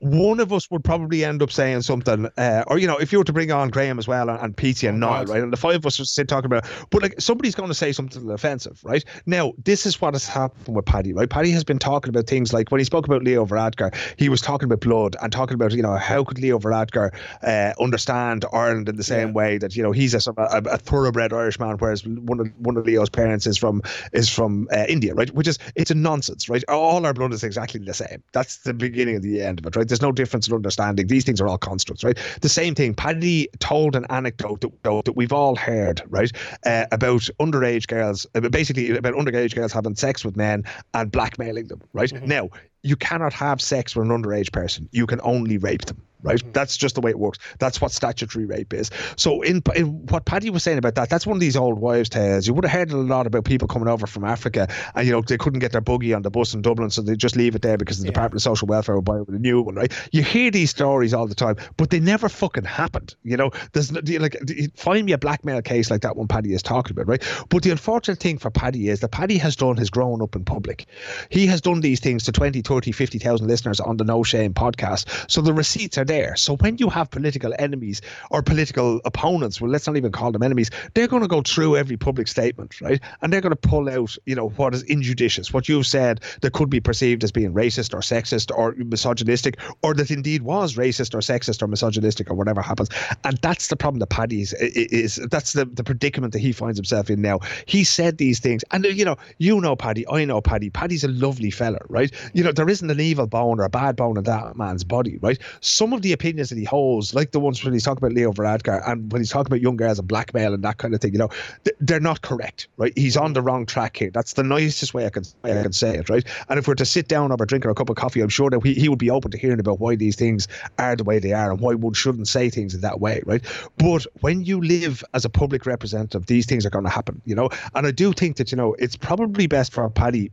[0.01, 3.19] one of us would probably end up saying something, uh, or you know, if you
[3.19, 5.33] were to bring on Graham as well and, and Petey and Niall, God.
[5.33, 5.43] right?
[5.43, 6.54] And the five of us would sit talking about,
[6.91, 9.05] but like somebody's going to say something offensive, right?
[9.27, 11.29] Now, this is what has happened with Paddy, right?
[11.29, 14.41] Paddy has been talking about things like when he spoke about Leo Varadkar, he was
[14.41, 18.89] talking about blood and talking about, you know, how could Leo Varadkar uh, understand Ireland
[18.89, 22.41] in the same way that, you know, he's a, a, a thoroughbred Irishman, whereas one
[22.41, 23.83] of one of Leo's parents is from
[24.13, 25.31] is from uh, India, right?
[25.35, 26.63] Which is it's a nonsense, right?
[26.69, 28.23] All our blood is exactly the same.
[28.33, 29.87] That's the beginning of the end of it, right?
[29.87, 31.07] There's no difference in understanding.
[31.07, 32.19] These things are all constructs, right?
[32.41, 32.95] The same thing.
[32.95, 36.31] Paddy told an anecdote that, that we've all heard, right?
[36.65, 40.65] Uh, about underage girls, uh, basically about underage girls having sex with men
[40.95, 42.13] and blackmailing them, right?
[42.27, 42.51] Now,
[42.83, 44.89] you cannot have sex with an underage person.
[44.93, 46.01] You can only rape them.
[46.25, 46.39] Right?
[46.39, 46.53] Mm-hmm.
[46.53, 47.39] That's just the way it works.
[47.59, 48.91] That's what statutory rape is.
[49.17, 52.09] So in, in what Paddy was saying about that, that's one of these old wives'
[52.09, 52.47] tales.
[52.47, 55.21] You would have heard a lot about people coming over from Africa and you know
[55.21, 57.63] they couldn't get their buggy on the bus in Dublin, so they just leave it
[57.63, 59.93] there because the Department of Social Welfare will buy it with a new one, right?
[60.13, 63.15] You hear these stories all the time, but they never fucking happened.
[63.23, 64.37] You know, there's like
[64.77, 67.23] find me a blackmail case like that one Paddy is talking about, right?
[67.49, 70.45] But the unfortunate thing for Paddy is that Paddy has done his growing up in
[70.45, 70.87] public.
[71.31, 75.31] He has done these things to 20, 30, 50,000 listeners on the No Shame podcast.
[75.31, 76.14] So the receipts are there.
[76.37, 78.01] So when you have political enemies
[78.31, 81.77] or political opponents, well, let's not even call them enemies, they're going to go through
[81.77, 83.01] every public statement, right?
[83.21, 86.53] And they're going to pull out, you know, what is injudicious, what you've said that
[86.53, 91.15] could be perceived as being racist or sexist or misogynistic, or that indeed was racist
[91.15, 92.89] or sexist or misogynistic or whatever happens.
[93.25, 96.79] And that's the problem that Paddy is, is that's the, the predicament that he finds
[96.79, 97.41] himself in now.
[97.67, 100.71] He said these things, and uh, you know, you know Paddy, I know Paddy.
[100.71, 102.13] Paddy's a lovely fella, right?
[102.35, 105.19] You know, there isn't an evil bone or a bad bone in that man's body,
[105.19, 105.39] right?
[105.61, 108.31] Some of the opinions that he holds, like the ones when he's talking about Leo
[108.33, 111.13] Varadkar and when he's talking about young girls and blackmail and that kind of thing,
[111.13, 111.31] you know,
[111.65, 112.93] th- they're not correct, right?
[112.97, 114.11] He's on the wrong track here.
[114.11, 116.25] That's the nicest way I can I can say it, right?
[116.49, 118.29] And if we're to sit down over a drink or a cup of coffee, I'm
[118.29, 120.47] sure that he, he would be open to hearing about why these things
[120.79, 123.43] are the way they are and why one shouldn't say things in that way, right?
[123.79, 127.35] But when you live as a public representative, these things are going to happen, you
[127.35, 127.49] know.
[127.75, 130.31] And I do think that you know it's probably best for Paddy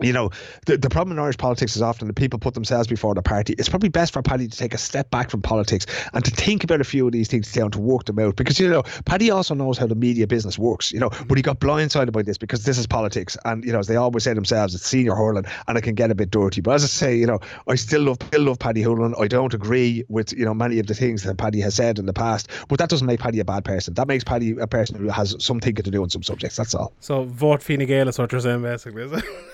[0.00, 0.30] you know,
[0.64, 3.54] the, the problem in Irish politics is often that people put themselves before the party.
[3.58, 6.64] It's probably best for Paddy to take a step back from politics and to think
[6.64, 8.36] about a few of these things down to work them out.
[8.36, 11.42] Because, you know, Paddy also knows how the media business works, you know, but he
[11.42, 13.36] got blindsided by this because this is politics.
[13.44, 16.10] And, you know, as they always say themselves, it's senior hurling and it can get
[16.10, 16.62] a bit dirty.
[16.62, 19.20] But as I say, you know, I still love, still love Paddy Holohan.
[19.20, 22.06] I don't agree with, you know, many of the things that Paddy has said in
[22.06, 23.92] the past, but that doesn't make Paddy a bad person.
[23.94, 26.56] That makes Paddy a person who has some thinking to do on some subjects.
[26.56, 26.94] That's all.
[27.00, 29.22] So vote Fine Gael is what you're saying, basically.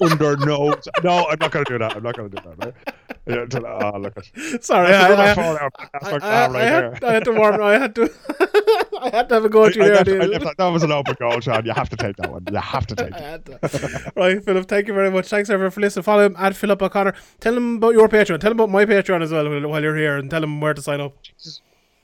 [0.00, 2.64] Under no no i'm not going to do that i'm not going to do that
[2.64, 2.74] right?
[3.26, 5.32] yeah, oh, look at, Sorry, I, I.
[5.32, 5.70] I,
[6.02, 7.04] I, that I had.
[7.04, 7.60] I had to warm.
[7.60, 8.10] Ah, I had to.
[9.00, 10.02] I had to have a go at you I there.
[10.04, 10.42] dude.
[10.42, 11.64] that, that was an open goal, Sean.
[11.64, 12.44] You have to take that one.
[12.50, 14.12] You have to take it.
[14.16, 15.28] right, Philip, thank you very much.
[15.28, 16.02] Thanks everyone for listening.
[16.02, 17.14] Follow him at Philip O'Connor.
[17.38, 18.40] Tell him about your Patreon.
[18.40, 20.74] Tell him about my Patreon as well while- while you're here and tell him where
[20.74, 21.14] to sign up.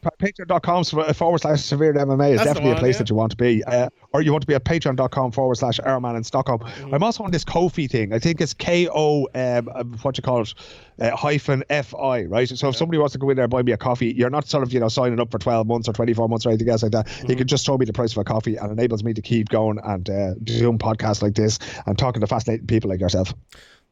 [0.02, 0.84] Patreon.com
[1.14, 2.98] forward slash severe MMA is That's definitely one, a place yeah.
[2.98, 3.64] that you want to be.
[3.64, 6.60] Uh, or you want to be at patreon.com forward slash Airman in Stockholm.
[6.60, 6.94] Mm-hmm.
[6.94, 8.12] I'm also on this Ko-fi thing.
[8.12, 10.54] I think it's K O, um, uh, what you call it,
[11.00, 12.48] uh, hyphen F I, right?
[12.48, 14.46] So if somebody wants to go in there and buy me a coffee, you're not
[14.46, 16.84] sort of, you know, signing up for 12 months or 24 months or anything else
[16.84, 17.06] like that.
[17.06, 17.30] Mm-hmm.
[17.30, 19.48] You can just throw me the price of a coffee and enables me to keep
[19.48, 23.34] going and uh, doing podcasts like this and talking to fascinating people like yourself.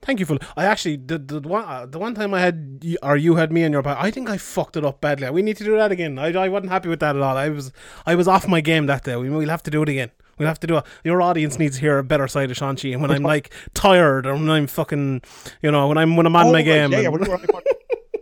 [0.02, 0.39] Thank you, Phil.
[0.56, 3.64] I actually the the one uh, the one time I had or you had me
[3.64, 5.28] in your pod, I think I fucked it up badly.
[5.31, 6.18] We need to do that again.
[6.18, 7.36] I, I wasn't happy with that at all.
[7.36, 7.73] I was
[8.05, 9.16] I was off my game that day.
[9.16, 10.10] We, we'll have to do it again.
[10.39, 10.85] We'll have to do it.
[11.02, 12.93] Your audience needs to hear a better side of Shanchi.
[12.93, 15.23] And when I'm like tired or when I'm fucking,
[15.62, 16.93] you know, when I'm when I'm on Oh, my right, game.
[16.93, 17.09] Yeah, yeah.
[17.09, 17.62] and- on-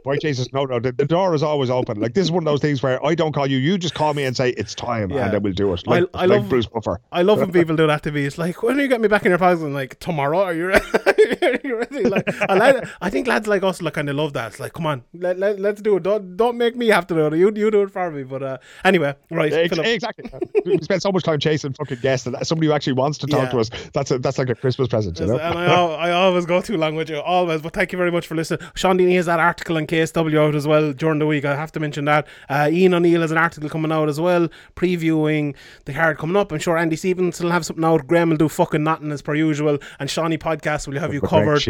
[0.04, 0.78] Boy, Jesus, no, no.
[0.78, 1.98] The, the door is always open.
[2.00, 3.56] Like this is one of those things where I don't call you.
[3.58, 5.24] You just call me and say it's time, Yeah.
[5.24, 5.86] and then we'll do it.
[5.86, 7.00] Like, I like love- Bruce Buffer.
[7.10, 8.26] I love when people do that to me.
[8.26, 9.64] It's like, when are you getting me back in your podcast?
[9.64, 10.40] And like, tomorrow?
[10.42, 10.84] Are you ready?
[11.42, 12.04] Are you ready?
[12.04, 14.48] Like, I, like, I think lads like us like kind of love that.
[14.52, 16.02] It's like, come on, let, let, let's do it.
[16.02, 17.34] Don't don't make me have to do it.
[17.38, 18.24] You, you do it for me.
[18.24, 19.52] But uh, anyway, right.
[19.52, 20.30] Ex- exactly.
[20.66, 23.44] we spend so much time chasing fucking guests, and somebody who actually wants to talk
[23.44, 23.50] Yeah.
[23.52, 23.70] to us.
[23.94, 25.38] That's a, that's like a Christmas present, you know.
[25.38, 27.62] And I, I always go too long with you, always.
[27.62, 28.60] But thank you very much for listening.
[28.74, 31.44] Sean Deeney has that article in KSW out as well during the week.
[31.44, 32.26] I have to mention that.
[32.48, 35.54] Uh, Ian O'Neill has an article coming out as well, previewing
[35.84, 36.50] the card coming up.
[36.52, 38.06] I'm sure Andy Stevens will have something out.
[38.06, 39.78] Graham will do fucking nothing as per usual.
[40.00, 41.62] And Shawnee Podcast will have you covered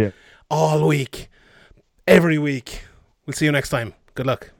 [0.51, 1.29] all week,
[2.07, 2.85] every week.
[3.27, 3.95] We'll see you next time.
[4.15, 4.54] Good luck.